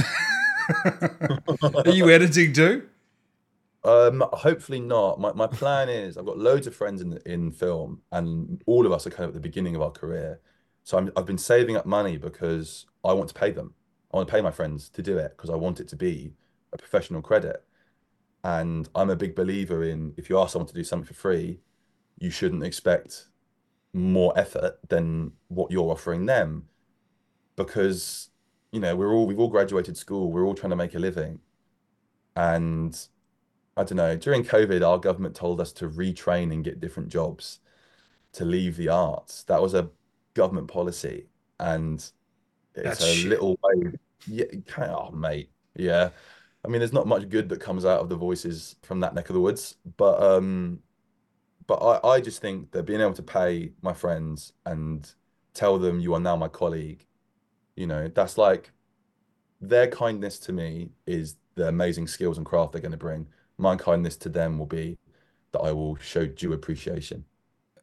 Are 1.84 1.90
you 1.90 2.10
editing 2.10 2.52
too? 2.52 2.88
Um, 3.84 4.22
hopefully 4.32 4.80
not. 4.80 5.18
My 5.20 5.32
my 5.32 5.46
plan 5.46 5.88
is 5.88 6.18
I've 6.18 6.26
got 6.26 6.38
loads 6.38 6.66
of 6.66 6.74
friends 6.74 7.00
in 7.00 7.18
in 7.24 7.50
film, 7.50 8.02
and 8.12 8.62
all 8.66 8.86
of 8.86 8.92
us 8.92 9.06
are 9.06 9.10
kind 9.10 9.24
of 9.24 9.30
at 9.30 9.34
the 9.34 9.40
beginning 9.40 9.74
of 9.74 9.82
our 9.82 9.90
career. 9.90 10.40
So 10.82 10.98
I'm 10.98 11.10
I've 11.16 11.26
been 11.26 11.38
saving 11.38 11.76
up 11.76 11.86
money 11.86 12.16
because 12.16 12.86
I 13.04 13.12
want 13.12 13.28
to 13.28 13.34
pay 13.34 13.50
them. 13.50 13.74
I 14.12 14.16
want 14.16 14.28
to 14.28 14.32
pay 14.32 14.40
my 14.40 14.50
friends 14.50 14.88
to 14.90 15.02
do 15.02 15.18
it 15.18 15.32
because 15.36 15.50
I 15.50 15.56
want 15.56 15.80
it 15.80 15.88
to 15.88 15.96
be 15.96 16.32
a 16.72 16.78
professional 16.78 17.22
credit. 17.22 17.64
And 18.44 18.88
I'm 18.94 19.10
a 19.10 19.16
big 19.16 19.34
believer 19.34 19.84
in 19.84 20.14
if 20.16 20.30
you 20.30 20.38
ask 20.38 20.52
someone 20.52 20.68
to 20.68 20.74
do 20.74 20.84
something 20.84 21.06
for 21.06 21.14
free, 21.14 21.60
you 22.18 22.30
shouldn't 22.30 22.64
expect 22.64 23.26
more 23.92 24.32
effort 24.38 24.78
than 24.88 25.32
what 25.48 25.70
you're 25.70 25.90
offering 25.90 26.26
them 26.26 26.68
because 27.56 28.30
you 28.70 28.80
know 28.80 28.94
we're 28.94 29.12
all 29.12 29.26
we've 29.26 29.40
all 29.40 29.48
graduated 29.48 29.96
school, 29.96 30.30
we're 30.30 30.44
all 30.44 30.54
trying 30.54 30.70
to 30.70 30.76
make 30.76 30.94
a 30.94 30.98
living, 30.98 31.40
and 32.36 33.08
I 33.78 33.84
don't 33.84 33.96
know, 33.96 34.16
during 34.16 34.42
COVID, 34.42 34.84
our 34.84 34.98
government 34.98 35.36
told 35.36 35.60
us 35.60 35.72
to 35.74 35.88
retrain 35.88 36.52
and 36.52 36.64
get 36.64 36.80
different 36.80 37.10
jobs 37.10 37.60
to 38.32 38.44
leave 38.44 38.76
the 38.76 38.88
arts. 38.88 39.44
That 39.44 39.62
was 39.62 39.72
a 39.72 39.90
government 40.34 40.66
policy. 40.66 41.26
And 41.60 42.04
it's 42.78 43.00
That's 43.00 43.04
a 43.04 43.14
shit. 43.14 43.28
little 43.28 43.58
way, 43.62 43.92
yeah, 44.26 44.44
kind 44.66 44.90
of, 44.90 45.12
oh, 45.12 45.16
mate. 45.16 45.50
Yeah. 45.76 46.10
I 46.64 46.68
mean, 46.68 46.80
there's 46.80 46.92
not 46.92 47.06
much 47.06 47.28
good 47.28 47.48
that 47.50 47.60
comes 47.60 47.84
out 47.84 48.00
of 48.00 48.08
the 48.08 48.16
voices 48.16 48.76
from 48.82 49.00
that 49.00 49.14
neck 49.14 49.28
of 49.28 49.34
the 49.34 49.40
woods. 49.40 49.76
But 49.96 50.20
um, 50.22 50.80
but 51.66 51.76
I, 51.76 52.14
I 52.14 52.20
just 52.20 52.40
think 52.40 52.72
that 52.72 52.84
being 52.84 53.00
able 53.00 53.14
to 53.14 53.22
pay 53.22 53.72
my 53.82 53.92
friends 53.92 54.52
and 54.66 55.10
tell 55.54 55.78
them 55.78 56.00
you 56.00 56.14
are 56.14 56.20
now 56.20 56.36
my 56.36 56.48
colleague, 56.48 57.06
you 57.76 57.86
know, 57.86 58.08
that's 58.08 58.36
like 58.38 58.72
their 59.60 59.88
kindness 59.88 60.38
to 60.40 60.52
me 60.52 60.90
is 61.06 61.36
the 61.54 61.68
amazing 61.68 62.06
skills 62.06 62.38
and 62.38 62.46
craft 62.46 62.72
they're 62.72 62.80
going 62.80 62.92
to 62.92 62.98
bring. 62.98 63.26
My 63.58 63.76
kindness 63.76 64.16
to 64.18 64.28
them 64.28 64.58
will 64.58 64.66
be 64.66 64.98
that 65.52 65.60
I 65.60 65.72
will 65.72 65.96
show 65.96 66.26
due 66.26 66.52
appreciation. 66.52 67.24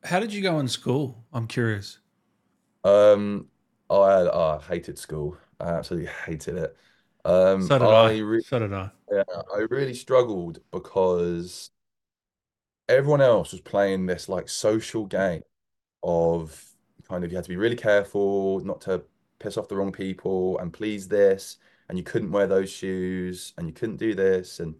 How 0.03 0.19
did 0.19 0.33
you 0.33 0.41
go 0.41 0.59
in 0.59 0.67
school? 0.67 1.23
I'm 1.33 1.47
curious. 1.47 1.99
Um, 2.83 3.47
I, 3.89 4.27
I 4.57 4.59
hated 4.61 4.97
school. 4.99 5.37
I 5.59 5.69
absolutely 5.69 6.09
hated 6.25 6.57
it. 6.57 6.77
Um, 7.25 7.73
So 7.73 7.79
did 7.79 7.91
I 7.91 7.91
I. 7.91 8.19
re 8.19 8.41
So 8.41 8.59
did 8.59 8.71
I. 8.73 8.91
yeah, 9.11 9.23
I 9.55 9.59
really 9.69 9.93
struggled 9.95 10.59
because 10.71 11.71
everyone 12.87 13.21
else 13.21 13.51
was 13.51 13.61
playing 13.61 14.05
this 14.05 14.29
like 14.29 14.49
social 14.49 15.05
game 15.05 15.41
of 16.03 16.65
kind 17.09 17.23
of 17.23 17.31
you 17.31 17.37
had 17.37 17.45
to 17.45 17.49
be 17.49 17.57
really 17.57 17.75
careful 17.75 18.59
not 18.61 18.81
to 18.81 19.03
piss 19.39 19.57
off 19.57 19.67
the 19.67 19.75
wrong 19.75 19.91
people 19.91 20.57
and 20.59 20.73
please 20.73 21.07
this, 21.07 21.57
and 21.89 21.97
you 21.97 22.03
couldn't 22.03 22.31
wear 22.31 22.47
those 22.47 22.71
shoes 22.71 23.53
and 23.57 23.67
you 23.67 23.73
couldn't 23.73 23.97
do 23.97 24.15
this 24.15 24.59
and 24.59 24.75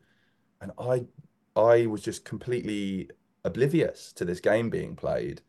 and 0.62 0.72
I 0.80 1.08
I 1.56 1.88
was 1.88 2.02
just 2.04 2.26
completely 2.26 3.10
oblivious 3.46 4.14
to 4.14 4.26
this 4.26 4.40
game 4.42 4.70
being 4.70 4.96
played. 4.96 5.42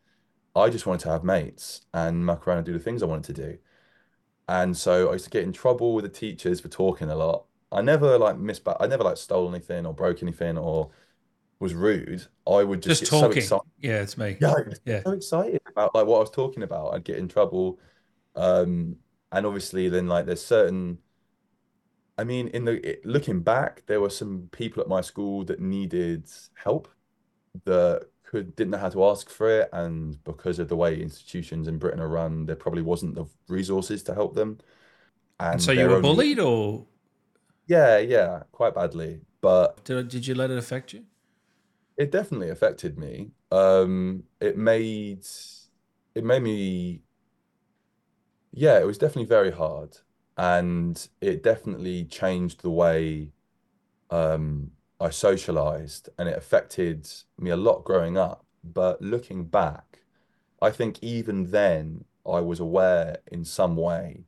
I 0.57 0.69
just 0.69 0.85
wanted 0.85 1.01
to 1.03 1.09
have 1.11 1.23
mates 1.23 1.81
and 1.93 2.25
muck 2.25 2.47
around 2.47 2.59
and 2.59 2.65
do 2.65 2.73
the 2.73 2.79
things 2.79 3.03
I 3.03 3.05
wanted 3.07 3.35
to 3.35 3.43
do. 3.53 3.57
And 4.47 4.77
so 4.77 5.09
I 5.09 5.13
used 5.13 5.25
to 5.25 5.31
get 5.31 5.43
in 5.43 5.53
trouble 5.53 5.93
with 5.95 6.03
the 6.05 6.09
teachers 6.09 6.61
for 6.61 6.69
talking 6.69 7.09
a 7.09 7.15
lot. 7.15 7.45
I 7.71 7.81
never 7.81 8.17
like 8.17 8.37
missed, 8.37 8.63
I 8.79 8.87
never 8.87 9.03
like 9.03 9.17
stole 9.17 9.49
anything 9.49 9.85
or 9.85 9.93
broke 9.93 10.23
anything 10.23 10.57
or 10.57 10.91
was 11.59 11.73
rude. 11.73 12.27
I 12.47 12.63
would 12.63 12.81
just 12.83 12.99
Just 12.99 13.01
get 13.01 13.09
so 13.09 13.31
excited. 13.31 13.63
Yeah, 13.79 14.01
it's 14.01 14.17
me. 14.17 14.37
Yeah, 14.41 14.53
Yeah. 14.85 15.03
so 15.05 15.11
excited 15.11 15.61
about 15.67 15.95
like 15.95 16.05
what 16.07 16.17
I 16.17 16.21
was 16.21 16.31
talking 16.31 16.63
about. 16.63 16.93
I'd 16.93 17.03
get 17.03 17.17
in 17.17 17.27
trouble. 17.27 17.79
Um, 18.35 18.97
and 19.31 19.45
obviously 19.45 19.89
then 19.89 20.07
like 20.07 20.25
there's 20.27 20.45
certain 20.45 20.99
I 22.17 22.23
mean, 22.23 22.47
in 22.49 22.65
the 22.65 22.73
it, 22.87 23.05
looking 23.05 23.41
back, 23.41 23.83
there 23.87 24.01
were 24.01 24.09
some 24.09 24.49
people 24.51 24.81
at 24.81 24.89
my 24.89 25.01
school 25.01 25.43
that 25.45 25.59
needed 25.59 26.27
help 26.55 26.87
that 27.65 28.09
could 28.27 28.55
didn't 28.57 28.71
know 28.73 28.79
how 28.79 28.89
to 28.91 29.05
ask 29.05 29.29
for 29.31 29.49
it, 29.61 29.69
and 29.73 30.23
because 30.25 30.59
of 30.59 30.69
the 30.69 30.77
way 30.77 31.01
institutions 31.01 31.67
in 31.69 31.79
Britain 31.79 32.01
are 32.01 32.09
run, 32.09 32.47
there 32.47 32.57
probably 32.57 32.83
wasn't 32.83 33.15
the 33.15 33.25
resources 33.49 34.03
to 34.05 34.15
help 34.15 34.35
them. 34.35 34.59
And 35.39 35.61
And 35.61 35.61
so 35.61 35.71
you 35.73 35.87
were 35.89 35.97
only 35.97 35.97
bullied, 35.97 36.39
or 36.39 36.87
yeah, 37.67 37.97
yeah, 37.97 38.43
quite 38.51 38.73
badly. 38.75 39.21
But 39.41 39.79
did, 39.83 40.09
did 40.09 40.27
you 40.27 40.35
let 40.35 40.51
it 40.51 40.57
affect 40.57 40.93
you? 40.93 41.05
it 41.97 42.11
definitely 42.11 42.49
affected 42.49 42.97
me. 42.97 43.31
Um, 43.51 44.23
it 44.39 44.57
made 44.57 45.25
it 46.15 46.23
made 46.23 46.43
me 46.43 47.01
yeah, 48.51 48.79
it 48.79 48.85
was 48.85 48.97
definitely 48.97 49.25
very 49.25 49.51
hard, 49.51 49.97
and 50.37 51.07
it 51.21 51.43
definitely 51.43 52.05
changed 52.05 52.61
the 52.61 52.69
way 52.71 53.31
um, 54.11 54.71
I 54.99 55.09
socialized, 55.11 56.09
and 56.17 56.27
it 56.27 56.37
affected 56.37 57.07
me 57.37 57.51
a 57.51 57.57
lot 57.57 57.83
growing 57.83 58.17
up. 58.17 58.45
But 58.63 59.01
looking 59.01 59.45
back, 59.45 59.99
I 60.61 60.71
think 60.71 60.99
even 61.01 61.51
then 61.51 62.05
I 62.25 62.39
was 62.41 62.59
aware 62.59 63.17
in 63.31 63.45
some 63.45 63.75
way 63.75 64.25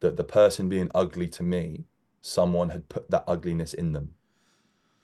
that 0.00 0.16
the 0.16 0.24
person 0.24 0.68
being 0.68 0.90
ugly 0.94 1.28
to 1.28 1.42
me, 1.42 1.84
someone 2.20 2.70
had 2.70 2.88
put 2.88 3.10
that 3.10 3.24
ugliness 3.26 3.74
in 3.74 3.92
them, 3.92 4.14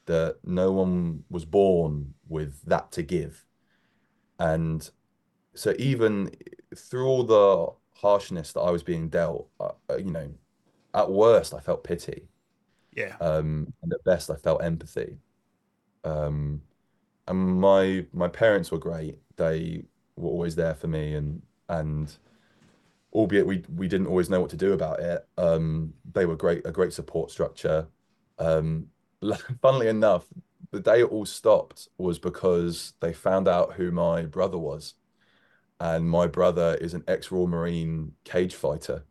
that 0.07 0.39
no 0.45 0.73
one 0.73 1.25
was 1.31 1.45
born 1.45 2.15
with 2.29 2.63
that 2.65 2.93
to 2.93 3.03
give. 3.03 3.45
And 4.39 4.89
so 5.55 5.75
even 5.79 6.31
through 6.75 7.07
all 7.07 7.25
the 7.25 7.73
harshness 8.01 8.53
that 8.53 8.61
I 8.61 8.71
was 8.71 8.83
being 8.83 9.09
dealt, 9.09 9.49
uh, 9.61 9.73
uh, 9.91 9.97
you 9.97 10.11
know, 10.11 10.33
at 10.95 11.11
worst 11.11 11.55
I 11.55 11.61
felt 11.61 11.85
pity. 11.85 12.29
Yeah. 12.95 13.16
Um, 13.20 13.72
and 13.82 13.93
at 13.93 14.05
best 14.05 14.30
I 14.30 14.36
felt 14.36 14.62
empathy. 14.62 15.18
Um, 16.05 16.62
and 17.28 17.61
my 17.61 18.07
my 18.12 18.28
parents 18.28 18.70
were 18.70 18.78
great. 18.78 19.18
They 19.36 19.84
were 20.16 20.28
always 20.28 20.55
there 20.55 20.74
for 20.74 20.88
me, 20.88 21.14
and 21.14 21.43
and 21.68 22.14
albeit 23.12 23.47
we 23.47 23.64
we 23.74 23.88
didn't 23.88 24.07
always 24.07 24.28
know 24.28 24.40
what 24.40 24.51
to 24.51 24.57
do 24.57 24.72
about 24.72 25.01
it. 25.01 25.26
Um, 25.38 25.95
they 26.12 26.26
were 26.26 26.36
great, 26.36 26.66
a 26.66 26.72
great 26.72 26.93
support 26.93 27.30
structure. 27.30 27.86
Um, 28.38 28.88
funnily 29.62 29.88
enough, 29.88 30.26
the 30.70 30.80
day 30.80 31.01
it 31.01 31.12
all 31.12 31.26
stopped 31.26 31.88
was 31.99 32.18
because 32.18 32.95
they 33.01 33.12
found 33.12 33.47
out 33.49 33.74
who 33.74 33.90
my 33.90 34.22
brother 34.22 34.59
was, 34.59 34.95
and 35.80 36.09
my 36.09 36.26
brother 36.26 36.76
is 36.80 36.95
an 36.95 37.05
ex-Royal 37.07 37.47
Marine 37.47 38.12
cage 38.24 38.55
fighter. 38.55 39.05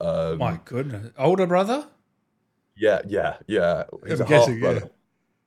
Um, 0.00 0.38
My 0.38 0.60
goodness, 0.64 1.12
older 1.16 1.46
brother. 1.46 1.86
Yeah, 2.76 3.00
yeah, 3.06 3.36
yeah. 3.46 3.84
He's 4.06 4.20
I'm 4.20 4.26
a 4.26 4.28
half 4.28 4.46
guessing, 4.46 4.54
yeah. 4.54 4.60
brother, 4.60 4.90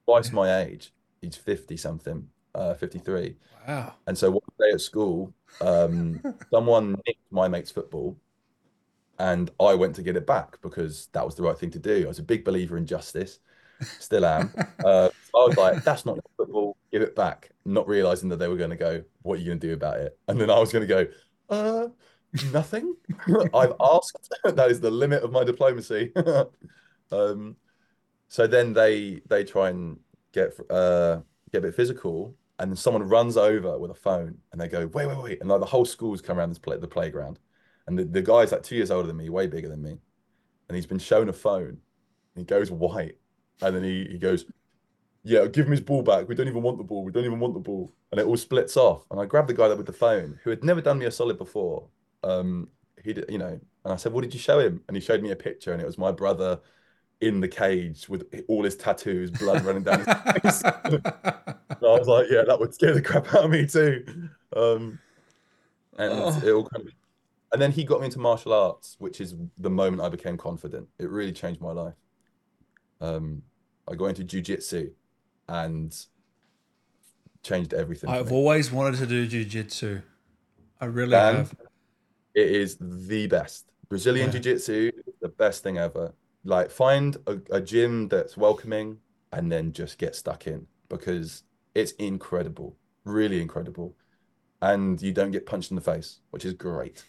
twice 0.06 0.32
my 0.32 0.62
age. 0.62 0.94
He's 1.22 1.36
50 1.36 1.78
something, 1.78 2.28
uh, 2.56 2.74
53. 2.74 3.36
Wow. 3.68 3.94
And 4.08 4.18
so 4.18 4.32
one 4.32 4.42
day 4.60 4.72
at 4.74 4.82
school, 4.82 5.34
um, 5.62 6.22
someone 6.52 6.96
nicked 7.06 7.32
my 7.32 7.48
mate's 7.48 7.72
football, 7.72 8.18
and 9.20 9.52
I 9.60 9.76
went 9.76 9.96
to 9.96 10.02
get 10.02 10.16
it 10.16 10.26
back 10.26 10.60
because 10.62 11.08
that 11.14 11.26
was 11.26 11.36
the 11.36 11.44
right 11.44 11.58
thing 11.58 11.72
to 11.72 11.80
do. 11.80 12.06
I 12.06 12.08
was 12.08 12.20
a 12.20 12.24
big 12.24 12.44
believer 12.44 12.78
in 12.78 12.86
justice, 12.86 13.40
still 13.82 14.26
am. 14.26 14.54
Uh, 14.80 15.10
so 15.10 15.42
I 15.42 15.46
was 15.46 15.58
like, 15.58 15.84
"That's 15.84 16.06
not 16.06 16.18
football. 16.38 16.78
Give 16.90 17.02
it 17.02 17.14
back." 17.14 17.50
Not 17.66 17.86
realizing 17.86 18.30
that 18.30 18.38
they 18.38 18.48
were 18.48 18.56
going 18.56 18.70
to 18.70 18.78
go, 18.78 19.04
"What 19.24 19.36
are 19.36 19.42
you 19.42 19.48
going 19.48 19.60
to 19.60 19.68
do 19.68 19.74
about 19.74 19.98
it?" 19.98 20.18
And 20.30 20.40
then 20.40 20.50
I 20.50 20.58
was 20.58 20.72
going 20.72 20.88
to 20.88 21.06
go, 21.06 21.06
"Uh, 21.50 21.90
nothing. 22.54 22.96
I've 23.54 23.74
asked. 23.82 24.34
that 24.46 24.72
is 24.72 24.80
the 24.80 24.90
limit 24.90 25.22
of 25.22 25.34
my 25.34 25.44
diplomacy." 25.44 26.14
Um, 27.12 27.55
so 28.28 28.47
then 28.47 28.74
they 28.74 29.22
they 29.28 29.43
try 29.43 29.70
and 29.70 29.97
get 30.32 30.53
uh 30.70 31.20
get 31.51 31.60
a 31.60 31.62
bit 31.62 31.76
physical, 31.76 32.36
and 32.60 32.72
then 32.72 32.76
someone 32.78 33.03
runs 33.03 33.38
over 33.38 33.78
with 33.78 33.91
a 33.91 33.95
phone, 33.95 34.38
and 34.51 34.62
they 34.62 34.68
go, 34.68 34.88
"Wait, 34.88 35.07
wait, 35.07 35.22
wait!" 35.22 35.41
And 35.41 35.49
like 35.49 35.60
the 35.60 35.66
whole 35.66 35.86
school's 35.86 36.22
come 36.22 36.38
around 36.38 36.49
this 36.49 36.60
play 36.60 36.78
the 36.78 36.88
playground, 36.88 37.39
and 37.88 37.97
the, 37.97 38.05
the 38.05 38.22
guy's 38.22 38.51
like 38.51 38.64
two 38.64 38.76
years 38.76 38.91
older 38.91 39.07
than 39.07 39.18
me, 39.18 39.30
way 39.30 39.47
bigger 39.47 39.70
than 39.70 39.82
me, 39.82 39.97
and 40.68 40.76
he's 40.76 40.86
been 40.86 40.99
shown 40.99 41.30
a 41.30 41.34
phone. 41.34 41.78
He 42.36 42.43
goes 42.43 42.72
white, 42.72 43.18
and 43.62 43.76
then 43.76 43.84
he 43.84 44.07
he 44.12 44.18
goes, 44.20 44.45
"Yeah, 45.24 45.47
give 45.47 45.66
him 45.66 45.72
his 45.72 45.82
ball 45.82 46.03
back. 46.03 46.28
We 46.28 46.36
don't 46.36 46.47
even 46.47 46.62
want 46.62 46.78
the 46.78 46.84
ball. 46.84 47.03
We 47.03 47.12
don't 47.12 47.26
even 47.26 47.39
want 47.39 47.55
the 47.55 47.60
ball." 47.60 47.91
And 48.12 48.20
it 48.20 48.28
all 48.28 48.38
splits 48.38 48.78
off. 48.78 49.05
And 49.12 49.20
I 49.20 49.26
grabbed 49.26 49.49
the 49.49 49.53
guy 49.53 49.68
that 49.68 49.78
with 49.78 49.86
the 49.86 49.93
phone, 49.93 50.39
who 50.43 50.49
had 50.49 50.64
never 50.64 50.82
done 50.82 50.99
me 50.99 51.05
a 51.05 51.12
solid 51.12 51.38
before. 51.38 51.88
Um, 52.24 52.70
he 53.03 53.16
you 53.28 53.38
know, 53.38 53.60
and 53.86 53.93
I 53.93 53.95
said, 53.95 54.14
"What 54.14 54.22
did 54.22 54.34
you 54.34 54.39
show 54.39 54.60
him?" 54.60 54.82
And 54.88 54.95
he 54.95 55.01
showed 55.01 55.24
me 55.24 55.32
a 55.32 55.36
picture, 55.36 55.74
and 55.74 55.82
it 55.82 55.86
was 55.86 55.97
my 55.97 56.12
brother 56.12 56.60
in 57.22 57.39
the 57.41 57.47
cage 57.47 58.07
with 58.07 58.24
all 58.47 58.63
his 58.63 58.76
tattoos, 58.78 59.30
blood 59.32 59.63
running 59.65 59.84
down 59.84 59.99
his 59.99 60.07
face. 60.07 60.63
I 60.65 61.53
was 61.82 62.07
like, 62.07 62.28
yeah, 62.30 62.43
that 62.47 62.57
would 62.59 62.74
scare 62.74 62.93
the 62.93 63.01
crap 63.01 63.28
out 63.34 63.45
of 63.45 63.51
me 63.51 63.65
too. 63.67 64.05
Um, 64.55 64.99
and 65.97 66.13
Oh. 66.13 66.41
it 66.45 66.51
all 66.51 66.65
kind 66.65 66.88
of, 66.88 66.93
and 67.51 67.61
then 67.61 67.72
he 67.72 67.84
got 67.84 67.99
me 67.99 68.05
into 68.05 68.20
martial 68.20 68.53
arts, 68.53 68.95
which 68.99 69.20
is 69.20 69.36
the 69.57 69.70
moment 69.70 70.01
I 70.01 70.09
became 70.09 70.38
confident. 70.38 70.88
It 70.97 71.09
really 71.09 71.32
changed 71.34 71.59
my 71.61 71.72
life. 71.72 71.95
Um, 73.01 73.41
I 73.88 73.95
got 73.95 74.05
into 74.17 74.24
jujitsu 74.24 74.91
and 75.47 75.95
changed 77.41 77.74
everything 77.74 78.09
I've 78.09 78.32
always 78.32 78.72
wanted 78.72 78.97
to 78.99 79.05
do 79.07 79.28
jujitsu. 79.28 80.01
I 80.80 80.86
really 80.86 81.11
Dan, 81.11 81.36
have. 81.38 81.55
It 82.36 82.49
is 82.51 82.78
the 82.80 83.28
best. 83.28 83.65
Brazilian 83.89 84.28
Yeah. 84.28 84.34
Jiu-Jitsu, 84.34 84.91
the 85.20 85.30
best 85.30 85.63
thing 85.63 85.78
ever. 85.80 86.13
Like 86.44 86.72
find 86.72 87.18
a, 87.28 87.40
a 87.52 87.62
gym 87.62 88.08
that's 88.08 88.38
welcoming 88.38 88.98
and 89.32 89.52
then 89.52 89.74
just 89.74 89.98
get 89.98 90.16
stuck 90.16 90.48
in 90.48 90.68
because 90.88 91.44
it's 91.76 91.92
incredible, 91.94 92.78
really 93.04 93.42
incredible. 93.42 93.96
And 94.62 95.02
you 95.02 95.14
don't 95.14 95.32
get 95.32 95.46
punched 95.46 95.72
in 95.72 95.76
the 95.76 95.82
face, 95.82 96.20
which 96.32 96.46
is 96.46 96.54
great. 96.54 97.06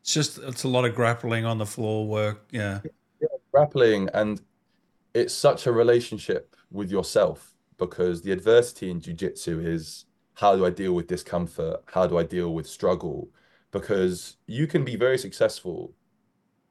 It's 0.00 0.14
just 0.14 0.38
it's 0.38 0.64
a 0.64 0.68
lot 0.68 0.84
of 0.84 0.94
grappling 0.94 1.44
on 1.44 1.58
the 1.58 1.66
floor 1.66 2.06
work. 2.06 2.46
Yeah. 2.50 2.80
Grappling 3.52 4.08
and 4.14 4.40
it's 5.14 5.34
such 5.34 5.66
a 5.66 5.72
relationship 5.72 6.54
with 6.70 6.90
yourself 6.90 7.54
because 7.78 8.22
the 8.22 8.32
adversity 8.32 8.90
in 8.90 9.00
jiu-jitsu 9.00 9.60
is 9.60 10.04
how 10.34 10.54
do 10.54 10.66
I 10.66 10.70
deal 10.70 10.92
with 10.92 11.06
discomfort? 11.06 11.82
How 11.86 12.06
do 12.06 12.18
I 12.18 12.22
deal 12.22 12.52
with 12.52 12.66
struggle? 12.66 13.30
Because 13.70 14.36
you 14.46 14.66
can 14.66 14.84
be 14.84 14.96
very 14.96 15.18
successful. 15.18 15.94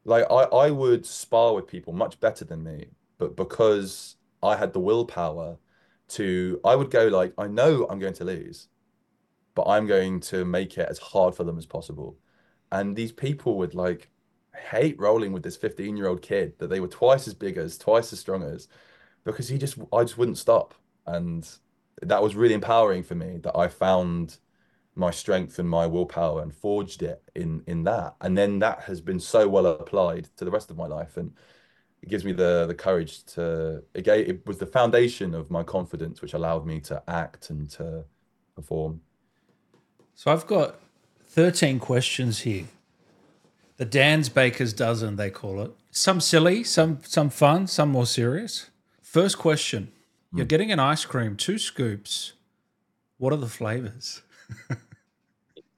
Like 0.05 0.25
I, 0.29 0.43
I 0.43 0.71
would 0.71 1.05
spar 1.05 1.53
with 1.55 1.67
people 1.67 1.93
much 1.93 2.19
better 2.19 2.45
than 2.45 2.63
me, 2.63 2.87
but 3.17 3.35
because 3.35 4.15
I 4.41 4.55
had 4.55 4.73
the 4.73 4.79
willpower 4.79 5.57
to, 6.09 6.59
I 6.63 6.75
would 6.75 6.91
go 6.91 7.07
like, 7.07 7.33
I 7.37 7.47
know 7.47 7.87
I'm 7.89 7.99
going 7.99 8.13
to 8.13 8.23
lose, 8.23 8.67
but 9.55 9.63
I'm 9.63 9.87
going 9.87 10.19
to 10.21 10.45
make 10.45 10.77
it 10.77 10.87
as 10.89 10.99
hard 10.99 11.35
for 11.35 11.43
them 11.43 11.57
as 11.57 11.65
possible. 11.65 12.17
And 12.71 12.95
these 12.95 13.11
people 13.11 13.57
would 13.57 13.73
like 13.73 14.09
hate 14.69 14.99
rolling 14.99 15.33
with 15.33 15.43
this 15.43 15.57
15 15.57 15.97
year 15.97 16.07
old 16.07 16.21
kid 16.21 16.57
that 16.59 16.67
they 16.69 16.79
were 16.79 16.87
twice 16.87 17.27
as 17.27 17.33
big 17.33 17.57
as, 17.57 17.77
twice 17.77 18.13
as 18.13 18.19
strong 18.19 18.43
as, 18.43 18.67
because 19.23 19.47
he 19.49 19.57
just, 19.57 19.77
I 19.91 20.03
just 20.03 20.17
wouldn't 20.17 20.37
stop. 20.37 20.75
And 21.07 21.47
that 22.01 22.21
was 22.21 22.35
really 22.35 22.53
empowering 22.53 23.03
for 23.03 23.15
me 23.15 23.37
that 23.43 23.57
I 23.57 23.67
found 23.67 24.37
my 24.95 25.11
strength 25.11 25.59
and 25.59 25.69
my 25.69 25.85
willpower 25.85 26.41
and 26.41 26.53
forged 26.53 27.03
it 27.03 27.21
in 27.35 27.63
in 27.67 27.83
that. 27.83 28.15
And 28.21 28.37
then 28.37 28.59
that 28.59 28.81
has 28.83 29.01
been 29.01 29.19
so 29.19 29.47
well 29.47 29.65
applied 29.65 30.29
to 30.37 30.45
the 30.45 30.51
rest 30.51 30.71
of 30.71 30.77
my 30.77 30.87
life. 30.87 31.17
And 31.17 31.33
it 32.01 32.09
gives 32.09 32.23
me 32.23 32.31
the 32.31 32.65
the 32.67 32.75
courage 32.75 33.23
to 33.35 33.83
again, 33.93 34.19
it 34.25 34.45
was 34.47 34.57
the 34.57 34.65
foundation 34.65 35.35
of 35.35 35.51
my 35.51 35.63
confidence, 35.63 36.21
which 36.21 36.33
allowed 36.33 36.65
me 36.65 36.79
to 36.81 37.03
act 37.07 37.49
and 37.49 37.69
to 37.71 38.05
perform. 38.55 39.01
So 40.13 40.31
I've 40.31 40.47
got 40.47 40.79
13 41.27 41.79
questions 41.79 42.41
here. 42.41 42.65
The 43.77 43.83
Dan's 43.83 44.29
Baker's 44.29 44.71
dozen, 44.71 45.17
they 45.17 45.29
call 45.29 45.61
it. 45.61 45.71
Some 45.91 46.21
silly, 46.21 46.63
some 46.63 46.99
some 47.03 47.29
fun, 47.29 47.67
some 47.67 47.89
more 47.89 48.05
serious. 48.05 48.69
First 49.01 49.37
question. 49.37 49.91
You're 50.31 50.45
hmm. 50.45 50.49
getting 50.49 50.71
an 50.71 50.79
ice 50.79 51.03
cream, 51.03 51.35
two 51.35 51.57
scoops. 51.57 52.33
What 53.17 53.33
are 53.33 53.37
the 53.37 53.47
flavors? 53.47 54.21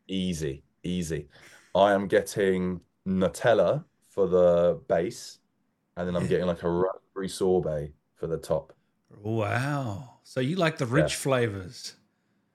Easy, 0.08 0.64
easy. 0.84 1.28
I 1.76 1.94
am 1.94 2.08
getting 2.08 2.82
Nutella 3.08 3.84
for 4.10 4.28
the 4.28 4.80
base, 4.88 5.40
and 5.96 6.08
then 6.08 6.16
I'm 6.16 6.28
getting 6.28 6.48
like 6.48 6.64
a 6.64 6.70
raspberry 6.70 7.30
sorbet 7.30 7.94
for 8.16 8.28
the 8.28 8.38
top. 8.38 8.74
Wow. 9.22 10.20
So 10.24 10.40
you 10.40 10.56
like 10.56 10.78
the 10.78 10.86
rich 10.86 11.16
flavors. 11.16 11.96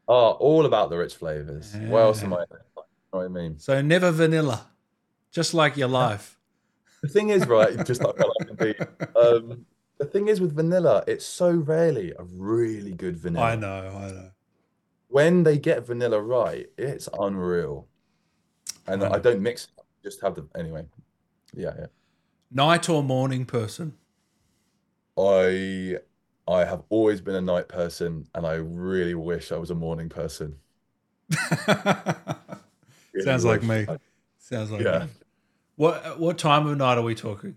Oh, 0.08 0.32
all 0.32 0.66
about 0.66 0.90
the 0.90 0.98
rich 0.98 1.14
flavors. 1.14 1.74
What 1.76 2.00
else 2.00 2.22
am 2.22 2.34
I? 2.34 2.40
You 2.40 2.46
know 2.76 2.84
what 3.10 3.24
I 3.24 3.28
mean? 3.28 3.58
So 3.58 3.80
never 3.80 4.10
vanilla. 4.10 4.66
Just 5.30 5.54
like 5.54 5.76
your 5.76 5.88
life. 6.02 6.38
The 7.02 7.08
thing 7.08 7.30
is, 7.30 7.46
right, 7.46 7.84
just 7.86 8.02
like 8.02 8.14
I 8.18 8.44
can 8.44 8.56
be. 8.56 8.74
Um, 9.14 9.66
the 9.98 10.06
thing 10.06 10.26
is 10.26 10.40
with 10.40 10.56
vanilla, 10.56 11.04
it's 11.06 11.24
so 11.24 11.50
rarely 11.50 12.12
a 12.18 12.24
really 12.24 12.92
good 12.92 13.16
vanilla. 13.16 13.46
I 13.46 13.54
know, 13.54 13.88
I 13.94 14.10
know. 14.10 14.30
When 15.12 15.42
they 15.42 15.58
get 15.58 15.86
vanilla 15.86 16.20
right, 16.20 16.66
it's 16.78 17.06
unreal. 17.20 17.86
And 18.86 19.04
I. 19.04 19.18
Don't 19.18 19.42
mix 19.42 19.64
it, 19.64 19.84
just 20.02 20.22
have 20.22 20.34
the 20.34 20.46
anyway. 20.58 20.86
Yeah, 21.54 21.72
yeah. 21.78 21.86
Night 22.50 22.88
or 22.88 23.02
morning 23.02 23.44
person? 23.44 23.92
I 25.18 25.98
I 26.48 26.64
have 26.64 26.82
always 26.88 27.20
been 27.20 27.34
a 27.34 27.40
night 27.42 27.68
person, 27.68 28.26
and 28.34 28.46
I 28.46 28.54
really 28.54 29.14
wish 29.14 29.52
I 29.52 29.58
was 29.58 29.70
a 29.70 29.74
morning 29.74 30.08
person. 30.08 30.56
Really 33.14 33.26
Sounds 33.26 33.44
like 33.44 33.62
me. 33.62 33.86
Sounds 34.38 34.70
like 34.70 34.80
Yeah. 34.80 35.00
me. 35.00 35.06
What 35.76 36.18
what 36.18 36.38
time 36.38 36.66
of 36.66 36.78
night 36.78 36.96
are 36.96 37.02
we 37.02 37.14
talking? 37.14 37.56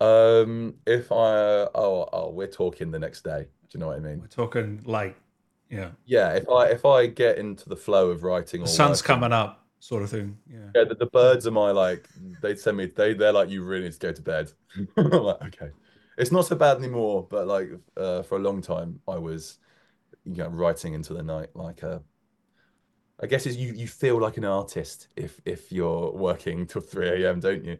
Um, 0.00 0.76
if 0.86 1.12
I 1.12 1.68
oh 1.74 2.08
oh, 2.10 2.30
we're 2.30 2.46
talking 2.46 2.90
the 2.90 2.98
next 2.98 3.24
day. 3.24 3.42
Do 3.68 3.76
you 3.76 3.80
know 3.80 3.88
what 3.88 3.96
I 3.96 4.00
mean? 4.00 4.20
We're 4.20 4.28
talking 4.28 4.80
late. 4.86 5.16
Yeah. 5.70 5.90
Yeah, 6.04 6.34
if 6.34 6.48
I 6.48 6.66
if 6.66 6.84
I 6.84 7.06
get 7.06 7.38
into 7.38 7.68
the 7.68 7.76
flow 7.76 8.10
of 8.10 8.22
writing 8.22 8.62
The 8.62 8.68
sun's 8.68 9.02
working, 9.02 9.06
coming 9.06 9.32
up, 9.32 9.66
sort 9.80 10.02
of 10.02 10.10
thing. 10.10 10.38
Yeah. 10.50 10.70
yeah, 10.74 10.84
the, 10.84 10.94
the 10.94 11.06
birds 11.06 11.46
are 11.46 11.50
my 11.50 11.70
like 11.70 12.08
they 12.42 12.54
send 12.56 12.76
me 12.76 12.86
they 12.86 13.14
they're 13.14 13.32
like 13.32 13.50
you 13.50 13.64
really 13.64 13.84
need 13.84 13.92
to 13.92 13.98
go 13.98 14.12
to 14.12 14.22
bed. 14.22 14.52
I'm 14.96 15.10
like 15.10 15.42
okay, 15.42 15.70
it's 16.18 16.32
not 16.32 16.46
so 16.46 16.56
bad 16.56 16.78
anymore, 16.78 17.26
but 17.28 17.46
like 17.46 17.70
uh, 17.96 18.22
for 18.22 18.36
a 18.36 18.40
long 18.40 18.62
time 18.62 19.00
I 19.08 19.18
was 19.18 19.58
you 20.24 20.36
know 20.36 20.48
writing 20.48 20.94
into 20.94 21.14
the 21.14 21.22
night 21.22 21.50
like 21.54 21.82
a. 21.82 22.02
I 23.18 23.26
guess 23.26 23.46
it's 23.46 23.56
you 23.56 23.72
you 23.72 23.88
feel 23.88 24.20
like 24.20 24.36
an 24.36 24.44
artist 24.44 25.08
if 25.16 25.40
if 25.46 25.72
you're 25.72 26.12
working 26.12 26.66
till 26.66 26.82
3 26.82 27.24
a.m., 27.24 27.40
don't 27.40 27.64
you? 27.64 27.78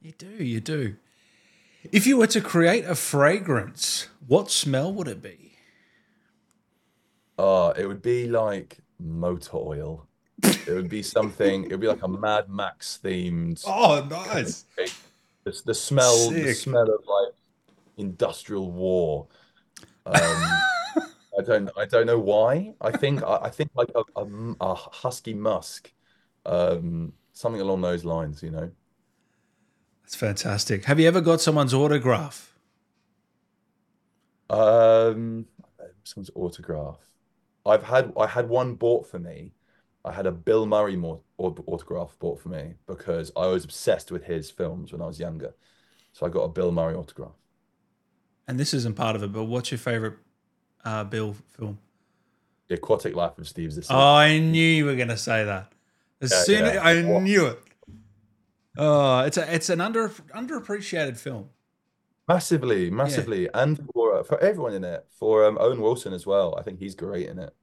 You 0.00 0.12
do, 0.12 0.28
you 0.28 0.60
do. 0.60 0.96
If 1.90 2.06
you 2.06 2.16
were 2.16 2.28
to 2.28 2.40
create 2.40 2.84
a 2.84 2.94
fragrance, 2.94 4.08
what 4.26 4.50
smell 4.50 4.92
would 4.92 5.08
it 5.08 5.20
be? 5.22 5.45
Uh, 7.38 7.72
it 7.76 7.86
would 7.86 8.02
be 8.02 8.28
like 8.28 8.78
motor 8.98 9.56
oil. 9.56 10.06
It 10.42 10.68
would 10.68 10.88
be 10.88 11.02
something, 11.02 11.64
it 11.64 11.70
would 11.70 11.80
be 11.80 11.86
like 11.86 12.02
a 12.02 12.08
Mad 12.08 12.48
Max 12.48 12.98
themed 13.02 13.62
Oh, 13.66 14.06
nice. 14.08 14.64
the, 15.44 15.62
the 15.64 15.74
smell 15.74 16.30
the 16.30 16.54
smell 16.54 16.82
of 16.82 17.04
like 17.06 17.34
industrial 17.96 18.70
war. 18.70 19.28
Um, 20.04 20.14
I 20.14 21.42
don't 21.44 21.70
I 21.76 21.84
don't 21.84 22.06
know 22.06 22.18
why. 22.18 22.74
I 22.80 22.90
think 22.90 23.22
I, 23.22 23.36
I 23.42 23.50
think 23.50 23.70
like 23.74 23.90
a 23.94 24.74
husky 24.74 25.34
musk, 25.34 25.92
um, 26.44 27.12
something 27.32 27.60
along 27.60 27.82
those 27.82 28.04
lines, 28.04 28.42
you 28.42 28.50
know. 28.50 28.70
That's 30.02 30.14
fantastic. 30.14 30.84
Have 30.84 31.00
you 31.00 31.08
ever 31.08 31.20
got 31.20 31.40
someone's 31.40 31.74
autograph? 31.74 32.54
Um, 34.48 35.46
someone's 36.04 36.30
autograph. 36.34 37.00
I've 37.66 37.82
had 37.82 38.12
I 38.16 38.26
had 38.26 38.48
one 38.48 38.74
bought 38.74 39.06
for 39.06 39.18
me. 39.18 39.52
I 40.04 40.12
had 40.12 40.26
a 40.26 40.32
Bill 40.32 40.66
Murray 40.66 40.96
autograph 41.36 42.16
bought 42.20 42.40
for 42.40 42.48
me 42.48 42.74
because 42.86 43.32
I 43.36 43.46
was 43.46 43.64
obsessed 43.64 44.12
with 44.12 44.24
his 44.24 44.50
films 44.50 44.92
when 44.92 45.02
I 45.02 45.06
was 45.06 45.18
younger. 45.18 45.54
So 46.12 46.24
I 46.24 46.28
got 46.28 46.42
a 46.42 46.48
Bill 46.48 46.70
Murray 46.70 46.94
autograph. 46.94 47.34
And 48.46 48.60
this 48.60 48.72
isn't 48.72 48.94
part 48.94 49.16
of 49.16 49.24
it, 49.24 49.32
but 49.32 49.44
what's 49.44 49.72
your 49.72 49.78
favorite 49.78 50.14
uh, 50.84 51.02
Bill 51.04 51.34
film? 51.58 51.78
The 52.68 52.76
Aquatic 52.76 53.16
Life 53.16 53.36
of 53.38 53.48
Steve 53.48 53.70
Zissou. 53.70 53.88
Oh, 53.90 54.14
I 54.14 54.38
knew 54.38 54.64
you 54.64 54.84
were 54.84 54.94
going 54.94 55.08
to 55.08 55.16
say 55.16 55.44
that. 55.44 55.72
As 56.20 56.30
yeah, 56.30 56.42
soon 56.42 56.64
yeah. 56.64 56.70
as 56.70 57.04
I 57.04 57.20
knew 57.20 57.46
it. 57.46 57.60
Oh, 58.78 59.20
it's 59.20 59.36
a 59.36 59.54
it's 59.54 59.70
an 59.70 59.80
under 59.80 60.08
underappreciated 60.08 61.18
film. 61.18 61.48
Massively, 62.28 62.90
massively, 62.90 63.44
yeah. 63.44 63.50
and 63.54 63.88
for 63.94 64.18
uh, 64.18 64.22
for 64.24 64.38
everyone 64.40 64.74
in 64.74 64.82
it, 64.82 65.06
for 65.10 65.44
um, 65.44 65.56
Owen 65.60 65.80
Wilson 65.80 66.12
as 66.12 66.26
well. 66.26 66.56
I 66.58 66.62
think 66.62 66.80
he's 66.80 66.94
great 66.94 67.28
in 67.28 67.38
it. 67.38 67.54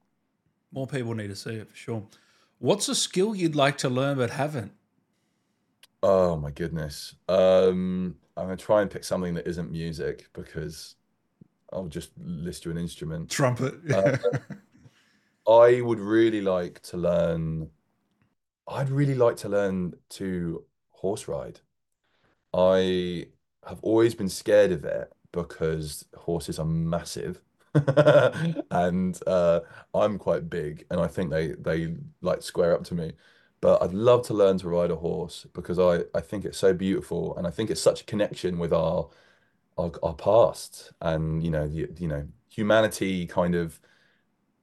More 0.72 0.88
people 0.88 1.14
need 1.14 1.28
to 1.28 1.36
see 1.36 1.56
it 1.56 1.70
for 1.70 1.76
sure. 1.76 2.08
What's 2.60 2.88
a 2.88 2.96
skill 2.96 3.36
you'd 3.36 3.56
like 3.56 3.78
to 3.80 3.90
learn 3.90 4.18
but 4.18 4.30
haven't? 4.30 4.72
Oh 6.02 6.38
my 6.38 6.50
goodness. 6.52 7.16
Um, 7.28 8.16
I'm 8.38 8.46
gonna 8.46 8.58
try 8.58 8.82
and 8.82 8.90
pick 8.90 9.04
something 9.04 9.34
that 9.34 9.48
isn't 9.48 9.70
music 9.70 10.28
because 10.34 10.96
I'll 11.74 11.88
just 11.88 12.12
list 12.18 12.64
you 12.64 12.72
an 12.72 12.78
instrument. 12.78 13.30
Trumpet. 13.30 13.76
uh, 13.94 14.18
I 15.50 15.82
would 15.82 16.00
really 16.00 16.42
like 16.42 16.82
to 16.84 16.98
learn. 16.98 17.70
I'd 18.68 18.90
really 18.90 19.16
like 19.16 19.36
to 19.38 19.50
learn 19.50 19.94
to 20.12 20.64
horse 20.92 21.28
ride. 21.28 21.60
I 22.54 23.28
have 23.68 23.80
always 23.82 24.16
been 24.16 24.30
scared 24.30 24.72
of 24.72 24.86
it 24.86 25.12
because 25.32 26.06
horses 26.16 26.60
are 26.60 26.66
massive. 26.66 27.42
and 28.72 29.20
uh, 29.28 29.62
I'm 29.94 30.18
quite 30.20 30.50
big, 30.50 30.86
and 30.92 31.00
I 31.00 31.08
think 31.08 31.32
they 31.32 31.50
they 31.54 31.96
like 32.22 32.42
square 32.44 32.74
up 32.76 32.84
to 32.86 32.96
me. 32.96 33.14
But 33.62 33.82
I'd 33.82 33.94
love 33.94 34.26
to 34.28 34.34
learn 34.34 34.58
to 34.60 34.70
ride 34.70 34.92
a 34.92 34.96
horse 34.96 35.48
because 35.54 35.80
I 35.80 36.04
I 36.18 36.22
think 36.22 36.46
it's 36.46 36.58
so 36.58 36.74
beautiful, 36.74 37.36
and 37.38 37.48
I 37.48 37.52
think 37.52 37.72
it's 37.72 37.82
such 37.82 38.02
a 38.02 38.06
connection 38.06 38.60
with 38.60 38.74
our 38.74 39.10
our, 39.78 39.92
our 40.04 40.16
past, 40.16 40.92
and 41.02 41.44
you 41.44 41.52
know 41.52 41.68
the, 41.68 41.90
you 41.98 42.08
know 42.08 42.28
humanity 42.50 43.26
kind 43.28 43.56
of. 43.56 43.80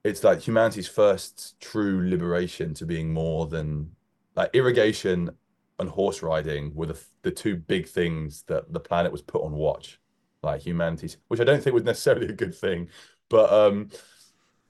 It's 0.04 0.24
like 0.24 0.40
humanity's 0.40 0.88
first 0.88 1.60
true 1.60 2.08
liberation 2.08 2.74
to 2.74 2.86
being 2.86 3.12
more 3.12 3.46
than 3.46 3.94
like 4.34 4.50
irrigation 4.54 5.30
and 5.80 5.90
horse 5.90 6.22
riding 6.22 6.74
were 6.74 6.86
the, 6.86 7.00
the 7.22 7.30
two 7.30 7.56
big 7.56 7.88
things 7.88 8.42
that 8.44 8.72
the 8.72 8.80
planet 8.80 9.10
was 9.10 9.22
put 9.22 9.42
on 9.42 9.52
watch, 9.52 10.00
like 10.42 10.62
humanity's, 10.62 11.16
which 11.28 11.40
I 11.40 11.44
don't 11.44 11.62
think 11.62 11.74
was 11.74 11.84
necessarily 11.84 12.28
a 12.28 12.32
good 12.32 12.54
thing, 12.54 12.88
but 13.28 13.52
um, 13.52 13.90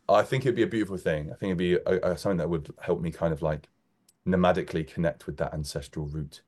I 0.08 0.22
think 0.22 0.44
it'd 0.44 0.56
be 0.56 0.62
a 0.62 0.68
beautiful 0.68 0.96
thing. 0.96 1.30
I 1.30 1.34
think 1.34 1.50
it'd 1.50 1.58
be 1.58 1.74
a, 1.74 2.12
a, 2.12 2.18
something 2.18 2.38
that 2.38 2.50
would 2.50 2.72
help 2.80 3.00
me 3.00 3.10
kind 3.10 3.32
of 3.32 3.42
like 3.42 3.68
nomadically 4.26 4.86
connect 4.86 5.26
with 5.26 5.36
that 5.38 5.54
ancestral 5.54 6.06
root. 6.06 6.42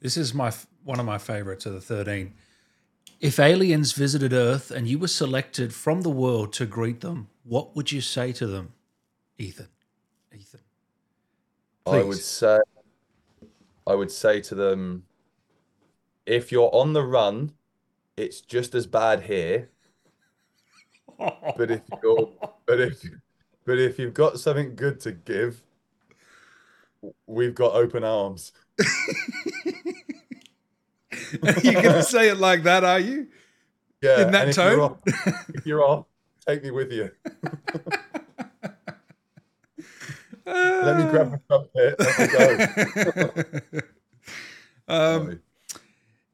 This 0.00 0.16
is 0.16 0.32
my 0.32 0.52
one 0.84 1.00
of 1.00 1.06
my 1.06 1.18
favorites 1.18 1.66
of 1.66 1.72
the 1.72 1.80
13. 1.80 2.34
If 3.20 3.40
aliens 3.40 3.92
visited 3.92 4.32
Earth 4.32 4.70
and 4.70 4.86
you 4.86 4.98
were 4.98 5.08
selected 5.08 5.74
from 5.74 6.02
the 6.02 6.10
world 6.10 6.52
to 6.54 6.66
greet 6.66 7.00
them, 7.00 7.28
what 7.42 7.74
would 7.74 7.90
you 7.90 8.00
say 8.00 8.32
to 8.32 8.46
them, 8.46 8.74
Ethan? 9.38 9.68
Ethan. 10.32 10.60
Please. 11.84 11.94
I 11.94 12.02
would 12.04 12.18
say 12.18 12.58
I 13.88 13.94
would 13.94 14.10
say 14.10 14.42
to 14.42 14.54
them, 14.54 15.04
if 16.26 16.52
you're 16.52 16.68
on 16.74 16.92
the 16.92 17.02
run, 17.02 17.52
it's 18.18 18.42
just 18.42 18.74
as 18.74 18.86
bad 18.86 19.22
here. 19.22 19.70
but 21.18 21.70
if 21.70 21.80
you're, 22.02 22.30
but 22.66 22.80
if, 22.80 23.02
but 23.64 23.78
if 23.78 23.98
you've 23.98 24.12
got 24.12 24.38
something 24.38 24.76
good 24.76 25.00
to 25.00 25.12
give, 25.12 25.62
we've 27.26 27.54
got 27.54 27.72
open 27.72 28.04
arms. 28.04 28.52
are 31.42 31.60
you 31.62 31.72
going 31.72 31.82
to 31.82 32.02
say 32.02 32.28
it 32.28 32.36
like 32.36 32.64
that? 32.64 32.84
Are 32.84 33.00
you? 33.00 33.28
Yeah. 34.02 34.26
In 34.26 34.32
that 34.32 34.52
tone. 34.52 34.72
You're 34.72 34.82
off, 34.82 34.98
if 35.54 35.66
you're 35.66 35.82
off, 35.82 36.04
take 36.46 36.62
me 36.62 36.70
with 36.70 36.92
you. 36.92 37.10
Let 40.48 40.96
me 40.96 41.04
grab 41.10 41.30
my 41.30 41.38
trumpet. 41.48 41.96
Let 41.98 42.18
me 42.18 43.60
go. 43.62 43.82
um, 44.88 45.40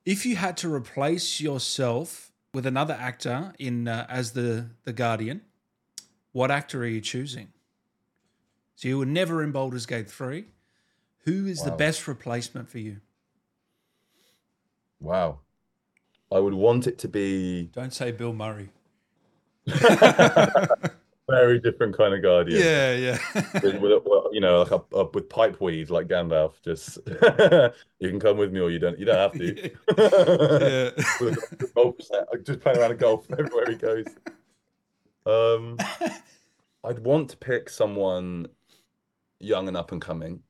if 0.05 0.27
you 0.27 0.37
had 0.37 0.57
to 0.59 0.73
replace 0.73 1.41
yourself 1.41 2.33
with 2.53 2.67
another 2.67 2.95
actor 2.95 3.53
in 3.59 3.89
uh, 3.89 4.07
as 4.09 4.33
the 4.33 4.71
the 4.85 4.93
Guardian, 4.93 5.43
what 6.33 6.51
actor 6.51 6.83
are 6.83 6.87
you 6.87 7.01
choosing? 7.01 7.49
So 8.77 8.89
you 8.89 8.99
were 8.99 9.07
never 9.07 9.43
in 9.43 9.53
Baldur's 9.53 9.87
Gate 9.87 10.11
three. 10.11 10.47
Who 11.25 11.47
is 11.47 11.61
wow. 11.61 11.67
the 11.67 11.73
best 11.73 12.07
replacement 12.07 12.69
for 12.69 12.79
you? 12.79 12.99
Wow, 15.01 15.41
I 16.31 16.39
would 16.39 16.55
want 16.55 16.87
it 16.87 16.99
to 17.01 17.09
be. 17.09 17.71
Don't 17.73 17.93
say 17.93 18.13
Bill 18.13 18.33
Murray. 18.33 18.71
very 21.35 21.59
different 21.61 21.97
kind 21.97 22.15
of 22.15 22.23
guardian. 22.23 22.61
Yeah, 22.63 22.93
yeah. 22.93 23.19
with, 23.63 23.81
with, 23.81 24.03
you 24.33 24.41
know, 24.41 24.63
like 24.63 24.71
a, 24.71 24.97
a, 24.97 25.05
with 25.11 25.29
pipe 25.29 25.61
weed, 25.61 25.91
like 25.91 26.09
Gandalf. 26.09 26.55
Just 26.63 26.99
you 27.99 28.09
can 28.09 28.21
come 28.21 28.37
with 28.37 28.53
me, 28.53 28.61
or 28.61 28.71
you 28.71 28.79
don't. 28.79 28.99
You 28.99 29.07
don't 29.07 29.17
have 29.17 29.33
to. 29.33 29.71
yeah. 31.19 31.67
golf 31.75 31.97
just 32.45 32.61
playing 32.61 32.79
around 32.79 32.93
a 32.93 32.97
golf 32.97 33.27
everywhere 33.33 33.67
he 33.69 33.77
goes. 33.77 34.07
Um, 35.27 35.79
I'd 36.85 36.99
want 36.99 37.31
to 37.31 37.37
pick 37.37 37.71
someone 37.71 38.47
young 39.41 39.69
and 39.69 39.77
up 39.77 39.93
and 39.93 40.01
coming 40.01 40.43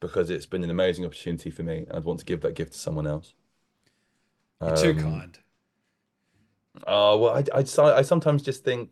because 0.00 0.30
it's 0.30 0.46
been 0.46 0.64
an 0.64 0.70
amazing 0.70 1.04
opportunity 1.04 1.50
for 1.50 1.62
me. 1.62 1.86
I'd 1.90 2.04
want 2.04 2.18
to 2.20 2.24
give 2.24 2.40
that 2.42 2.54
gift 2.54 2.72
to 2.72 2.78
someone 2.78 3.06
else. 3.06 3.34
You're 4.60 4.70
um, 4.70 4.76
too 4.76 4.94
kind. 4.94 5.38
Oh 6.86 7.18
well, 7.18 7.34
I, 7.34 7.58
I, 7.58 7.98
I 7.98 8.02
sometimes 8.02 8.42
just 8.42 8.64
think 8.64 8.90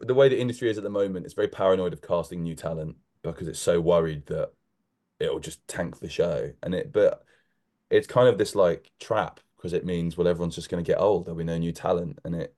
the 0.00 0.14
way 0.14 0.28
the 0.28 0.40
industry 0.40 0.70
is 0.70 0.78
at 0.78 0.84
the 0.84 0.90
moment, 0.90 1.24
it's 1.24 1.34
very 1.34 1.48
paranoid 1.48 1.92
of 1.92 2.02
casting 2.02 2.42
new 2.42 2.54
talent 2.54 2.96
because 3.22 3.48
it's 3.48 3.60
so 3.60 3.80
worried 3.80 4.26
that 4.26 4.50
it'll 5.20 5.40
just 5.40 5.66
tank 5.68 6.00
the 6.00 6.08
show. 6.08 6.52
And 6.62 6.74
it, 6.74 6.92
but 6.92 7.24
it's 7.90 8.06
kind 8.06 8.28
of 8.28 8.38
this 8.38 8.54
like 8.54 8.90
trap 8.98 9.40
because 9.56 9.72
it 9.72 9.84
means 9.84 10.16
well 10.16 10.26
everyone's 10.26 10.56
just 10.56 10.68
going 10.68 10.82
to 10.82 10.90
get 10.90 11.00
old. 11.00 11.24
There'll 11.24 11.38
be 11.38 11.44
no 11.44 11.58
new 11.58 11.72
talent, 11.72 12.18
and 12.24 12.34
it, 12.34 12.54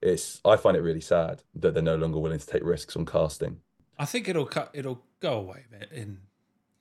it's 0.00 0.40
I 0.44 0.56
find 0.56 0.76
it 0.76 0.82
really 0.82 1.00
sad 1.00 1.42
that 1.56 1.74
they're 1.74 1.82
no 1.82 1.96
longer 1.96 2.18
willing 2.18 2.38
to 2.38 2.46
take 2.46 2.64
risks 2.64 2.96
on 2.96 3.06
casting. 3.06 3.58
I 3.98 4.04
think 4.04 4.28
it'll 4.28 4.46
cut. 4.46 4.70
It'll 4.74 5.02
go 5.20 5.38
away 5.38 5.64
a 5.66 5.78
bit. 5.78 5.92
In 5.92 6.18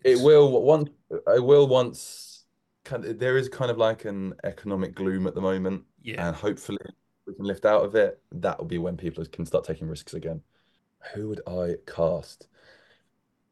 it 0.04 0.20
will 0.20 0.62
once. 0.62 0.90
I 1.28 1.40
will 1.40 1.68
once. 1.68 2.32
Kind 2.84 3.04
of, 3.04 3.18
there 3.18 3.36
is 3.36 3.50
kind 3.50 3.72
of 3.72 3.80
like 3.80 4.06
an 4.06 4.36
economic 4.44 4.94
gloom 4.94 5.26
at 5.26 5.34
the 5.34 5.42
moment, 5.42 5.86
yeah, 6.04 6.28
and 6.28 6.36
hopefully 6.36 6.78
we 7.28 7.34
can 7.34 7.46
lift 7.46 7.66
out 7.66 7.84
of 7.84 7.96
it, 7.96 8.22
that 8.32 8.58
will 8.58 8.66
be 8.66 8.78
when 8.78 8.98
people 8.98 9.26
can 9.26 9.46
start 9.46 9.66
taking 9.66 9.88
risks 9.88 10.14
again. 10.14 10.42
Who 11.14 11.30
would 11.30 11.42
I 11.48 11.76
cast? 11.86 12.48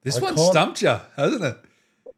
This 0.04 0.18
I 0.18 0.22
one 0.22 0.36
can't... 0.36 0.52
stumped 0.52 0.82
you, 0.82 1.00
hasn't 1.16 1.44
it? 1.44 1.58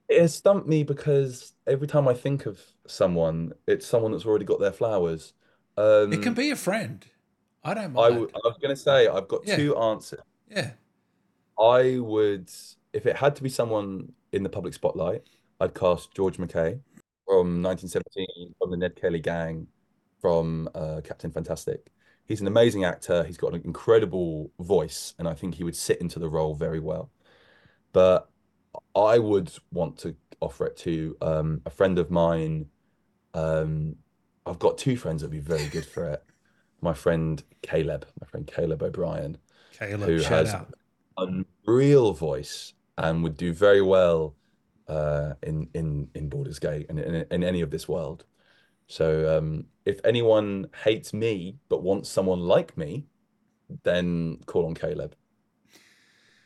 It 0.07 0.21
has 0.21 0.35
stumped 0.35 0.67
me 0.67 0.83
because 0.83 1.53
every 1.67 1.87
time 1.87 2.07
I 2.07 2.13
think 2.13 2.45
of 2.45 2.59
someone, 2.87 3.53
it's 3.67 3.85
someone 3.85 4.11
that's 4.11 4.25
already 4.25 4.45
got 4.45 4.59
their 4.59 4.71
flowers. 4.71 5.33
Um, 5.77 6.13
it 6.13 6.21
can 6.21 6.33
be 6.33 6.51
a 6.51 6.55
friend. 6.55 7.05
I 7.63 7.73
don't 7.73 7.93
mind. 7.93 8.05
I, 8.05 8.09
w- 8.09 8.29
I 8.33 8.39
was 8.43 8.57
going 8.61 8.75
to 8.75 8.81
say 8.81 9.07
I've 9.07 9.27
got 9.27 9.41
yeah. 9.45 9.55
two 9.55 9.75
answers. 9.75 10.21
Yeah. 10.49 10.71
I 11.59 11.99
would, 11.99 12.49
if 12.93 13.05
it 13.05 13.15
had 13.15 13.35
to 13.37 13.43
be 13.43 13.49
someone 13.49 14.11
in 14.31 14.43
the 14.43 14.49
public 14.49 14.73
spotlight, 14.73 15.23
I'd 15.59 15.73
cast 15.73 16.13
George 16.13 16.37
MacKay 16.37 16.79
from 17.25 17.63
1917 17.63 18.53
from 18.59 18.71
the 18.71 18.77
Ned 18.77 18.95
Kelly 18.95 19.19
gang 19.19 19.67
from 20.25 20.67
uh, 20.73 21.01
Captain 21.03 21.29
Fantastic. 21.29 21.91
He's 22.25 22.41
an 22.41 22.47
amazing 22.47 22.83
actor. 22.83 23.23
He's 23.23 23.37
got 23.37 23.53
an 23.53 23.61
incredible 23.63 24.49
voice, 24.59 25.13
and 25.19 25.27
I 25.27 25.35
think 25.35 25.53
he 25.53 25.63
would 25.63 25.75
sit 25.75 26.01
into 26.01 26.17
the 26.17 26.27
role 26.27 26.55
very 26.55 26.79
well. 26.79 27.11
But 27.93 28.27
I 28.95 29.19
would 29.19 29.51
want 29.71 29.99
to 29.99 30.15
offer 30.39 30.65
it 30.65 30.77
to 30.77 31.15
um, 31.21 31.61
a 31.67 31.69
friend 31.69 31.99
of 31.99 32.09
mine. 32.09 32.65
Um, 33.35 33.97
I've 34.47 34.57
got 34.57 34.79
two 34.79 34.97
friends 34.97 35.21
that'd 35.21 35.31
be 35.31 35.37
very 35.37 35.67
good 35.67 35.85
for 35.85 36.09
it. 36.09 36.23
My 36.81 36.95
friend 36.95 37.43
Caleb, 37.61 38.07
my 38.19 38.25
friend 38.25 38.47
Caleb 38.47 38.81
O'Brien, 38.81 39.37
Caleb, 39.77 40.09
who 40.09 40.23
has 40.23 40.55
out. 40.55 40.73
a 41.19 41.27
real 41.67 42.13
voice 42.13 42.73
and 42.97 43.21
would 43.21 43.37
do 43.37 43.53
very 43.53 43.83
well 43.83 44.33
uh, 44.87 45.33
in 45.43 45.69
in 45.75 46.09
in 46.15 46.29
Baldur's 46.29 46.57
Gate 46.57 46.87
and 46.89 46.97
in, 46.97 47.27
in 47.29 47.43
any 47.43 47.61
of 47.61 47.69
this 47.69 47.87
world. 47.87 48.25
So 48.87 49.37
um, 49.37 49.65
if 49.85 49.99
anyone 50.03 50.67
hates 50.83 51.13
me 51.13 51.57
but 51.69 51.81
wants 51.83 52.09
someone 52.09 52.39
like 52.39 52.77
me, 52.77 53.05
then 53.83 54.39
call 54.45 54.65
on 54.65 54.75
Caleb. 54.75 55.15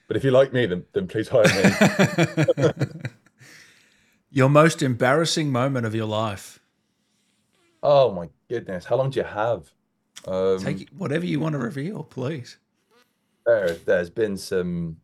But 0.07 0.17
if 0.17 0.23
you 0.23 0.31
like 0.31 0.53
me, 0.53 0.65
then 0.65 0.85
then 0.93 1.07
please 1.07 1.29
hire 1.29 1.43
me. 1.45 2.71
Your 4.31 4.49
most 4.49 4.81
embarrassing 4.83 5.51
moment 5.51 5.85
of 5.87 5.95
your 5.95 6.05
life. 6.05 6.59
Oh 7.81 8.11
my 8.11 8.29
goodness, 8.47 8.85
how 8.85 8.95
long 8.95 9.09
do 9.09 9.19
you 9.19 9.25
have? 9.25 9.71
Um, 10.27 10.59
Take 10.59 10.89
whatever 10.89 11.25
you 11.25 11.39
want 11.39 11.53
to 11.53 11.59
reveal, 11.59 12.03
please. 12.03 12.57
there, 13.45 13.73
there's 13.73 14.09
been 14.09 14.37
some. 14.37 14.97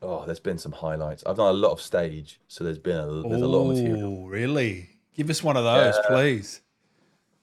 Oh, 0.00 0.24
there's 0.24 0.40
been 0.40 0.58
some 0.58 0.72
highlights. 0.72 1.22
I've 1.26 1.36
done 1.36 1.48
a 1.48 1.58
lot 1.58 1.72
of 1.72 1.80
stage, 1.80 2.40
so 2.48 2.64
there's 2.64 2.78
been 2.78 2.96
a 2.96 3.28
there's 3.28 3.42
a 3.42 3.46
lot 3.46 3.70
of 3.70 3.76
material. 3.76 4.22
Oh, 4.24 4.28
really? 4.28 4.88
Give 5.14 5.28
us 5.30 5.42
one 5.42 5.56
of 5.56 5.64
those, 5.64 5.94
Yeah. 5.96 6.06
please. 6.08 6.62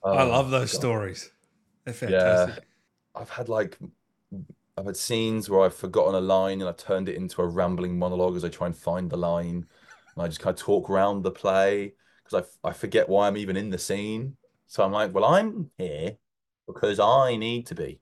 I 0.04 0.24
Oh, 0.24 0.30
love 0.30 0.50
those 0.50 0.72
God. 0.72 0.80
stories. 0.80 1.32
They're 1.86 1.94
fantastic. 1.94 2.64
Yeah. 2.64 3.22
I've 3.22 3.30
had 3.30 3.50
like 3.50 3.78
I've 4.78 4.86
had 4.86 4.96
scenes 4.98 5.50
where 5.50 5.62
I've 5.66 5.76
forgotten 5.76 6.16
a 6.16 6.22
line 6.22 6.62
and 6.62 6.70
I've 6.70 6.78
turned 6.78 7.10
it 7.10 7.16
into 7.16 7.42
a 7.42 7.48
rambling 7.48 8.00
monologue 8.00 8.38
as 8.38 8.46
I 8.46 8.50
try 8.50 8.68
and 8.68 8.76
find 8.78 9.10
the 9.10 9.18
line, 9.18 9.66
and 10.16 10.24
I 10.24 10.28
just 10.28 10.40
kind 10.40 10.54
of 10.56 10.60
talk 10.60 10.90
around 10.90 11.24
the 11.24 11.32
play 11.32 11.94
because 12.24 12.46
I 12.64 12.70
I 12.70 12.72
forget 12.74 13.10
why 13.10 13.28
I'm 13.28 13.38
even 13.38 13.58
in 13.58 13.70
the 13.70 13.78
scene. 13.78 14.38
So 14.68 14.84
I'm 14.84 14.92
like, 14.92 15.14
well, 15.14 15.26
I'm 15.26 15.70
here 15.78 16.18
because 16.66 17.00
I 17.00 17.36
need 17.36 17.66
to 17.68 17.76
be, 17.76 18.00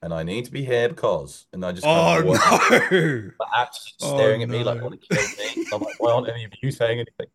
and 0.00 0.12
I 0.12 0.22
need 0.24 0.46
to 0.46 0.50
be 0.50 0.64
here 0.64 0.88
because, 0.88 1.46
and 1.52 1.64
I 1.64 1.70
just 1.72 1.84
kind 1.84 2.26
Oh 2.26 2.30
work. 2.30 2.40
no! 2.50 2.90
The 2.90 3.46
actors 3.54 3.84
just 3.84 3.96
Oh 4.02 4.16
staring 4.16 4.42
at 4.42 4.48
me 4.48 4.64
like 4.64 4.82
want 4.82 5.00
to 5.00 5.06
kill 5.06 5.22
me. 5.22 5.66
I'm 5.72 5.80
like, 5.82 6.00
why 6.00 6.10
aren't 6.12 6.28
any 6.30 6.44
of 6.44 6.52
you 6.62 6.70
saying 6.72 6.98
anything? 6.98 7.26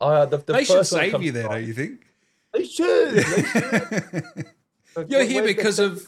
Uh, 0.00 0.26
the 0.26 0.38
the 0.38 0.52
They 0.54 0.64
should 0.64 0.86
save 0.86 1.22
you 1.22 1.32
there, 1.32 1.48
don't 1.48 1.64
you 1.64 1.74
think? 1.74 2.06
They 2.52 2.64
should. 2.64 3.14
They 3.14 3.22
should. 3.22 4.46
You're 5.08 5.24
here 5.24 5.44
because 5.44 5.78
of. 5.78 6.04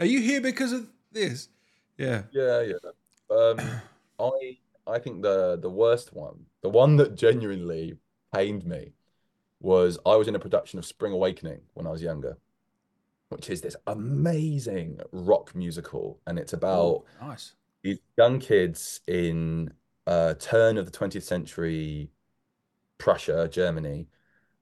Are 0.00 0.06
you 0.06 0.20
here 0.20 0.40
because 0.40 0.72
of 0.72 0.88
this? 1.12 1.48
Yeah. 1.96 2.22
Yeah, 2.32 2.62
yeah. 2.62 3.36
Um, 3.36 3.58
I 4.20 4.58
I 4.86 4.98
think 4.98 5.22
the 5.22 5.58
the 5.60 5.70
worst 5.70 6.12
one, 6.12 6.46
the 6.62 6.68
one 6.68 6.96
that 6.96 7.14
genuinely 7.14 7.96
pained 8.34 8.66
me, 8.66 8.92
was 9.60 9.98
I 10.04 10.16
was 10.16 10.28
in 10.28 10.34
a 10.34 10.38
production 10.40 10.78
of 10.78 10.84
Spring 10.84 11.12
Awakening 11.12 11.60
when 11.74 11.86
I 11.86 11.90
was 11.90 12.02
younger, 12.02 12.36
which 13.28 13.48
is 13.48 13.60
this 13.60 13.76
amazing 13.86 15.00
rock 15.12 15.54
musical, 15.54 16.18
and 16.26 16.38
it's 16.38 16.52
about 16.52 16.78
Oh, 16.80 17.04
nice. 17.20 17.52
these 17.82 17.98
young 18.18 18.38
kids 18.40 19.00
in 19.06 19.72
uh 20.06 20.34
turn 20.34 20.76
of 20.78 20.84
the 20.84 20.92
20th 20.98 21.22
century 21.22 22.10
Prussia, 23.02 23.48
Germany, 23.50 24.06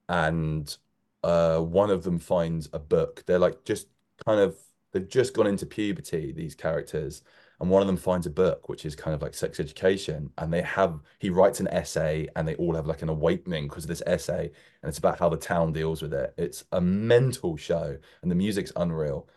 and 0.09 0.77
uh 1.23 1.59
one 1.59 1.91
of 1.91 2.03
them 2.03 2.19
finds 2.19 2.69
a 2.73 2.79
book. 2.79 3.23
They're 3.27 3.39
like 3.47 3.63
just 3.65 3.87
kind 4.25 4.39
of 4.39 4.55
they've 4.91 5.07
just 5.19 5.33
gone 5.35 5.47
into 5.47 5.65
puberty, 5.65 6.31
these 6.33 6.55
characters, 6.55 7.23
and 7.59 7.69
one 7.69 7.81
of 7.81 7.87
them 7.87 7.97
finds 7.97 8.25
a 8.27 8.31
book 8.31 8.69
which 8.69 8.85
is 8.85 8.95
kind 8.95 9.13
of 9.15 9.21
like 9.21 9.33
sex 9.35 9.59
education, 9.59 10.31
and 10.39 10.51
they 10.53 10.61
have 10.63 10.99
he 11.19 11.29
writes 11.29 11.59
an 11.59 11.67
essay 11.69 12.27
and 12.35 12.47
they 12.47 12.55
all 12.55 12.75
have 12.75 12.87
like 12.87 13.03
an 13.03 13.09
awakening 13.09 13.67
because 13.67 13.85
of 13.85 13.89
this 13.89 14.03
essay, 14.07 14.45
and 14.81 14.89
it's 14.89 14.97
about 14.99 15.19
how 15.19 15.29
the 15.29 15.37
town 15.37 15.71
deals 15.73 16.01
with 16.01 16.13
it. 16.13 16.33
It's 16.37 16.65
a 16.71 16.81
mental 16.81 17.57
show 17.57 17.97
and 18.21 18.31
the 18.31 18.35
music's 18.35 18.73
unreal. 18.75 19.27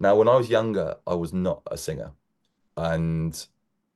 Now, 0.00 0.16
when 0.16 0.28
I 0.28 0.36
was 0.36 0.48
younger, 0.50 0.96
I 1.06 1.14
was 1.14 1.32
not 1.32 1.62
a 1.70 1.76
singer, 1.78 2.12
and 2.76 3.34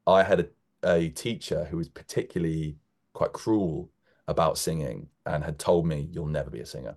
I 0.07 0.23
had 0.25 0.41
a, 0.41 0.49
a 0.97 1.09
teacher 1.11 1.65
who 1.67 1.77
was 1.79 1.89
particularly 1.89 2.77
quite 3.15 3.33
cruel 3.33 3.91
about 4.29 4.59
singing 4.59 5.09
and 5.27 5.45
had 5.45 5.59
told 5.59 5.87
me, 5.87 6.09
You'll 6.11 6.27
never 6.27 6.51
be 6.51 6.61
a 6.61 6.67
singer. 6.67 6.97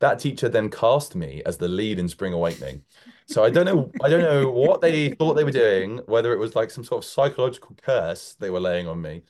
That 0.00 0.20
teacher 0.20 0.48
then 0.48 0.70
cast 0.70 1.16
me 1.16 1.42
as 1.44 1.56
the 1.56 1.68
lead 1.68 1.98
in 1.98 2.08
Spring 2.08 2.32
Awakening. 2.32 2.82
So 3.26 3.42
I 3.42 3.50
don't 3.50 3.66
know, 3.66 3.90
I 4.02 4.08
don't 4.08 4.22
know 4.22 4.50
what 4.50 4.80
they 4.80 5.10
thought 5.10 5.34
they 5.34 5.44
were 5.44 5.50
doing, 5.50 5.98
whether 6.06 6.32
it 6.32 6.38
was 6.38 6.54
like 6.54 6.70
some 6.70 6.84
sort 6.84 7.04
of 7.04 7.10
psychological 7.10 7.76
curse 7.82 8.36
they 8.38 8.50
were 8.50 8.60
laying 8.60 8.86
on 8.86 9.02
me. 9.02 9.22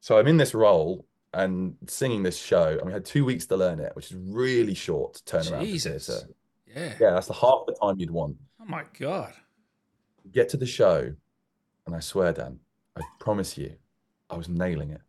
So 0.00 0.18
I'm 0.18 0.26
in 0.26 0.36
this 0.36 0.54
role 0.54 1.06
and 1.32 1.74
singing 1.86 2.22
this 2.22 2.38
show, 2.38 2.76
and 2.78 2.86
we 2.86 2.92
had 2.92 3.04
two 3.04 3.24
weeks 3.24 3.46
to 3.46 3.56
learn 3.56 3.80
it, 3.80 3.94
which 3.96 4.10
is 4.10 4.16
really 4.16 4.74
short 4.74 5.22
turnaround 5.26 5.62
Jesus. 5.62 6.26
Yeah. 6.66 6.94
Yeah, 7.00 7.10
that's 7.12 7.26
the 7.26 7.34
half 7.34 7.60
the 7.66 7.74
time 7.80 7.98
you'd 7.98 8.10
want. 8.10 8.36
Oh 8.60 8.66
my 8.66 8.84
god. 8.98 9.32
Get 10.30 10.50
to 10.50 10.56
the 10.56 10.66
show, 10.66 11.12
and 11.86 11.96
I 11.96 12.00
swear, 12.00 12.32
Dan, 12.32 12.60
I 12.96 13.00
promise 13.18 13.56
you, 13.56 13.74
I 14.28 14.36
was 14.36 14.48
nailing 14.48 14.90
it. 14.90 15.00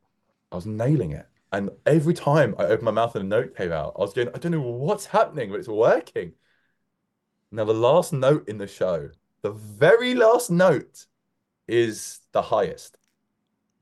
I 0.51 0.55
was 0.55 0.65
nailing 0.65 1.11
it. 1.11 1.27
And 1.51 1.71
every 1.85 2.13
time 2.13 2.53
I 2.59 2.65
opened 2.65 2.83
my 2.83 2.91
mouth 2.91 3.15
and 3.15 3.25
a 3.25 3.27
note 3.27 3.55
came 3.55 3.71
out, 3.71 3.93
I 3.97 4.01
was 4.01 4.13
going, 4.13 4.29
I 4.29 4.37
don't 4.37 4.51
know 4.51 4.61
what's 4.61 5.07
happening, 5.07 5.49
but 5.49 5.59
it's 5.59 5.67
working. 5.67 6.33
Now, 7.51 7.65
the 7.65 7.73
last 7.73 8.13
note 8.13 8.47
in 8.47 8.59
the 8.59 8.67
show, 8.67 9.09
the 9.41 9.51
very 9.51 10.13
last 10.13 10.51
note 10.51 11.07
is 11.67 12.19
the 12.31 12.43
highest. 12.43 12.97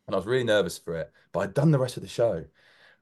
And 0.07 0.15
I 0.15 0.18
was 0.18 0.26
really 0.26 0.45
nervous 0.45 0.78
for 0.78 0.95
it, 0.95 1.11
but 1.34 1.41
I'd 1.41 1.53
done 1.53 1.72
the 1.72 1.80
rest 1.80 1.97
of 1.97 2.03
the 2.03 2.09
show. 2.09 2.45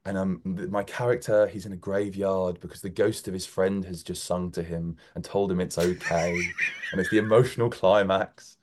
And 0.04 0.16
um, 0.16 0.40
my 0.44 0.82
character, 0.84 1.46
he's 1.48 1.66
in 1.66 1.72
a 1.72 1.76
graveyard 1.76 2.60
because 2.60 2.80
the 2.80 2.88
ghost 2.88 3.26
of 3.26 3.34
his 3.34 3.46
friend 3.46 3.84
has 3.84 4.02
just 4.02 4.24
sung 4.24 4.50
to 4.52 4.62
him 4.62 4.96
and 5.14 5.24
told 5.24 5.50
him 5.50 5.60
it's 5.60 5.78
okay. 5.78 6.40
And 6.92 7.00
it's 7.00 7.10
the 7.10 7.18
emotional 7.18 7.68
climax. 7.68 8.56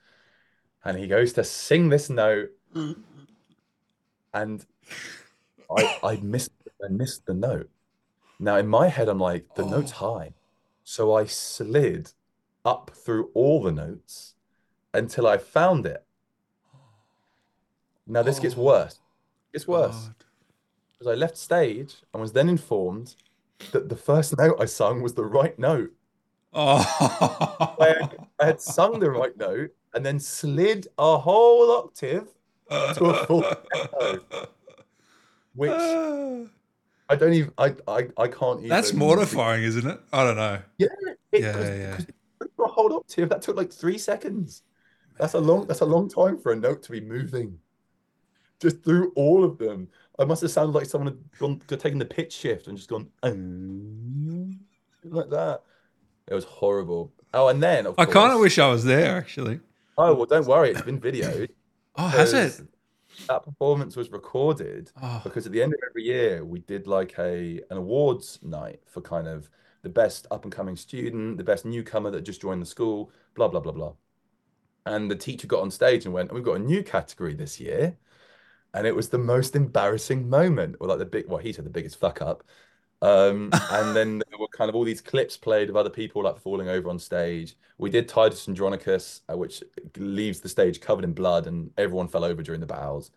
And 0.85 0.97
he 0.97 1.07
goes 1.07 1.33
to 1.33 1.43
sing 1.43 1.89
this 1.89 2.09
note, 2.09 2.49
and 4.33 4.65
I 5.77 5.99
I 6.03 6.15
missed 6.17 6.51
I 6.83 6.89
missed 6.89 7.25
the 7.25 7.33
note. 7.33 7.69
Now 8.39 8.57
in 8.57 8.67
my 8.67 8.87
head, 8.89 9.07
I'm 9.09 9.19
like, 9.19 9.55
the 9.55 9.65
note's 9.65 9.93
Oh. 10.01 10.15
high. 10.19 10.33
So 10.83 11.13
I 11.15 11.25
slid 11.25 12.11
up 12.65 12.91
through 12.93 13.29
all 13.33 13.61
the 13.63 13.71
notes 13.71 14.35
until 14.93 15.27
I 15.27 15.37
found 15.37 15.85
it. 15.85 16.03
Now 18.07 18.21
this 18.23 18.39
gets 18.39 18.55
Oh 18.57 18.63
worse. 18.63 18.99
Gets 19.53 19.67
worse. 19.67 19.95
god. 19.95 20.15
Because 20.91 21.07
I 21.07 21.15
left 21.15 21.37
stage 21.37 21.95
and 22.13 22.21
was 22.21 22.33
then 22.33 22.49
informed 22.49 23.15
that 23.71 23.89
the 23.89 23.95
first 23.95 24.37
note 24.37 24.57
I 24.59 24.65
sung 24.65 25.01
was 25.01 25.13
the 25.13 25.25
right 25.25 25.57
note. 25.57 25.91
Oh. 26.53 27.75
I 27.79 27.87
had, 27.87 28.15
Oh. 28.19 28.27
I 28.39 28.45
had 28.45 28.61
sung 28.61 28.99
the 28.99 29.09
right 29.11 29.35
note 29.37 29.71
and 29.93 30.05
then 30.05 30.19
slid 30.19 30.87
a 30.97 31.17
whole 31.17 31.71
octave 31.71 32.27
to 32.69 33.05
a 33.05 33.25
full 33.25 33.43
echo, 33.75 34.19
which 35.55 35.71
I 37.09 37.15
don't 37.15 37.33
even 37.33 37.51
I 37.57 37.75
I, 37.87 38.07
I 38.17 38.27
can't 38.27 38.67
That's 38.67 38.93
mortifying, 38.93 39.63
isn't 39.63 39.85
it? 39.85 39.99
I 40.11 40.23
don't 40.23 40.37
know. 40.37 40.59
Yeah, 40.77 40.87
it 41.31 41.41
Yeah, 41.41 41.75
yeah. 41.75 41.99
a 42.41 42.67
whole 42.67 42.93
octave 42.95 43.29
that 43.29 43.41
took 43.41 43.57
like 43.57 43.71
three 43.71 43.97
seconds. 43.97 44.63
That's 45.19 45.33
a 45.33 45.39
long 45.39 45.67
that's 45.67 45.81
a 45.81 45.85
long 45.85 46.09
time 46.09 46.37
for 46.39 46.51
a 46.51 46.55
note 46.55 46.83
to 46.83 46.91
be 46.91 47.01
moving. 47.01 47.59
Just 48.59 48.83
through 48.83 49.11
all 49.15 49.43
of 49.43 49.57
them. 49.57 49.89
I 50.19 50.25
must 50.25 50.41
have 50.43 50.51
sounded 50.51 50.73
like 50.73 50.85
someone 50.85 51.07
had 51.13 51.39
gone 51.39 51.59
taken 51.67 51.97
the 51.97 52.05
pitch 52.05 52.33
shift 52.33 52.67
and 52.67 52.77
just 52.77 52.89
gone 52.89 53.09
"Um," 53.23 54.59
like 55.03 55.29
that. 55.29 55.61
It 56.27 56.33
was 56.33 56.45
horrible. 56.45 57.11
Oh, 57.33 57.47
and 57.47 57.61
then 57.61 57.87
of 57.87 57.95
I 57.97 58.05
kind 58.05 58.31
of 58.31 58.39
wish 58.39 58.59
I 58.59 58.69
was 58.69 58.83
there, 58.85 59.17
actually. 59.17 59.59
oh 59.97 60.13
well, 60.13 60.25
don't 60.25 60.45
worry, 60.45 60.69
it's 60.69 60.81
been 60.81 61.01
videoed 61.01 61.49
Oh, 61.95 62.07
has 62.07 62.33
it? 62.33 62.61
That 63.27 63.43
performance 63.43 63.95
was 63.95 64.11
recorded 64.11 64.91
Oh, 65.01 65.21
because 65.23 65.45
at 65.45 65.51
the 65.51 65.61
end 65.61 65.73
of 65.73 65.79
every 65.89 66.03
year 66.03 66.43
we 66.45 66.59
did 66.59 66.87
like 66.87 67.17
a 67.19 67.61
an 67.69 67.77
awards 67.77 68.39
night 68.43 68.81
for 68.87 69.01
kind 69.01 69.27
of 69.27 69.49
the 69.81 69.89
best 69.89 70.27
up 70.31 70.43
and 70.45 70.51
coming 70.53 70.75
student, 70.75 71.37
the 71.37 71.43
best 71.43 71.65
newcomer 71.65 72.09
that 72.11 72.21
just 72.21 72.41
joined 72.41 72.61
the 72.61 72.65
school, 72.65 73.11
blah 73.35 73.47
blah 73.47 73.59
blah 73.59 73.71
blah. 73.73 73.93
And 74.85 75.09
the 75.09 75.15
teacher 75.15 75.47
got 75.47 75.61
on 75.61 75.71
stage 75.71 76.05
and 76.05 76.13
went, 76.13 76.33
"We've 76.33 76.43
got 76.43 76.55
a 76.57 76.59
new 76.59 76.83
category 76.83 77.33
this 77.33 77.59
year." 77.59 77.97
And 78.73 78.87
it 78.87 78.95
was 78.95 79.09
the 79.09 79.19
most 79.19 79.55
embarrassing 79.55 80.29
moment, 80.29 80.77
or 80.79 80.87
like 80.87 80.99
the 80.99 81.05
big, 81.05 81.27
well, 81.27 81.37
he 81.37 81.53
said 81.53 81.65
the 81.65 81.69
biggest 81.69 81.97
fuck 81.99 82.21
up. 82.21 82.43
Um, 83.03 83.49
and 83.71 83.95
then 83.95 84.19
there 84.29 84.39
were 84.39 84.47
kind 84.47 84.69
of 84.69 84.75
all 84.75 84.83
these 84.85 85.01
clips 85.01 85.35
played 85.35 85.69
of 85.69 85.75
other 85.75 85.89
people 85.89 86.23
like 86.23 86.39
falling 86.39 86.69
over 86.69 86.89
on 86.89 86.97
stage. 86.99 87.55
We 87.77 87.89
did 87.89 88.07
Titus 88.07 88.47
Andronicus, 88.47 89.21
uh, 89.29 89.37
which 89.37 89.61
leaves 89.97 90.39
the 90.39 90.47
stage 90.49 90.79
covered 90.79 91.03
in 91.03 91.13
blood, 91.13 91.45
and 91.47 91.71
everyone 91.77 92.07
fell 92.07 92.23
over 92.23 92.41
during 92.41 92.61
the 92.61 92.67
bows. 92.67 93.11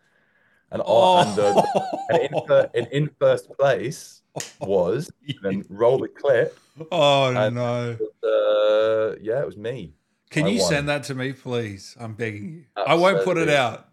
And 0.73 0.83
uh, 0.85 1.21
and 1.21 1.37
the 1.37 1.89
and 2.11 2.21
in, 2.23 2.69
and 2.75 2.93
in 2.93 3.11
first 3.21 3.49
place 3.57 4.23
was 4.61 5.09
then 5.43 5.65
roll 5.69 5.99
the 5.99 6.09
clip, 6.09 6.59
oh 6.91 7.31
no. 7.53 7.97
uh, 8.29 9.17
yeah, 9.23 9.41
it 9.41 9.47
was 9.47 9.57
me. 9.57 9.95
Can 10.31 10.47
I 10.47 10.49
you 10.49 10.61
won. 10.61 10.69
send 10.69 10.89
that 10.89 11.05
to 11.05 11.15
me, 11.15 11.33
please? 11.33 11.97
I'm 12.01 12.15
begging 12.15 12.49
you. 12.53 12.65
I 12.77 12.95
won't 12.97 13.23
put 13.25 13.37
it 13.39 13.49
out. 13.49 13.89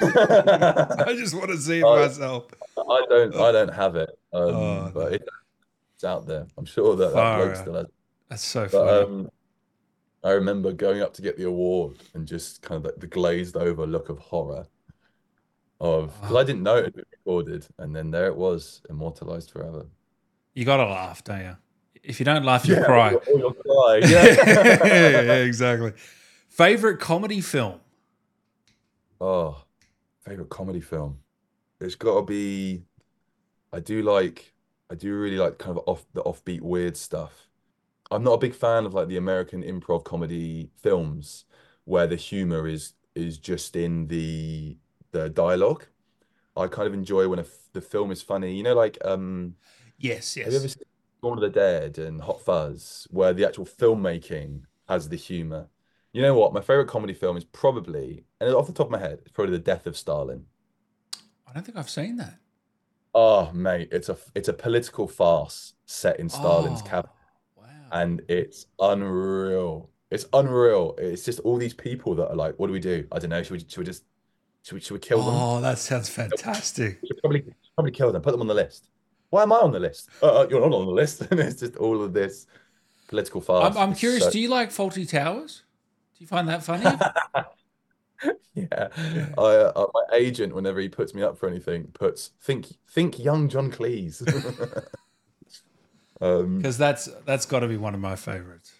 I 0.00 1.04
I 1.08 1.14
just 1.14 1.34
want 1.34 1.50
to 1.50 1.58
see 1.58 1.80
it 1.80 1.84
Oh. 1.84 1.96
myself. 1.96 2.46
Don't 3.08 3.36
I 3.36 3.52
don't 3.52 3.72
have 3.74 3.96
it, 3.96 4.10
um, 4.32 4.54
Oh, 4.54 4.90
but 4.94 5.12
it, 5.14 5.28
it's 5.94 6.04
out 6.04 6.26
there. 6.26 6.46
I'm 6.56 6.64
sure 6.64 6.96
that 6.96 7.12
that 7.12 7.36
bloke 7.36 7.56
still 7.56 7.74
has. 7.74 7.84
it. 7.86 7.92
That's 8.28 8.44
so 8.44 8.68
But 8.68 8.70
funny. 8.70 8.90
um, 8.90 9.30
I 10.24 10.30
remember 10.32 10.72
going 10.72 11.00
up 11.02 11.14
to 11.14 11.22
get 11.22 11.36
the 11.36 11.44
award 11.46 11.98
and 12.14 12.26
just 12.26 12.62
kind 12.62 12.78
of 12.78 12.84
like 12.84 12.96
the 13.00 13.06
glazed 13.06 13.56
over 13.56 13.86
look 13.86 14.08
of 14.08 14.18
horror 14.18 14.66
of 15.80 16.12
because. 16.22 16.36
I 16.36 16.44
didn't 16.44 16.62
know 16.62 16.76
it 16.76 16.84
had 16.86 16.94
been 16.94 17.04
recorded, 17.12 17.66
and 17.78 17.94
then 17.94 18.10
there 18.10 18.26
it 18.26 18.36
was, 18.36 18.82
immortalized 18.90 19.50
forever. 19.52 19.86
You 20.54 20.64
got 20.64 20.78
to 20.78 20.86
laugh, 20.86 21.22
don't 21.22 21.40
you? 21.40 21.56
If 22.02 22.18
you 22.18 22.24
don't 22.24 22.44
laugh, 22.44 22.66
you 22.66 22.74
Yeah, 22.74 22.84
cry. 22.84 23.14
or 23.14 23.22
you'll 23.38 23.52
cry. 23.54 24.00
yeah, 24.02 24.24
Yeah. 24.84 25.20
yeah, 25.22 25.32
exactly. 25.44 25.92
Favorite 26.48 26.98
comedy 26.98 27.40
film? 27.40 27.80
Oh, 29.20 29.62
favorite 30.24 30.48
comedy 30.48 30.80
film. 30.80 31.18
It's 31.80 31.94
got 31.94 32.16
to 32.20 32.22
be. 32.22 32.84
I 33.72 33.80
do 33.80 34.02
like. 34.02 34.54
I 34.90 34.96
do 34.96 35.14
really 35.18 35.36
like 35.38 35.58
kind 35.58 35.78
of 35.78 35.84
off 35.88 36.06
the 36.14 36.22
offbeat 36.24 36.62
weird 36.62 36.96
stuff. 36.96 37.48
I'm 38.10 38.24
not 38.24 38.34
a 38.34 38.38
big 38.38 38.54
fan 38.54 38.86
of 38.86 38.94
like 38.94 39.08
the 39.08 39.18
American 39.18 39.62
improv 39.64 40.04
comedy 40.04 40.70
films 40.82 41.46
where 41.84 42.06
the 42.06 42.16
humor 42.16 42.68
is 42.68 42.94
is 43.14 43.38
just 43.38 43.76
in 43.76 44.08
the 44.08 44.78
the 45.12 45.30
dialogue. 45.30 45.86
I 46.56 46.68
kind 46.68 46.88
of 46.88 46.94
enjoy 46.94 47.28
when 47.28 47.38
a 47.40 47.42
f 47.42 47.70
the 47.72 47.82
film 47.82 48.12
is 48.12 48.22
funny. 48.22 48.56
You 48.56 48.64
know, 48.64 48.74
like 48.74 48.98
um, 49.04 49.56
Yes, 49.98 50.36
have 50.44 50.52
you 50.52 50.58
ever 50.58 50.68
yes. 50.68 50.68
seen 50.68 50.84
Dawn 51.22 51.38
of 51.38 51.40
the 51.42 51.50
Dead 51.50 51.98
and 51.98 52.20
Hot 52.22 52.40
Fuzz, 52.40 53.06
where 53.10 53.32
the 53.34 53.46
actual 53.46 53.66
filmmaking 53.66 54.62
has 54.88 55.08
the 55.08 55.16
humor? 55.16 55.68
You 56.12 56.22
know 56.22 56.34
what? 56.34 56.52
My 56.54 56.60
favorite 56.60 56.88
comedy 56.88 57.14
film 57.14 57.36
is 57.36 57.44
probably, 57.44 58.24
and 58.40 58.54
off 58.54 58.66
the 58.66 58.72
top 58.72 58.86
of 58.86 58.92
my 58.92 58.98
head, 58.98 59.20
it's 59.22 59.32
probably 59.32 59.52
The 59.56 59.62
Death 59.64 59.86
of 59.86 59.96
Stalin. 59.96 60.46
I 61.48 61.52
don't 61.54 61.64
think 61.64 61.78
I've 61.78 61.90
seen 61.90 62.16
that. 62.16 62.34
Oh, 63.14 63.50
mate, 63.52 63.88
it's 63.90 64.08
a 64.08 64.16
it's 64.34 64.48
a 64.48 64.52
political 64.52 65.08
farce 65.08 65.74
set 65.86 66.20
in 66.20 66.28
Stalin's 66.28 66.82
Oh, 66.82 66.86
cabinet, 66.86 67.12
wow. 67.56 67.64
and 67.92 68.20
it's 68.28 68.66
unreal. 68.78 69.90
It's 70.10 70.26
unreal. 70.32 70.94
It's 70.98 71.24
just 71.24 71.40
all 71.40 71.56
these 71.56 71.74
people 71.74 72.14
that 72.16 72.28
are 72.28 72.36
like, 72.36 72.54
what 72.58 72.66
do 72.66 72.72
we 72.72 72.80
do? 72.80 73.06
I 73.12 73.18
don't 73.18 73.30
know. 73.30 73.42
Should 73.42 73.52
we 73.52 73.58
should 73.60 73.78
we 73.78 73.84
just 73.84 74.04
should 74.62 74.74
we 74.74 74.80
should 74.80 74.94
we 74.94 75.00
kill 75.00 75.22
them? 75.22 75.34
Oh, 75.34 75.60
that 75.60 75.78
sounds 75.78 76.08
fantastic. 76.08 76.98
We 77.02 77.08
should 77.08 77.18
probably 77.18 77.44
probably 77.74 77.92
kill 77.92 78.12
them. 78.12 78.22
Put 78.22 78.32
them 78.32 78.40
on 78.42 78.46
the 78.46 78.54
list. 78.54 78.88
Why 79.30 79.42
am 79.42 79.52
I 79.52 79.56
on 79.56 79.72
the 79.72 79.80
list? 79.80 80.08
Uh, 80.22 80.40
uh, 80.40 80.46
you're 80.50 80.60
not 80.60 80.72
on 80.72 80.86
the 80.86 80.92
list. 80.92 81.22
And 81.30 81.40
it's 81.40 81.60
just 81.60 81.76
all 81.76 82.02
of 82.02 82.12
this 82.12 82.46
political 83.08 83.40
farce. 83.40 83.74
I'm, 83.76 83.90
I'm 83.90 83.94
curious. 83.94 84.24
so- 84.24 84.30
Do 84.30 84.38
you 84.40 84.48
like 84.48 84.70
Fawlty 84.70 85.08
Towers? 85.08 85.62
Do 86.16 86.24
you 86.24 86.26
find 86.26 86.48
that 86.48 86.62
funny? 86.62 86.84
Yeah, 88.54 88.88
I, 89.38 89.42
uh, 89.42 89.86
my 89.94 90.16
agent, 90.16 90.52
whenever 90.52 90.80
he 90.80 90.88
puts 90.88 91.14
me 91.14 91.22
up 91.22 91.38
for 91.38 91.48
anything, 91.48 91.84
puts 91.94 92.32
think 92.40 92.66
think 92.90 93.18
young 93.18 93.48
John 93.48 93.70
Cleese. 93.70 94.22
Um, 96.20 96.56
Because 96.56 96.76
that's 96.78 97.08
that's 97.26 97.46
got 97.46 97.60
to 97.60 97.68
be 97.68 97.76
one 97.76 97.94
of 97.94 98.00
my 98.00 98.16
favorites. 98.16 98.72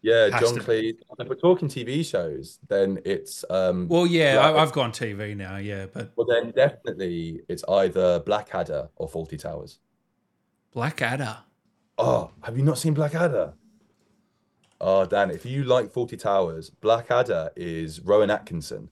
yeah, 0.00 0.30
Has 0.30 0.40
John 0.40 0.58
Cleese. 0.58 0.96
If 1.18 1.28
we're 1.28 1.34
talking 1.34 1.68
TV 1.68 2.02
shows, 2.02 2.58
then 2.68 2.98
it's 3.04 3.44
um, 3.50 3.86
Well, 3.88 4.06
yeah, 4.06 4.38
I, 4.38 4.62
I've 4.62 4.72
gone 4.72 4.90
TV 4.92 5.36
now. 5.36 5.58
Yeah, 5.58 5.86
but 5.92 6.12
well 6.16 6.26
then 6.26 6.52
definitely 6.52 7.42
it's 7.48 7.62
either 7.68 8.20
Blackadder 8.20 8.88
or 8.96 9.08
Fawlty 9.10 9.38
Towers. 9.38 9.78
Blackadder. 10.72 11.36
Oh, 11.98 12.30
have 12.42 12.56
you 12.56 12.64
not 12.64 12.78
seen 12.78 12.94
Blackadder? 12.94 13.52
Oh, 14.80 15.04
Dan, 15.04 15.30
if 15.30 15.44
you 15.44 15.64
like 15.64 15.92
Fawlty 15.92 16.18
Towers, 16.18 16.70
Blackadder 16.70 17.50
is 17.56 18.00
Rowan 18.00 18.30
Atkinson 18.30 18.88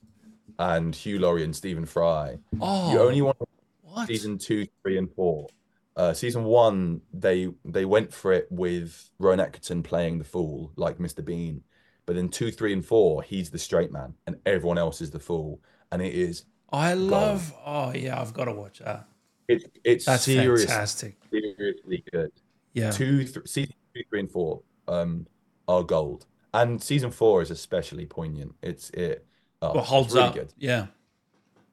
and 0.59 0.95
Hugh 0.95 1.19
Laurie 1.19 1.45
and 1.45 1.55
Stephen 1.57 1.87
Fry. 1.87 2.39
Oh, 2.61 2.93
You 2.93 3.01
only 3.01 3.23
want 3.23 3.39
what? 3.83 4.07
season 4.07 4.39
two, 4.39 4.67
three, 4.83 4.99
and 4.99 5.11
four. 5.15 5.49
Uh, 5.97 6.13
season 6.13 6.45
one, 6.45 7.01
they 7.13 7.49
they 7.65 7.85
went 7.85 8.13
for 8.13 8.33
it 8.33 8.47
with 8.51 9.11
Rowan 9.19 9.41
Atkinson 9.41 9.83
playing 9.83 10.19
the 10.19 10.25
fool, 10.25 10.73
like 10.77 10.99
Mr. 10.99 11.25
Bean. 11.25 11.63
But 12.07 12.17
then 12.17 12.29
two, 12.29 12.51
three, 12.51 12.73
and 12.73 12.85
four, 12.85 13.23
he's 13.23 13.51
the 13.51 13.59
straight 13.59 13.91
man, 13.93 14.15
and 14.27 14.37
everyone 14.47 14.79
else 14.79 15.01
is 15.01 15.11
the 15.11 15.19
fool. 15.19 15.61
And 15.91 16.01
it 16.03 16.15
is 16.15 16.45
I 16.71 16.95
love. 16.95 17.53
Oh 17.65 17.93
yeah, 17.95 18.21
I've 18.21 18.35
got 18.35 18.45
to 18.45 18.53
watch 18.53 18.79
that. 18.81 19.07
it's 19.49 19.65
it's 19.85 20.05
That's 20.05 20.23
serious, 20.23 20.65
fantastic. 20.67 21.17
seriously 21.33 22.05
good. 22.13 22.31
Yeah. 22.75 22.91
Two, 22.91 23.25
th 23.25 23.49
season 23.49 23.75
two, 23.95 24.03
three, 24.11 24.21
and 24.21 24.31
four 24.31 24.61
um 24.87 25.27
are 25.69 25.85
gold, 25.85 26.27
and 26.53 26.83
season 26.83 27.11
four 27.11 27.43
is 27.43 27.51
especially 27.51 28.07
poignant. 28.07 28.55
It's 28.63 28.91
it 28.91 29.27
oh, 29.63 29.75
Well, 29.75 29.85
holds 29.85 30.15
really 30.15 30.27
up. 30.27 30.35
good. 30.35 30.55
Yeah. 30.59 30.87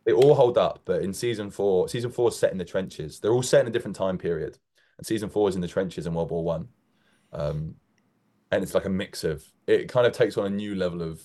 They 0.05 0.11
all 0.13 0.35
hold 0.35 0.57
up, 0.59 0.81
but 0.85 1.01
in 1.01 1.13
season 1.13 1.49
four, 1.49 1.89
season 1.89 2.11
four 2.11 2.29
is 2.29 2.37
set 2.37 2.51
in 2.51 2.59
the 2.59 2.65
trenches. 2.65 3.19
They're 3.19 3.33
all 3.33 3.41
set 3.41 3.61
in 3.61 3.67
a 3.67 3.71
different 3.71 3.95
time 3.95 4.19
period, 4.19 4.59
and 4.99 5.07
season 5.07 5.29
four 5.29 5.49
is 5.49 5.55
in 5.55 5.61
the 5.61 5.67
trenches 5.67 6.05
in 6.05 6.13
World 6.13 6.29
War 6.29 6.43
One. 6.43 6.67
Um, 7.33 7.75
and 8.51 8.63
it's 8.63 8.73
like 8.75 8.85
a 8.85 8.89
mix 8.89 9.23
of 9.23 9.43
it 9.67 9.89
kind 9.89 10.05
of 10.05 10.13
takes 10.13 10.37
on 10.37 10.45
a 10.45 10.49
new 10.49 10.75
level 10.75 11.01
of 11.01 11.21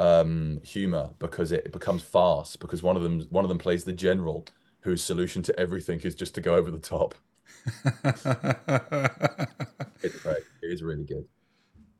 um 0.00 0.60
humor 0.64 1.10
because 1.20 1.52
it, 1.52 1.70
becomes 1.72 2.02
fast 2.02 2.58
because 2.58 2.82
one 2.82 2.96
of 2.96 3.02
them 3.04 3.20
one 3.30 3.44
of 3.44 3.48
them 3.48 3.58
plays 3.58 3.84
the 3.84 3.92
general 3.92 4.44
whose 4.80 5.02
solution 5.02 5.40
to 5.40 5.58
everything 5.58 6.00
is 6.00 6.16
just 6.16 6.34
to 6.34 6.40
go 6.40 6.56
over 6.56 6.70
the 6.70 6.78
top. 6.78 7.14
It's 10.02 10.18
great. 10.22 10.42
It 10.62 10.66
is 10.66 10.82
really 10.82 11.04
good. 11.04 11.24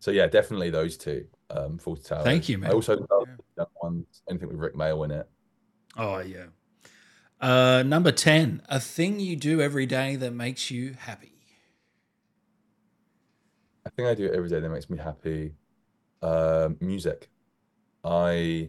So 0.04 0.10
yeah, 0.10 0.26
definitely 0.26 0.68
those 0.68 0.98
two. 0.98 1.24
Um, 1.48 1.78
Fawlty 1.78 2.06
Towers. 2.06 2.24
Thank 2.24 2.50
you, 2.50 2.58
man. 2.58 2.70
I 2.70 2.74
also 2.74 3.06
love 3.10 3.26
Yeah. 3.56 3.64
one. 3.76 4.04
Anything 4.28 4.48
with 4.48 4.58
Rik 4.58 4.74
Mayall 4.74 5.02
in 5.06 5.10
it. 5.12 5.26
oh 5.96 6.18
yeah. 6.18 6.48
Uh, 7.40 7.82
number 7.86 8.12
ten. 8.12 8.60
A 8.68 8.78
thing 8.78 9.18
you 9.18 9.34
do 9.34 9.62
every 9.62 9.86
day 9.86 10.16
that 10.16 10.32
makes 10.32 10.70
you 10.70 10.92
happy. 10.92 11.32
I 13.86 13.90
think 13.96 14.06
I 14.06 14.14
do 14.14 14.26
it 14.26 14.34
every 14.34 14.50
day 14.50 14.60
that 14.60 14.68
makes 14.68 14.90
me 14.90 14.98
happy. 14.98 15.54
Um, 16.20 16.76
music. 16.82 17.30
I 18.04 18.68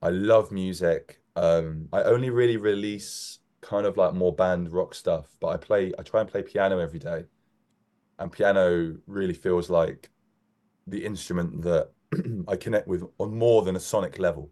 I 0.00 0.08
love 0.08 0.52
music. 0.52 1.20
Um, 1.36 1.90
I 1.92 2.02
only 2.04 2.30
really 2.30 2.56
release 2.56 3.40
kind 3.60 3.84
of 3.84 3.98
like 3.98 4.14
more 4.14 4.34
band 4.34 4.72
rock 4.72 4.94
stuff, 4.94 5.26
but 5.38 5.48
I 5.48 5.58
play 5.58 5.92
I 5.98 6.02
try 6.02 6.22
and 6.22 6.30
play 6.30 6.42
piano 6.42 6.78
every 6.78 6.98
day. 6.98 7.24
And 8.18 8.32
piano 8.32 8.96
really 9.06 9.34
feels 9.34 9.68
like 9.68 10.08
the 10.86 11.04
instrument 11.04 11.62
that 11.62 11.90
I 12.48 12.56
connect 12.56 12.88
with 12.88 13.04
on 13.18 13.36
more 13.36 13.62
than 13.62 13.76
a 13.76 13.80
sonic 13.80 14.18
level. 14.18 14.50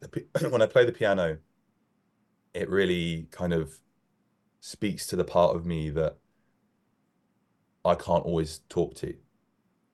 The 0.00 0.26
When 0.50 0.62
I 0.62 0.66
play 0.66 0.84
the 0.84 0.92
piano, 0.92 1.38
it 2.54 2.68
really 2.68 3.28
kind 3.30 3.52
of 3.52 3.78
speaks 4.60 5.06
to 5.06 5.16
the 5.16 5.24
part 5.24 5.54
of 5.54 5.66
me 5.66 5.90
that 5.90 6.16
I 7.84 7.94
can't 7.94 8.24
always 8.24 8.60
talk 8.68 8.94
to. 8.96 9.14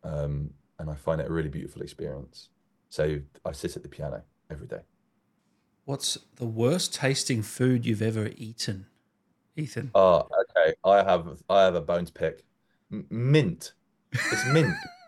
Um, 0.03 0.50
and 0.78 0.90
I 0.90 0.94
find 0.94 1.20
it 1.20 1.28
a 1.28 1.32
really 1.32 1.48
beautiful 1.48 1.82
experience. 1.82 2.48
So 2.88 3.20
I 3.44 3.53
sit 3.53 3.76
at 3.76 3.82
the 3.82 3.88
piano 3.88 4.22
every 4.50 4.66
day. 4.66 4.80
What's 5.84 6.18
the 6.36 6.46
worst 6.46 6.94
tasting 6.94 7.42
food 7.42 7.84
you've 7.84 8.03
ever 8.03 8.30
eaten, 8.36 8.86
Ethan? 9.57 9.90
Ah, 9.94 10.22
okay. 10.22 10.74
I 10.84 11.03
have 11.03 11.42
I 11.48 11.62
have 11.62 11.74
a 11.74 11.80
bone 11.80 12.05
to 12.05 12.12
pick. 12.12 12.44
M 12.92 13.07
mint. 13.11 13.72
It's 14.12 14.46
mint. 14.46 14.74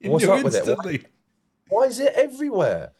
You 0.00 0.10
what's 0.10 0.24
knew 0.24 0.32
up 0.32 0.44
with 0.44 0.54
it? 0.54 0.64
Why- 0.64 0.84
Why 1.68 1.84
is 1.84 2.00
it 2.00 2.14
everywhere? 2.14 2.92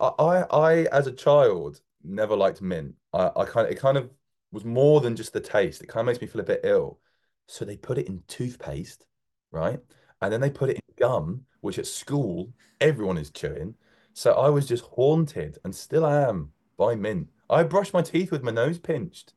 I, 0.00 0.06
I, 0.18 0.42
I 0.42 0.72
as 0.92 1.06
a 1.06 1.12
child 1.12 1.80
never 2.04 2.36
liked 2.36 2.62
mint. 2.62 2.94
I, 3.12 3.30
I 3.36 3.44
kind 3.44 3.66
of 3.66 3.72
it 3.72 3.78
kind 3.78 3.96
of 3.98 4.10
was 4.52 4.64
more 4.64 5.00
than 5.00 5.16
just 5.16 5.32
the 5.32 5.40
taste. 5.40 5.82
It 5.82 5.88
kind 5.88 6.00
of 6.00 6.06
makes 6.06 6.20
me 6.20 6.26
feel 6.26 6.40
a 6.40 6.44
bit 6.44 6.60
ill. 6.64 6.98
So 7.46 7.64
they 7.64 7.76
put 7.76 7.98
it 7.98 8.08
in 8.08 8.22
toothpaste, 8.28 9.06
right? 9.50 9.80
And 10.20 10.32
then 10.32 10.40
they 10.40 10.50
put 10.50 10.70
it 10.70 10.76
in 10.76 10.94
gum, 10.98 11.44
which 11.60 11.78
at 11.78 11.86
school 11.86 12.52
everyone 12.80 13.18
is 13.18 13.30
chewing. 13.30 13.74
So 14.14 14.32
I 14.32 14.48
was 14.48 14.66
just 14.66 14.84
haunted 14.84 15.58
and 15.64 15.74
still 15.74 16.06
am 16.06 16.52
by 16.76 16.94
mint. 16.94 17.28
I 17.50 17.62
brush 17.64 17.92
my 17.92 18.02
teeth 18.02 18.32
with 18.32 18.42
my 18.42 18.50
nose 18.50 18.78
pinched. 18.78 19.34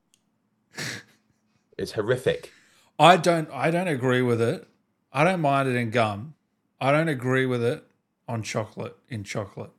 It's 1.78 1.94
horrific. 1.94 2.54
I 3.00 3.18
don't. 3.18 3.50
I 3.52 3.72
don't 3.72 3.88
agree 3.88 4.22
with 4.22 4.42
it. 4.42 4.68
I 5.12 5.24
don't 5.24 5.42
mind 5.42 5.68
it 5.70 5.76
in 5.76 5.90
gum. 5.90 6.36
I 6.82 6.92
don't 6.92 7.10
agree 7.10 7.46
with 7.46 7.64
it 7.64 7.84
on 8.28 8.44
chocolate. 8.44 8.96
In 9.10 9.24
chocolate, 9.24 9.72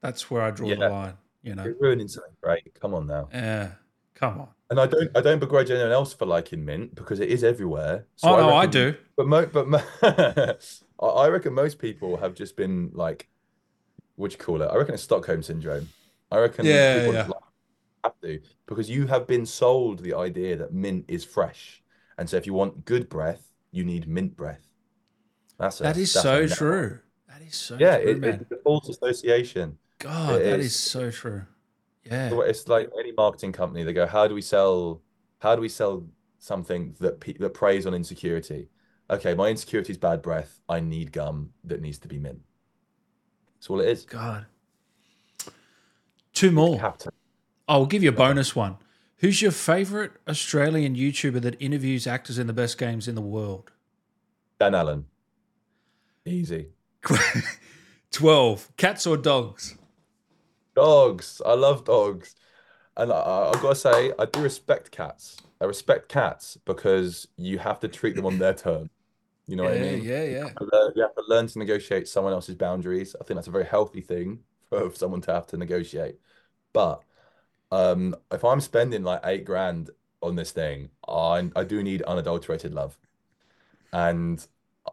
that's 0.00 0.30
where 0.30 0.42
I 0.42 0.50
draw 0.50 0.68
the 0.68 0.76
line. 0.76 1.14
You 1.42 1.54
know. 1.54 1.64
You're 1.64 1.76
ruining 1.80 2.08
something 2.08 2.34
great. 2.42 2.78
Come 2.80 2.94
on 2.94 3.06
now. 3.06 3.28
Yeah. 3.32 3.72
Come 4.14 4.40
on. 4.40 4.48
And 4.70 4.80
I 4.80 4.86
don't 4.86 5.10
I 5.16 5.20
don't 5.20 5.38
begrudge 5.38 5.70
anyone 5.70 5.92
else 5.92 6.12
for 6.12 6.26
liking 6.26 6.64
mint 6.64 6.94
because 6.94 7.20
it 7.20 7.28
is 7.28 7.44
everywhere. 7.44 8.06
So 8.16 8.28
oh 8.28 8.36
no, 8.36 8.54
I 8.54 8.66
do. 8.66 8.94
But 9.16 9.26
mo 9.28 9.46
but 9.46 9.68
mo 9.68 9.80
I 10.02 11.06
I 11.06 11.28
reckon 11.28 11.54
most 11.54 11.78
people 11.78 12.16
have 12.16 12.34
just 12.34 12.56
been 12.56 12.90
like, 12.92 13.28
what 14.16 14.30
do 14.30 14.34
you 14.34 14.44
call 14.44 14.60
it? 14.62 14.66
I 14.66 14.76
reckon 14.76 14.94
it's 14.94 15.02
Stockholm 15.04 15.42
syndrome. 15.42 15.88
I 16.30 16.38
reckon 16.38 16.66
Yeah, 16.66 16.98
people 16.98 17.14
yeah. 17.14 17.28
have 18.04 18.20
to 18.22 18.40
because 18.66 18.90
you 18.90 19.06
have 19.06 19.26
been 19.26 19.46
sold 19.46 20.00
the 20.00 20.14
idea 20.14 20.56
that 20.56 20.72
mint 20.72 21.06
is 21.08 21.24
fresh, 21.24 21.82
and 22.18 22.28
so 22.28 22.36
if 22.36 22.46
you 22.46 22.52
want 22.52 22.84
good 22.84 23.08
breath, 23.08 23.52
you 23.70 23.84
need 23.84 24.06
mint 24.06 24.36
breath. 24.36 24.67
That's 25.58 25.80
a, 25.80 25.82
That 25.84 25.96
is 25.96 26.12
that's 26.12 26.22
so 26.22 26.46
true. 26.46 27.00
That 27.28 27.42
is 27.42 27.54
so 27.56 27.76
Yeah, 27.78 27.98
true, 27.98 28.10
it, 28.10 28.18
man. 28.20 28.38
it's 28.42 28.52
a 28.52 28.56
false 28.62 28.88
association. 28.88 29.78
God, 29.98 30.40
it 30.40 30.44
that 30.44 30.60
is. 30.60 30.66
is 30.66 30.76
so 30.76 31.10
true. 31.10 31.42
Yeah. 32.04 32.30
It's 32.44 32.68
like 32.68 32.90
any 32.98 33.12
marketing 33.12 33.52
company. 33.52 33.82
They 33.84 33.92
go, 33.92 34.06
"How 34.06 34.26
do 34.28 34.34
we 34.34 34.40
sell? 34.40 35.02
How 35.40 35.54
do 35.54 35.60
we 35.60 35.68
sell 35.68 36.06
something 36.38 36.94
that 37.00 37.20
pe 37.20 37.34
that 37.34 37.54
preys 37.54 37.86
on 37.86 37.94
insecurity?" 37.94 38.68
Okay, 39.10 39.34
my 39.34 39.48
insecurity 39.48 39.92
is 39.92 39.98
bad 39.98 40.22
breath. 40.22 40.60
I 40.68 40.80
need 40.80 41.12
gum 41.12 41.50
that 41.64 41.80
needs 41.80 41.98
to 41.98 42.08
be 42.08 42.18
mint. 42.18 42.40
That's 43.56 43.68
all 43.68 43.80
it 43.80 43.88
is. 43.88 44.04
God. 44.04 44.46
Two 46.32 46.50
more. 46.52 46.78
To. 46.78 47.10
I'll 47.66 47.86
give 47.86 48.02
you 48.02 48.10
a 48.10 48.12
bonus 48.12 48.54
one. 48.54 48.76
Who's 49.18 49.42
your 49.42 49.50
favorite 49.50 50.12
Australian 50.28 50.94
YouTuber 50.94 51.40
that 51.42 51.60
interviews 51.60 52.06
actors 52.06 52.38
in 52.38 52.46
the 52.46 52.52
best 52.52 52.78
games 52.78 53.08
in 53.08 53.16
the 53.16 53.20
world? 53.20 53.72
Dan 54.60 54.74
Allen. 54.74 55.06
Easy. 56.28 56.68
12. 58.12 58.76
Cats 58.76 59.06
or 59.06 59.16
dogs? 59.16 59.76
Dogs. 60.74 61.42
I 61.44 61.54
love 61.54 61.84
dogs. 61.84 62.34
And 62.96 63.12
I, 63.12 63.50
I've 63.52 63.62
got 63.62 63.70
to 63.70 63.74
say, 63.74 64.12
I 64.18 64.24
do 64.26 64.40
respect 64.40 64.90
cats. 64.90 65.36
I 65.60 65.64
respect 65.64 66.08
cats 66.08 66.58
because 66.64 67.28
you 67.36 67.58
have 67.58 67.80
to 67.80 67.88
treat 67.88 68.16
them 68.16 68.26
on 68.26 68.38
their 68.38 68.54
terms. 68.54 68.90
You 69.46 69.56
know 69.56 69.62
yeah, 69.64 69.70
what 69.70 69.78
I 69.78 69.82
mean? 69.82 70.04
Yeah, 70.04 70.24
yeah. 70.24 70.50
You 70.94 71.02
have 71.02 71.14
to 71.14 71.24
learn 71.26 71.46
to 71.46 71.58
negotiate 71.58 72.06
someone 72.06 72.34
else's 72.34 72.54
boundaries. 72.54 73.16
I 73.18 73.24
think 73.24 73.36
that's 73.36 73.48
a 73.48 73.52
very 73.52 73.64
healthy 73.64 74.02
thing 74.02 74.40
for 74.68 74.92
someone 74.94 75.22
to 75.22 75.32
have 75.32 75.46
to 75.48 75.56
negotiate. 75.56 76.16
But 76.72 77.02
um, 77.72 78.14
if 78.30 78.44
I'm 78.44 78.60
spending 78.60 79.02
like 79.04 79.20
eight 79.24 79.44
grand 79.44 79.90
on 80.22 80.36
this 80.36 80.50
thing, 80.50 80.90
I 81.06 81.50
I 81.56 81.64
do 81.64 81.82
need 81.82 82.02
unadulterated 82.02 82.74
love. 82.74 82.98
And 83.92 84.38
I, 84.38 84.44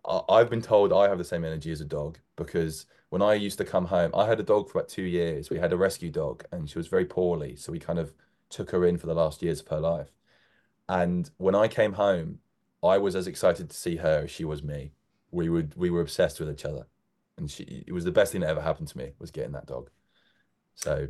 I've 0.08 0.50
been 0.50 0.62
told 0.62 0.94
I 0.94 1.10
have 1.10 1.18
the 1.18 1.24
same 1.24 1.44
energy 1.44 1.72
as 1.72 1.82
a 1.82 1.86
dog 1.86 2.20
because 2.36 2.86
when 3.10 3.22
I 3.22 3.34
used 3.34 3.58
to 3.58 3.66
come 3.66 3.86
home, 3.86 4.12
I 4.14 4.28
had 4.28 4.40
a 4.40 4.44
dog 4.44 4.70
for 4.70 4.78
about 4.78 4.90
two 4.90 5.04
years. 5.04 5.50
We 5.50 5.60
had 5.60 5.74
a 5.74 5.78
rescue 5.78 6.12
dog 6.12 6.44
and 6.52 6.70
she 6.70 6.78
was 6.78 6.88
very 6.88 7.06
poorly. 7.06 7.56
So 7.56 7.72
we 7.72 7.80
kind 7.80 8.00
of 8.00 8.14
took 8.50 8.72
her 8.72 8.86
in 8.86 8.98
for 8.98 9.08
the 9.08 9.16
last 9.16 9.42
years 9.42 9.62
of 9.62 9.68
her 9.70 9.80
life. 9.80 10.12
And 10.88 11.30
when 11.38 11.56
I 11.56 11.68
came 11.68 11.94
home, 11.94 12.40
I 12.84 12.98
was 12.98 13.16
as 13.16 13.28
excited 13.28 13.70
to 13.70 13.76
see 13.76 13.98
her 13.98 14.24
as 14.26 14.32
she 14.32 14.46
was 14.46 14.62
me. 14.62 14.92
We 15.32 15.50
would 15.50 15.76
we 15.76 15.90
were 15.90 16.02
obsessed 16.02 16.40
with 16.40 16.52
each 16.52 16.66
other. 16.66 16.86
And 17.38 17.50
she 17.50 17.84
it 17.88 17.92
was 17.92 18.04
the 18.04 18.12
best 18.12 18.32
thing 18.32 18.42
that 18.42 18.50
ever 18.50 18.62
happened 18.62 18.90
to 18.90 18.98
me 18.98 19.14
was 19.18 19.32
getting 19.32 19.54
that 19.54 19.66
dog. 19.66 19.90
So 20.76 21.08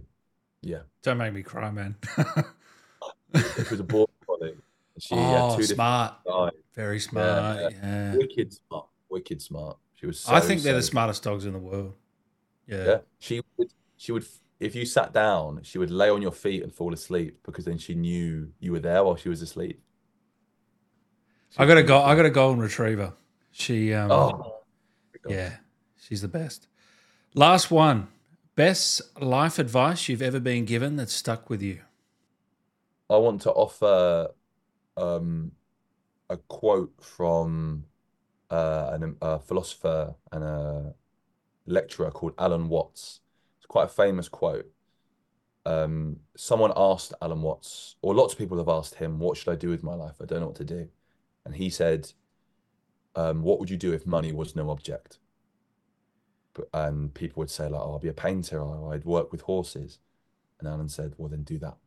yeah. 0.61 0.81
Don't 1.03 1.17
make 1.17 1.33
me 1.33 1.43
cry, 1.43 1.69
man. 1.69 1.95
it 3.33 3.69
was 3.69 3.79
a 3.79 3.83
border 3.83 4.11
collie. 4.25 4.55
She 4.99 5.15
oh, 5.15 5.49
had 5.49 5.57
two 5.57 5.63
smart. 5.63 6.15
Very 6.75 6.99
smart. 6.99 7.61
Yeah, 7.61 7.69
yeah. 7.81 8.15
Wicked 8.15 8.53
smart. 8.53 8.87
Wicked 9.09 9.41
smart. 9.41 9.77
She 9.93 10.05
was. 10.05 10.19
So, 10.19 10.33
I 10.33 10.41
think 10.41 10.61
they're 10.61 10.73
so 10.73 10.77
the 10.77 10.83
smartest 10.83 11.23
dogs 11.23 11.45
in 11.45 11.53
the 11.53 11.59
world. 11.59 11.93
Yeah. 12.67 12.85
Yeah. 12.85 12.97
She 13.19 13.41
would. 13.57 13.73
She 13.97 14.11
would. 14.11 14.25
If 14.59 14.75
you 14.75 14.85
sat 14.85 15.13
down, 15.13 15.61
she 15.63 15.77
would 15.77 15.91
lay 15.91 16.09
on 16.09 16.21
your 16.21 16.31
feet 16.31 16.63
and 16.63 16.73
fall 16.73 16.93
asleep 16.93 17.39
because 17.43 17.65
then 17.65 17.77
she 17.77 17.93
knew 17.93 18.51
you 18.59 18.71
were 18.71 18.79
there 18.79 19.03
while 19.03 19.15
she 19.15 19.29
was 19.29 19.41
asleep. 19.41 19.81
She 21.49 21.59
I 21.59 21.65
got 21.65 21.77
a 21.77 21.83
go. 21.83 22.01
I 22.01 22.15
got 22.15 22.25
a 22.25 22.29
golden 22.29 22.61
retriever. 22.61 23.13
She. 23.51 23.93
Um, 23.93 24.11
oh. 24.11 24.55
Yeah. 25.27 25.57
She's 25.97 26.21
the 26.21 26.27
best. 26.27 26.67
Last 27.33 27.71
one. 27.71 28.09
Best 28.55 29.01
life 29.21 29.59
advice 29.59 30.07
you've 30.07 30.21
ever 30.21 30.39
been 30.39 30.63
given 30.63 30.95
that 30.95 31.09
stuck 31.09 31.49
with 31.49 31.61
you? 31.61 31.81
I 33.09 33.17
want 33.17 33.41
to 33.41 33.51
offer 33.51 34.29
um, 34.95 35.51
a 36.29 36.37
quote 36.37 36.93
from 37.01 37.85
uh, 38.49 38.89
an, 38.93 39.15
a 39.21 39.39
philosopher 39.39 40.15
and 40.31 40.43
a 40.43 40.95
lecturer 41.65 42.11
called 42.11 42.33
Alan 42.37 42.69
Watts. 42.69 43.21
It's 43.57 43.65
quite 43.65 43.85
a 43.85 43.89
famous 43.89 44.29
quote. 44.29 44.69
Um, 45.65 46.17
someone 46.37 46.73
asked 46.75 47.13
Alan 47.21 47.41
Watts, 47.41 47.95
or 48.01 48.13
lots 48.13 48.33
of 48.33 48.39
people 48.39 48.57
have 48.57 48.69
asked 48.69 48.95
him, 48.95 49.19
What 49.19 49.37
should 49.37 49.51
I 49.51 49.55
do 49.55 49.69
with 49.69 49.83
my 49.83 49.95
life? 49.95 50.15
I 50.21 50.25
don't 50.25 50.41
know 50.41 50.47
what 50.47 50.55
to 50.57 50.63
do. 50.63 50.89
And 51.43 51.55
he 51.55 51.69
said, 51.69 52.11
um, 53.15 53.41
What 53.41 53.59
would 53.59 53.69
you 53.69 53.77
do 53.77 53.93
if 53.93 54.05
money 54.05 54.31
was 54.31 54.55
no 54.55 54.69
object? 54.69 55.19
and 56.73 57.13
people 57.13 57.41
would 57.41 57.49
say 57.49 57.67
like, 57.67 57.81
"Oh, 57.81 57.93
I'll 57.93 57.99
be 57.99 58.07
a 58.07 58.13
painter," 58.13 58.59
or 58.59 58.93
"I'd 58.93 59.05
work 59.05 59.31
with 59.31 59.41
horses," 59.41 59.99
and 60.59 60.67
Alan 60.67 60.89
said, 60.89 61.15
"Well, 61.17 61.29
then 61.29 61.43
do 61.43 61.59
that, 61.59 61.77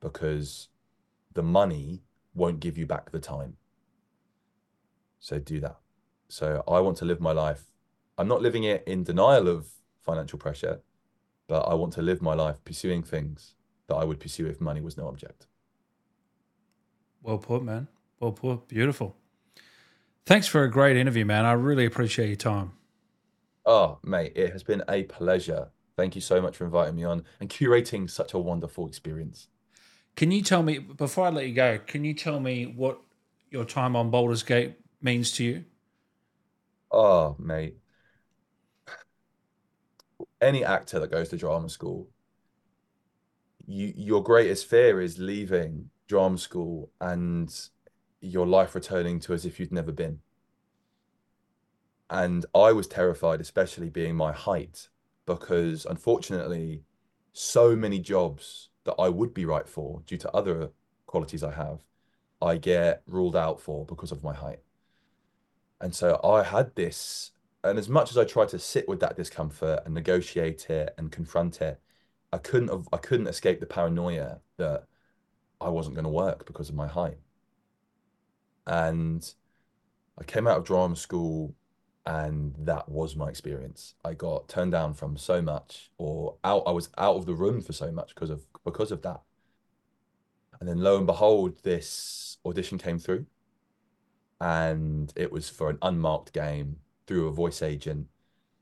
because 0.00 0.68
the 1.32 1.42
money 1.42 2.02
won't 2.34 2.60
give 2.60 2.76
you 2.76 2.86
back 2.86 3.10
the 3.10 3.20
time. 3.20 3.56
So 5.20 5.38
do 5.38 5.60
that." 5.60 5.78
So 6.28 6.62
I 6.66 6.80
want 6.80 6.96
to 6.98 7.04
live 7.04 7.20
my 7.20 7.32
life. 7.32 7.72
I'm 8.18 8.28
not 8.28 8.42
living 8.42 8.64
it 8.64 8.84
in 8.86 9.04
denial 9.04 9.48
of 9.48 9.68
financial 10.02 10.38
pressure, 10.38 10.82
but 11.46 11.60
I 11.60 11.74
want 11.74 11.92
to 11.94 12.02
live 12.02 12.22
my 12.22 12.34
life 12.34 12.62
pursuing 12.64 13.02
things 13.02 13.54
that 13.86 13.96
I 13.96 14.04
would 14.04 14.20
pursue 14.20 14.46
if 14.46 14.60
money 14.60 14.80
was 14.80 14.96
no 14.96 15.08
object. 15.08 15.46
Well 17.22 17.38
put, 17.38 17.62
man. 17.62 17.88
Well 18.20 18.32
put. 18.32 18.68
Beautiful. 18.68 19.16
Thanks 20.26 20.46
for 20.46 20.62
a 20.62 20.70
great 20.70 20.96
interview, 20.96 21.24
man. 21.24 21.44
I 21.44 21.52
really 21.52 21.84
appreciate 21.84 22.28
your 22.28 22.36
time. 22.36 22.72
Oh, 23.66 23.98
mate, 24.02 24.32
it 24.34 24.52
has 24.52 24.62
been 24.62 24.82
a 24.88 25.04
pleasure. 25.04 25.70
Thank 25.96 26.14
you 26.14 26.20
so 26.20 26.40
much 26.40 26.56
for 26.56 26.64
inviting 26.64 26.96
me 26.96 27.04
on 27.04 27.24
and 27.40 27.48
curating 27.48 28.10
such 28.10 28.34
a 28.34 28.38
wonderful 28.38 28.86
experience. 28.86 29.48
Can 30.16 30.30
you 30.30 30.42
tell 30.42 30.62
me, 30.62 30.78
before 30.78 31.26
I 31.26 31.30
let 31.30 31.48
you 31.48 31.54
go, 31.54 31.78
can 31.78 32.04
you 32.04 32.14
tell 32.14 32.38
me 32.38 32.66
what 32.66 33.00
your 33.50 33.64
time 33.64 33.96
on 33.96 34.10
Baldur's 34.10 34.42
Gate 34.42 34.76
means 35.02 35.32
to 35.32 35.44
you? 35.44 35.64
Oh, 36.90 37.34
mate. 37.38 37.76
Any 40.40 40.64
actor 40.64 41.00
that 41.00 41.10
goes 41.10 41.30
to 41.30 41.36
drama 41.36 41.68
school, 41.68 42.08
you, 43.66 43.92
your 43.96 44.22
greatest 44.22 44.66
fear 44.66 45.00
is 45.00 45.18
leaving 45.18 45.90
drama 46.06 46.38
school 46.38 46.90
and 47.00 47.52
your 48.20 48.46
life 48.46 48.74
returning 48.74 49.18
to 49.20 49.32
as 49.32 49.44
if 49.44 49.58
you'd 49.58 49.72
never 49.72 49.90
been. 49.90 50.20
And 52.10 52.46
I 52.54 52.70
was 52.72 52.86
terrified, 52.86 53.40
especially 53.40 53.90
being 53.90 54.14
my 54.14 54.32
height, 54.32 54.88
because 55.26 55.86
unfortunately, 55.86 56.82
so 57.32 57.74
many 57.74 57.98
jobs 57.98 58.68
that 58.84 58.94
I 58.98 59.08
would 59.08 59.34
be 59.34 59.44
right 59.44 59.68
for 59.68 60.02
due 60.06 60.18
to 60.18 60.30
other 60.32 60.70
qualities 61.06 61.42
I 61.42 61.52
have, 61.52 61.80
I 62.40 62.56
get 62.56 63.02
ruled 63.06 63.36
out 63.36 63.60
for 63.60 63.84
because 63.84 64.12
of 64.12 64.22
my 64.22 64.34
height. 64.34 64.60
And 65.80 65.94
so 65.94 66.20
I 66.22 66.42
had 66.42 66.74
this, 66.74 67.32
and 67.62 67.78
as 67.78 67.88
much 67.88 68.10
as 68.10 68.18
I 68.18 68.24
tried 68.24 68.48
to 68.50 68.58
sit 68.58 68.88
with 68.88 69.00
that 69.00 69.16
discomfort 69.16 69.80
and 69.84 69.94
negotiate 69.94 70.70
it 70.70 70.94
and 70.98 71.10
confront 71.10 71.60
it, 71.60 71.80
I 72.32 72.38
couldn't 72.38 72.68
have, 72.68 72.88
I 72.92 72.96
couldn't 72.96 73.28
escape 73.28 73.60
the 73.60 73.66
paranoia 73.66 74.40
that 74.56 74.84
I 75.60 75.68
wasn't 75.68 75.94
going 75.94 76.04
to 76.04 76.10
work 76.10 76.46
because 76.46 76.68
of 76.68 76.74
my 76.74 76.86
height. 76.86 77.18
And 78.66 79.24
I 80.18 80.24
came 80.24 80.46
out 80.46 80.58
of 80.58 80.64
drama 80.64 80.96
school 80.96 81.54
and 82.06 82.54
that 82.58 82.88
was 82.88 83.16
my 83.16 83.28
experience. 83.28 83.94
I 84.04 84.14
got 84.14 84.48
turned 84.48 84.72
down 84.72 84.94
from 84.94 85.16
so 85.16 85.40
much 85.40 85.90
or 85.96 86.36
out 86.44 86.62
i 86.66 86.70
was 86.70 86.90
out 86.98 87.16
of 87.16 87.26
the 87.26 87.34
room 87.34 87.62
for 87.62 87.72
so 87.72 87.90
much 87.90 88.14
because 88.14 88.30
of 88.30 88.44
because 88.64 88.92
of 88.92 89.02
that. 89.02 89.22
And 90.60 90.68
then 90.68 90.78
lo 90.78 90.96
and 90.96 91.06
behold 91.06 91.62
this 91.62 92.38
audition 92.44 92.78
came 92.78 92.98
through 92.98 93.26
and 94.40 95.12
it 95.16 95.32
was 95.32 95.48
for 95.48 95.70
an 95.70 95.78
unmarked 95.82 96.32
game 96.32 96.76
through 97.06 97.28
a 97.28 97.32
voice 97.32 97.62
agent 97.62 98.08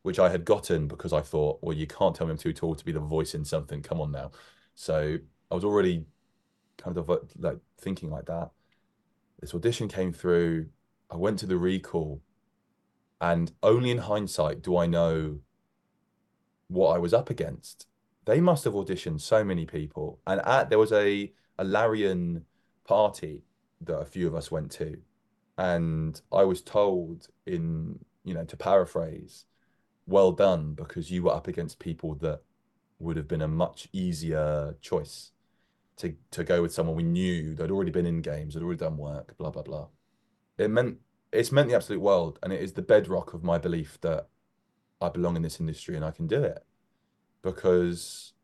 which 0.02 0.18
i 0.18 0.28
had 0.28 0.44
gotten 0.44 0.86
because 0.86 1.12
i 1.12 1.20
thought 1.20 1.58
well 1.62 1.76
you 1.76 1.86
can't 1.86 2.14
tell 2.14 2.26
me 2.26 2.32
i'm 2.32 2.36
too 2.36 2.52
tall 2.52 2.74
to 2.74 2.84
be 2.84 2.92
the 2.92 3.00
voice 3.00 3.34
in 3.34 3.44
something. 3.44 3.82
Come 3.82 4.00
on 4.00 4.12
now. 4.12 4.30
So 4.74 5.18
i 5.50 5.54
was 5.54 5.64
already 5.64 6.04
kind 6.78 6.96
of 6.96 7.08
like 7.38 7.58
thinking 7.80 8.10
like 8.10 8.26
that. 8.26 8.50
This 9.40 9.54
audition 9.54 9.88
came 9.88 10.12
through. 10.12 10.66
I 11.10 11.16
went 11.16 11.38
to 11.40 11.46
the 11.46 11.56
recall 11.56 12.22
and 13.22 13.52
only 13.62 13.92
in 13.92 13.98
hindsight 13.98 14.62
do 14.62 14.76
I 14.76 14.86
know 14.86 15.38
what 16.66 16.94
I 16.94 16.98
was 16.98 17.14
up 17.14 17.30
against. 17.30 17.86
They 18.24 18.40
must 18.40 18.64
have 18.64 18.74
auditioned 18.74 19.20
so 19.20 19.44
many 19.44 19.64
people. 19.64 20.18
And 20.26 20.40
at, 20.44 20.70
there 20.70 20.78
was 20.78 20.92
a, 20.92 21.32
a 21.56 21.64
Larian 21.64 22.44
party 22.84 23.44
that 23.82 23.98
a 23.98 24.04
few 24.04 24.26
of 24.26 24.34
us 24.34 24.50
went 24.50 24.72
to. 24.72 24.98
And 25.56 26.20
I 26.32 26.42
was 26.42 26.62
told, 26.62 27.28
in, 27.46 28.00
you 28.24 28.34
know, 28.34 28.44
to 28.44 28.56
paraphrase, 28.56 29.44
well 30.06 30.32
done, 30.32 30.74
because 30.74 31.12
you 31.12 31.22
were 31.22 31.32
up 31.32 31.46
against 31.46 31.78
people 31.78 32.16
that 32.16 32.40
would 32.98 33.16
have 33.16 33.28
been 33.28 33.42
a 33.42 33.48
much 33.48 33.88
easier 33.92 34.74
choice 34.80 35.30
to, 35.98 36.16
to 36.32 36.42
go 36.42 36.60
with 36.60 36.72
someone 36.72 36.96
we 36.96 37.04
knew 37.04 37.54
that 37.54 37.64
had 37.64 37.70
already 37.70 37.92
been 37.92 38.06
in 38.06 38.20
games, 38.20 38.54
had 38.54 38.64
already 38.64 38.78
done 38.78 38.96
work, 38.96 39.36
blah, 39.36 39.50
blah, 39.50 39.62
blah. 39.62 39.86
It 40.58 40.70
meant 40.70 40.98
it's 41.32 41.52
meant 41.52 41.68
the 41.68 41.76
absolute 41.76 42.00
world, 42.00 42.38
and 42.42 42.52
it 42.52 42.60
is 42.60 42.72
the 42.72 42.82
bedrock 42.82 43.34
of 43.34 43.42
my 43.42 43.58
belief 43.58 43.98
that 44.02 44.28
I 45.00 45.08
belong 45.08 45.36
in 45.36 45.42
this 45.42 45.60
industry 45.60 45.96
and 45.96 46.04
I 46.04 46.10
can 46.12 46.26
do 46.26 46.42
it 46.42 46.64
because 47.42 48.34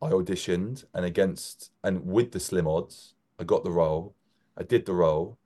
I 0.00 0.10
auditioned 0.10 0.84
and 0.94 1.04
against 1.04 1.70
and 1.82 2.06
with 2.06 2.32
the 2.32 2.40
slim 2.40 2.66
odds, 2.66 3.14
I 3.38 3.44
got 3.44 3.64
the 3.64 3.70
role. 3.70 4.14
I 4.56 4.62
did 4.62 4.86
the 4.86 4.94
role. 4.94 5.38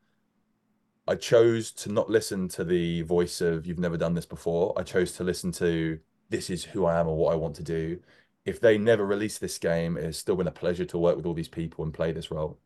I 1.07 1.15
chose 1.15 1.73
to 1.73 1.91
not 1.91 2.11
listen 2.11 2.49
to 2.49 2.65
the 2.65 3.03
voice 3.03 3.41
of 3.41 3.67
you've 3.67 3.79
never 3.79 3.97
done 3.97 4.15
this 4.15 4.27
before. 4.27 4.75
I 4.77 4.83
chose 4.83 5.13
to 5.13 5.25
listen 5.25 5.53
to 5.53 5.99
this 6.29 6.51
is 6.51 6.65
who 6.65 6.85
I 6.85 7.01
am 7.01 7.09
or 7.09 7.17
what 7.17 7.33
I 7.33 7.37
want 7.37 7.57
to 7.57 7.63
do. 7.63 8.01
If 8.45 8.61
they 8.61 8.79
never 8.79 9.07
release 9.07 9.39
this 9.39 9.59
game, 9.59 9.97
it 9.97 10.05
has 10.05 10.19
still 10.19 10.37
been 10.37 10.47
a 10.47 10.53
pleasure 10.53 10.85
to 10.85 10.99
work 10.99 11.17
with 11.17 11.27
all 11.27 11.35
these 11.35 11.49
people 11.49 11.85
and 11.85 11.93
play 11.93 12.13
this 12.13 12.31
role. 12.31 12.59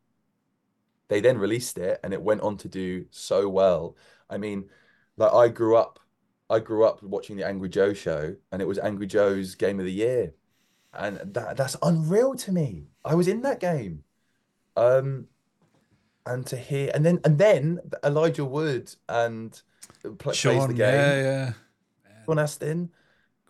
They 1.12 1.20
then 1.20 1.36
released 1.36 1.76
it 1.76 2.00
and 2.02 2.14
it 2.14 2.22
went 2.22 2.40
on 2.40 2.56
to 2.56 2.68
do 2.68 3.04
so 3.10 3.46
well. 3.46 3.98
I 4.30 4.38
mean, 4.38 4.70
like 5.18 5.30
I 5.34 5.48
grew 5.48 5.76
up, 5.76 5.98
I 6.48 6.58
grew 6.58 6.86
up 6.86 7.02
watching 7.02 7.36
the 7.36 7.46
Angry 7.46 7.68
Joe 7.68 7.92
show 7.92 8.34
and 8.50 8.62
it 8.62 8.64
was 8.66 8.78
Angry 8.78 9.06
Joe's 9.06 9.54
game 9.54 9.78
of 9.78 9.84
the 9.84 9.92
year. 9.92 10.32
And 10.94 11.18
that 11.34 11.58
that's 11.58 11.76
unreal 11.82 12.34
to 12.36 12.50
me. 12.50 12.86
I 13.04 13.14
was 13.14 13.28
in 13.28 13.42
that 13.42 13.60
game. 13.60 14.04
Um, 14.74 15.26
and 16.24 16.46
to 16.46 16.56
hear 16.56 16.90
and 16.94 17.04
then 17.04 17.20
and 17.26 17.36
then 17.36 17.80
Elijah 18.02 18.46
Wood 18.46 18.94
and 19.06 19.60
plays 20.16 20.38
Sean, 20.38 20.68
the 20.68 20.74
game. 20.74 20.94
yeah, 20.94 21.20
yeah. 21.20 21.52
Sean 22.24 22.38
Astin. 22.38 22.90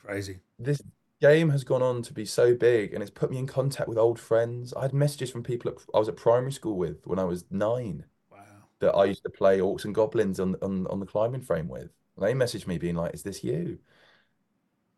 Crazy. 0.05 0.41
This 0.59 0.83
game 1.23 1.51
has 1.51 1.65
gone 1.65 1.83
on 1.83 2.03
to 2.03 2.13
be 2.15 2.25
so 2.27 2.55
big 2.55 2.93
and 2.95 3.03
it's 3.03 3.11
put 3.11 3.31
me 3.31 3.39
in 3.39 3.47
contact 3.47 3.89
with 3.89 3.99
old 3.99 4.19
friends. 4.21 4.75
I 4.75 4.83
had 4.83 4.93
messages 4.95 5.31
from 5.31 5.43
people 5.43 5.71
at, 5.73 5.79
I 5.95 5.99
was 6.01 6.09
at 6.09 6.17
primary 6.17 6.53
school 6.53 6.77
with 6.77 7.07
when 7.07 7.19
I 7.21 7.25
was 7.25 7.45
nine 7.51 8.05
Wow. 8.31 8.69
that 8.81 8.95
I 8.95 9.07
used 9.07 9.25
to 9.25 9.31
play 9.31 9.61
Orcs 9.61 9.85
and 9.85 9.95
Goblins 9.95 10.41
on 10.41 10.57
on, 10.63 10.87
on 10.89 11.01
the 11.01 11.07
climbing 11.07 11.43
frame 11.43 11.69
with. 11.69 11.91
And 12.17 12.27
they 12.27 12.35
messaged 12.35 12.67
me 12.69 12.79
being 12.79 12.97
like, 12.97 13.15
"Is 13.15 13.23
this 13.25 13.45
you?" 13.45 13.81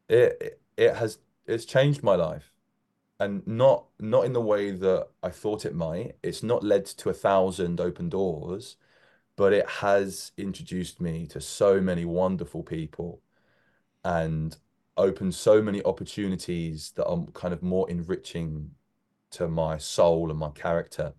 It 0.09 0.37
it, 0.41 0.63
it 0.77 0.97
has 0.97 1.19
it's 1.47 1.65
changed 1.65 2.03
my 2.03 2.15
life. 2.17 2.53
And 3.21 3.47
not 3.47 3.87
not 4.01 4.27
in 4.27 4.33
the 4.35 4.43
way 4.43 4.73
that 4.73 5.09
I 5.23 5.31
thought 5.31 5.67
it 5.67 5.75
might. 5.75 6.17
It's 6.23 6.43
not 6.43 6.65
led 6.65 6.87
to 6.87 7.11
a 7.11 7.15
thousand 7.15 7.81
open 7.81 8.09
doors, 8.11 8.77
but 9.37 9.53
it 9.55 9.69
has 9.69 10.33
introduced 10.39 11.01
me 11.01 11.27
to 11.29 11.41
so 11.41 11.81
many 11.81 12.05
wonderful 12.07 12.63
people 12.65 13.23
and 14.05 14.57
opened 14.97 15.35
so 15.35 15.61
many 15.63 15.83
opportunities 15.85 16.93
that 16.97 17.07
are 17.07 17.25
kind 17.35 17.53
of 17.53 17.63
more 17.63 17.89
enriching 17.91 18.71
to 19.33 19.49
my 19.49 19.79
soul 19.79 20.31
and 20.31 20.39
my 20.39 20.51
character. 20.51 21.15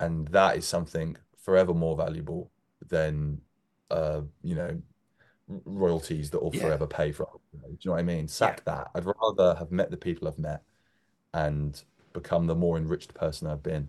And 0.00 0.28
that 0.28 0.56
is 0.56 0.66
something 0.66 1.16
forever 1.36 1.74
more 1.74 1.96
valuable 1.96 2.50
than 2.88 3.40
uh, 3.90 4.20
you 4.42 4.54
know, 4.54 4.80
royalties 5.64 6.30
that 6.30 6.42
will 6.42 6.54
Yeah. 6.54 6.62
forever 6.62 6.86
pay 6.86 7.10
for. 7.12 7.24
it. 7.24 7.60
Do 7.62 7.68
you 7.70 7.78
know 7.86 7.92
what 7.92 8.00
I 8.00 8.02
mean? 8.02 8.28
Sack 8.28 8.64
that. 8.64 8.90
I'd 8.94 9.06
rather 9.06 9.54
have 9.58 9.70
met 9.72 9.90
the 9.90 9.96
people 9.96 10.28
I've 10.28 10.38
met 10.38 10.62
and 11.34 11.82
become 12.12 12.46
the 12.46 12.54
more 12.54 12.76
enriched 12.76 13.14
person 13.14 13.48
I've 13.48 13.62
been. 13.62 13.88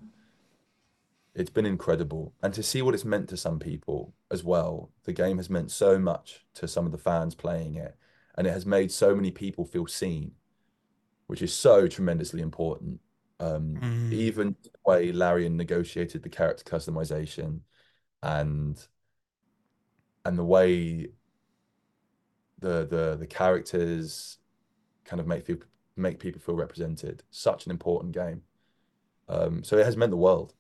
It's 1.36 1.50
been 1.50 1.66
incredible. 1.66 2.34
And 2.42 2.54
to 2.54 2.64
see 2.64 2.82
what 2.82 2.94
it's 2.94 3.06
meant 3.06 3.30
to 3.30 3.38
some 3.38 3.60
people 3.60 4.14
as 4.32 4.44
well. 4.44 4.90
The 5.04 5.14
game 5.14 5.38
has 5.38 5.50
meant 5.50 5.72
so 5.72 6.00
much 6.00 6.46
to 6.56 6.68
some 6.68 6.86
of 6.86 6.92
the 6.92 6.98
fans 6.98 7.36
playing 7.36 7.76
it. 7.76 7.96
And 8.40 8.48
it 8.48 8.52
has 8.52 8.66
made 8.66 8.90
so 8.90 9.14
many 9.14 9.32
people 9.32 9.66
feel 9.66 9.86
seen, 9.86 10.32
which 11.28 11.42
is 11.42 11.54
so 11.54 11.88
tremendously 11.88 12.42
important. 12.42 13.02
Um, 13.42 13.76
Mm. 13.82 14.12
even 14.14 14.56
the 14.64 14.70
way 14.86 15.12
Larian 15.12 15.56
negotiated 15.58 16.24
the 16.24 16.30
character 16.30 16.64
customization 16.64 17.60
and 18.24 18.88
and 20.26 20.38
the 20.38 20.44
way 20.44 21.12
the 22.60 22.86
the 22.86 23.18
the 23.20 23.28
characters 23.28 24.40
kind 25.06 25.20
of 25.20 25.28
make 25.28 25.46
feel 25.46 25.58
make 25.96 26.20
people 26.20 26.42
feel 26.42 26.56
represented. 26.56 27.24
Such 27.32 27.66
an 27.66 27.72
important 27.72 28.14
game. 28.14 28.42
Um, 29.28 29.64
so 29.64 29.78
it 29.78 29.86
has 29.86 29.98
meant 29.98 30.12
the 30.12 30.18
world. 30.18 30.54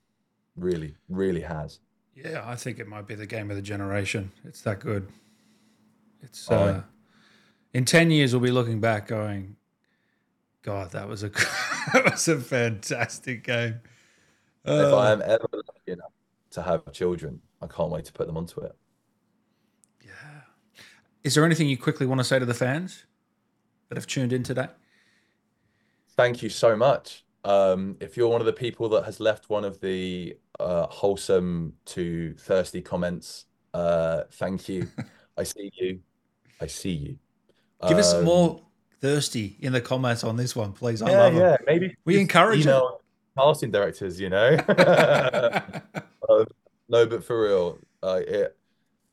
Really, 0.55 0.95
really 1.07 1.41
has. 1.41 1.79
Yeah, 2.13 2.43
I 2.45 2.55
think 2.55 2.79
it 2.79 2.87
might 2.87 3.07
be 3.07 3.15
the 3.15 3.25
game 3.25 3.49
of 3.49 3.55
the 3.55 3.61
generation. 3.61 4.31
It's 4.43 4.61
that 4.61 4.79
good. 4.79 5.07
It's 6.21 6.51
uh, 6.51 6.83
in 7.73 7.85
ten 7.85 8.11
years 8.11 8.33
we'll 8.33 8.41
be 8.41 8.51
looking 8.51 8.79
back, 8.79 9.07
going, 9.07 9.55
"God, 10.61 10.91
that 10.91 11.07
was 11.07 11.23
a 11.23 11.29
that 11.93 12.03
was 12.11 12.27
a 12.27 12.39
fantastic 12.39 13.43
game." 13.43 13.81
if 14.65 14.93
Uh, 14.93 14.97
I 14.97 15.11
am 15.11 15.21
ever 15.21 15.47
lucky 15.53 15.91
enough 15.91 16.11
to 16.51 16.61
have 16.61 16.91
children, 16.91 17.41
I 17.61 17.67
can't 17.67 17.89
wait 17.89 18.05
to 18.05 18.13
put 18.13 18.27
them 18.27 18.37
onto 18.37 18.59
it. 18.61 18.75
yeah. 20.03 20.41
Is 21.23 21.35
there 21.35 21.45
anything 21.45 21.67
you 21.69 21.77
quickly 21.77 22.05
want 22.05 22.19
to 22.19 22.23
say 22.23 22.39
to 22.39 22.45
the 22.45 22.53
fans 22.53 23.05
that 23.87 23.97
have 23.97 24.07
tuned 24.07 24.33
in 24.33 24.43
today? 24.43 24.67
Thank 26.15 26.41
you 26.43 26.49
so 26.49 26.75
much. 26.75 27.25
Um, 27.45 27.95
if 28.01 28.17
you're 28.17 28.27
one 28.27 28.41
of 28.41 28.45
the 28.45 28.53
people 28.53 28.89
that 28.89 29.05
has 29.05 29.19
left 29.19 29.49
one 29.49 29.63
of 29.63 29.79
the 29.79 30.37
uh, 30.59 30.87
wholesome 30.87 31.73
to 31.85 32.33
thirsty 32.35 32.81
comments, 32.81 33.45
uh, 33.73 34.23
thank 34.33 34.67
you. 34.67 34.87
I 35.37 35.43
see 35.43 35.71
you. 35.75 35.99
I 36.59 36.67
see 36.67 36.91
you. 36.91 37.17
Give 37.87 37.97
us 37.97 38.13
Um, 38.13 38.25
more 38.25 38.61
thirsty 39.01 39.57
in 39.59 39.73
the 39.73 39.81
comments 39.81 40.23
on 40.23 40.35
this 40.35 40.55
one, 40.55 40.73
please. 40.73 41.01
I 41.01 41.09
Yeah, 41.09 41.17
love 41.17 41.33
yeah. 41.35 41.57
Maybe 41.65 41.95
We 42.05 42.19
encourage 42.19 42.61
email 42.63 43.01
casting 43.37 43.71
directors, 43.71 44.19
you 44.19 44.29
know. 44.29 44.57
them. 44.67 45.81
Um, 46.29 46.45
no, 46.89 47.05
but 47.05 47.23
for 47.23 47.41
real, 47.43 47.79
uh, 48.03 48.21
it 48.27 48.57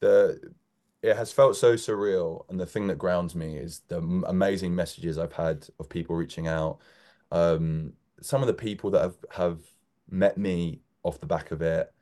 the 0.01 0.41
it 1.03 1.17
has 1.17 1.33
felt 1.33 1.57
so 1.57 1.75
surreal, 1.75 2.45
and 2.51 2.59
the 2.59 2.67
thing 2.67 2.87
that 2.89 2.99
grounds 2.99 3.35
me 3.35 3.57
is 3.57 3.83
the 3.89 3.97
m- 3.99 4.25
amazing 4.27 4.75
messages 4.75 5.19
I've 5.19 5.33
had 5.33 5.69
of 5.79 5.89
people 5.89 6.17
reaching 6.17 6.49
out. 6.49 6.79
Um, 7.31 7.93
some 8.23 8.41
of 8.43 8.47
the 8.49 8.55
people 8.55 8.91
that 8.91 9.03
have 9.03 9.17
have 9.31 9.59
met 10.11 10.39
me 10.39 10.81
off 11.03 11.21
the 11.21 11.27
back 11.27 11.51
of 11.51 11.62
it. 11.62 11.93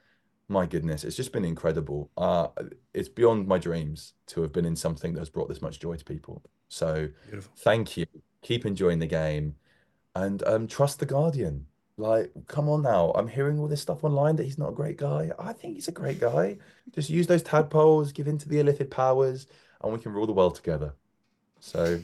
My 0.48 0.66
goodness, 0.66 1.04
it's 1.04 1.16
just 1.16 1.32
been 1.32 1.44
incredible. 1.44 2.10
Uh, 2.16 2.48
it's 2.92 3.08
beyond 3.08 3.46
my 3.46 3.58
dreams 3.58 4.12
to 4.26 4.42
have 4.42 4.52
been 4.52 4.66
in 4.66 4.76
something 4.76 5.14
that 5.14 5.20
has 5.20 5.30
brought 5.30 5.48
this 5.48 5.62
much 5.62 5.80
joy 5.80 5.96
to 5.96 6.04
people. 6.04 6.42
So 6.68 7.08
Beautiful. 7.24 7.52
thank 7.58 7.96
you. 7.96 8.06
Keep 8.42 8.66
enjoying 8.66 8.98
the 8.98 9.06
game, 9.06 9.54
and 10.14 10.42
um, 10.44 10.66
trust 10.66 11.00
the 11.00 11.06
Guardian. 11.06 11.66
Like, 11.96 12.32
come 12.46 12.68
on 12.68 12.82
now. 12.82 13.12
I'm 13.12 13.28
hearing 13.28 13.58
all 13.58 13.68
this 13.68 13.80
stuff 13.80 14.04
online 14.04 14.36
that 14.36 14.44
he's 14.44 14.58
not 14.58 14.70
a 14.70 14.74
great 14.74 14.98
guy. 14.98 15.30
I 15.38 15.52
think 15.52 15.74
he's 15.74 15.88
a 15.88 15.92
great 15.92 16.20
guy. 16.20 16.58
Just 16.92 17.08
use 17.08 17.26
those 17.26 17.42
tadpoles, 17.42 18.12
give 18.12 18.26
in 18.26 18.36
to 18.38 18.48
the 18.48 18.56
illithid 18.56 18.90
powers, 18.90 19.46
and 19.82 19.92
we 19.92 19.98
can 19.98 20.12
rule 20.12 20.26
the 20.26 20.32
world 20.32 20.56
together. 20.56 20.92
So, 21.60 22.00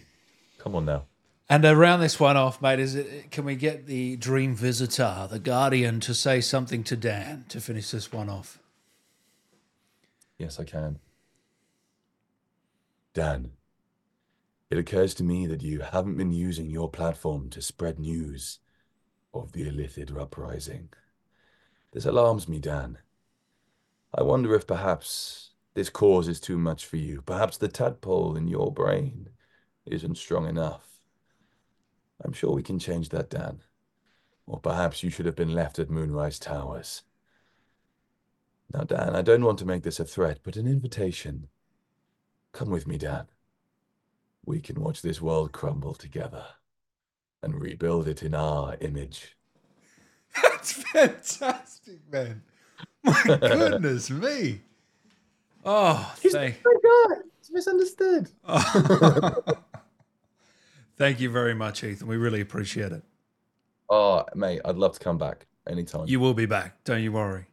come 0.58 0.76
on 0.76 0.86
now. 0.86 1.04
And 1.50 1.64
to 1.64 1.74
round 1.74 2.00
this 2.00 2.20
one 2.20 2.36
off, 2.36 2.62
mate, 2.62 2.78
is 2.78 2.94
it? 2.94 3.32
Can 3.32 3.44
we 3.44 3.56
get 3.56 3.86
the 3.86 4.14
Dream 4.14 4.54
Visitor, 4.54 5.26
the 5.28 5.40
Guardian, 5.40 5.98
to 5.98 6.14
say 6.14 6.40
something 6.40 6.84
to 6.84 6.96
Dan 6.96 7.44
to 7.48 7.60
finish 7.60 7.90
this 7.90 8.12
one 8.12 8.28
off? 8.28 8.60
Yes, 10.38 10.60
I 10.60 10.64
can. 10.64 11.00
Dan, 13.14 13.50
it 14.70 14.78
occurs 14.78 15.12
to 15.14 15.24
me 15.24 15.44
that 15.48 15.60
you 15.60 15.80
haven't 15.80 16.16
been 16.16 16.32
using 16.32 16.70
your 16.70 16.88
platform 16.88 17.50
to 17.50 17.60
spread 17.60 17.98
news 17.98 18.60
of 19.34 19.50
the 19.50 19.68
Illithid 19.68 20.16
uprising. 20.16 20.90
This 21.90 22.06
alarms 22.06 22.46
me, 22.46 22.60
Dan. 22.60 22.98
I 24.14 24.22
wonder 24.22 24.54
if 24.54 24.68
perhaps 24.68 25.50
this 25.74 25.90
cause 25.90 26.28
is 26.28 26.38
too 26.38 26.58
much 26.58 26.86
for 26.86 26.96
you. 26.96 27.22
Perhaps 27.22 27.56
the 27.56 27.66
tadpole 27.66 28.36
in 28.36 28.46
your 28.46 28.72
brain 28.72 29.30
isn't 29.84 30.16
strong 30.16 30.48
enough. 30.48 30.89
I'm 32.22 32.32
sure 32.32 32.52
we 32.52 32.62
can 32.62 32.78
change 32.78 33.08
that, 33.10 33.30
Dan. 33.30 33.60
Or 34.46 34.60
perhaps 34.60 35.02
you 35.02 35.10
should 35.10 35.26
have 35.26 35.36
been 35.36 35.54
left 35.54 35.78
at 35.78 35.90
Moonrise 35.90 36.38
Towers. 36.38 37.02
Now, 38.72 38.84
Dan, 38.84 39.16
I 39.16 39.22
don't 39.22 39.44
want 39.44 39.58
to 39.60 39.66
make 39.66 39.82
this 39.82 40.00
a 40.00 40.04
threat, 40.04 40.40
but 40.42 40.56
an 40.56 40.66
invitation. 40.66 41.48
Come 42.52 42.70
with 42.70 42.86
me, 42.86 42.98
Dan. 42.98 43.26
We 44.44 44.60
can 44.60 44.80
watch 44.80 45.02
this 45.02 45.20
world 45.20 45.52
crumble 45.52 45.94
together 45.94 46.44
and 47.42 47.60
rebuild 47.60 48.08
it 48.08 48.22
in 48.22 48.34
our 48.34 48.76
image. 48.80 49.36
That's 50.42 50.72
fantastic, 50.72 52.00
man. 52.10 52.42
My 53.02 53.22
goodness 53.40 54.10
me. 54.10 54.60
Oh, 55.64 56.12
thank, 56.16 56.62
It's 57.40 57.50
misunderstood. 57.50 58.30
thank 61.00 61.18
you 61.18 61.30
very 61.30 61.54
much, 61.54 61.82
Ethan. 61.82 62.06
We 62.06 62.18
really 62.18 62.42
appreciate 62.42 62.92
it. 62.92 63.02
Oh, 63.88 64.24
mate, 64.34 64.60
I'd 64.64 64.76
love 64.76 64.92
to 64.92 65.00
come 65.00 65.18
back 65.18 65.46
anytime. 65.68 66.06
You 66.06 66.20
will 66.20 66.34
be 66.34 66.46
back. 66.46 66.84
Don't 66.84 67.02
you 67.02 67.10
worry. 67.10 67.46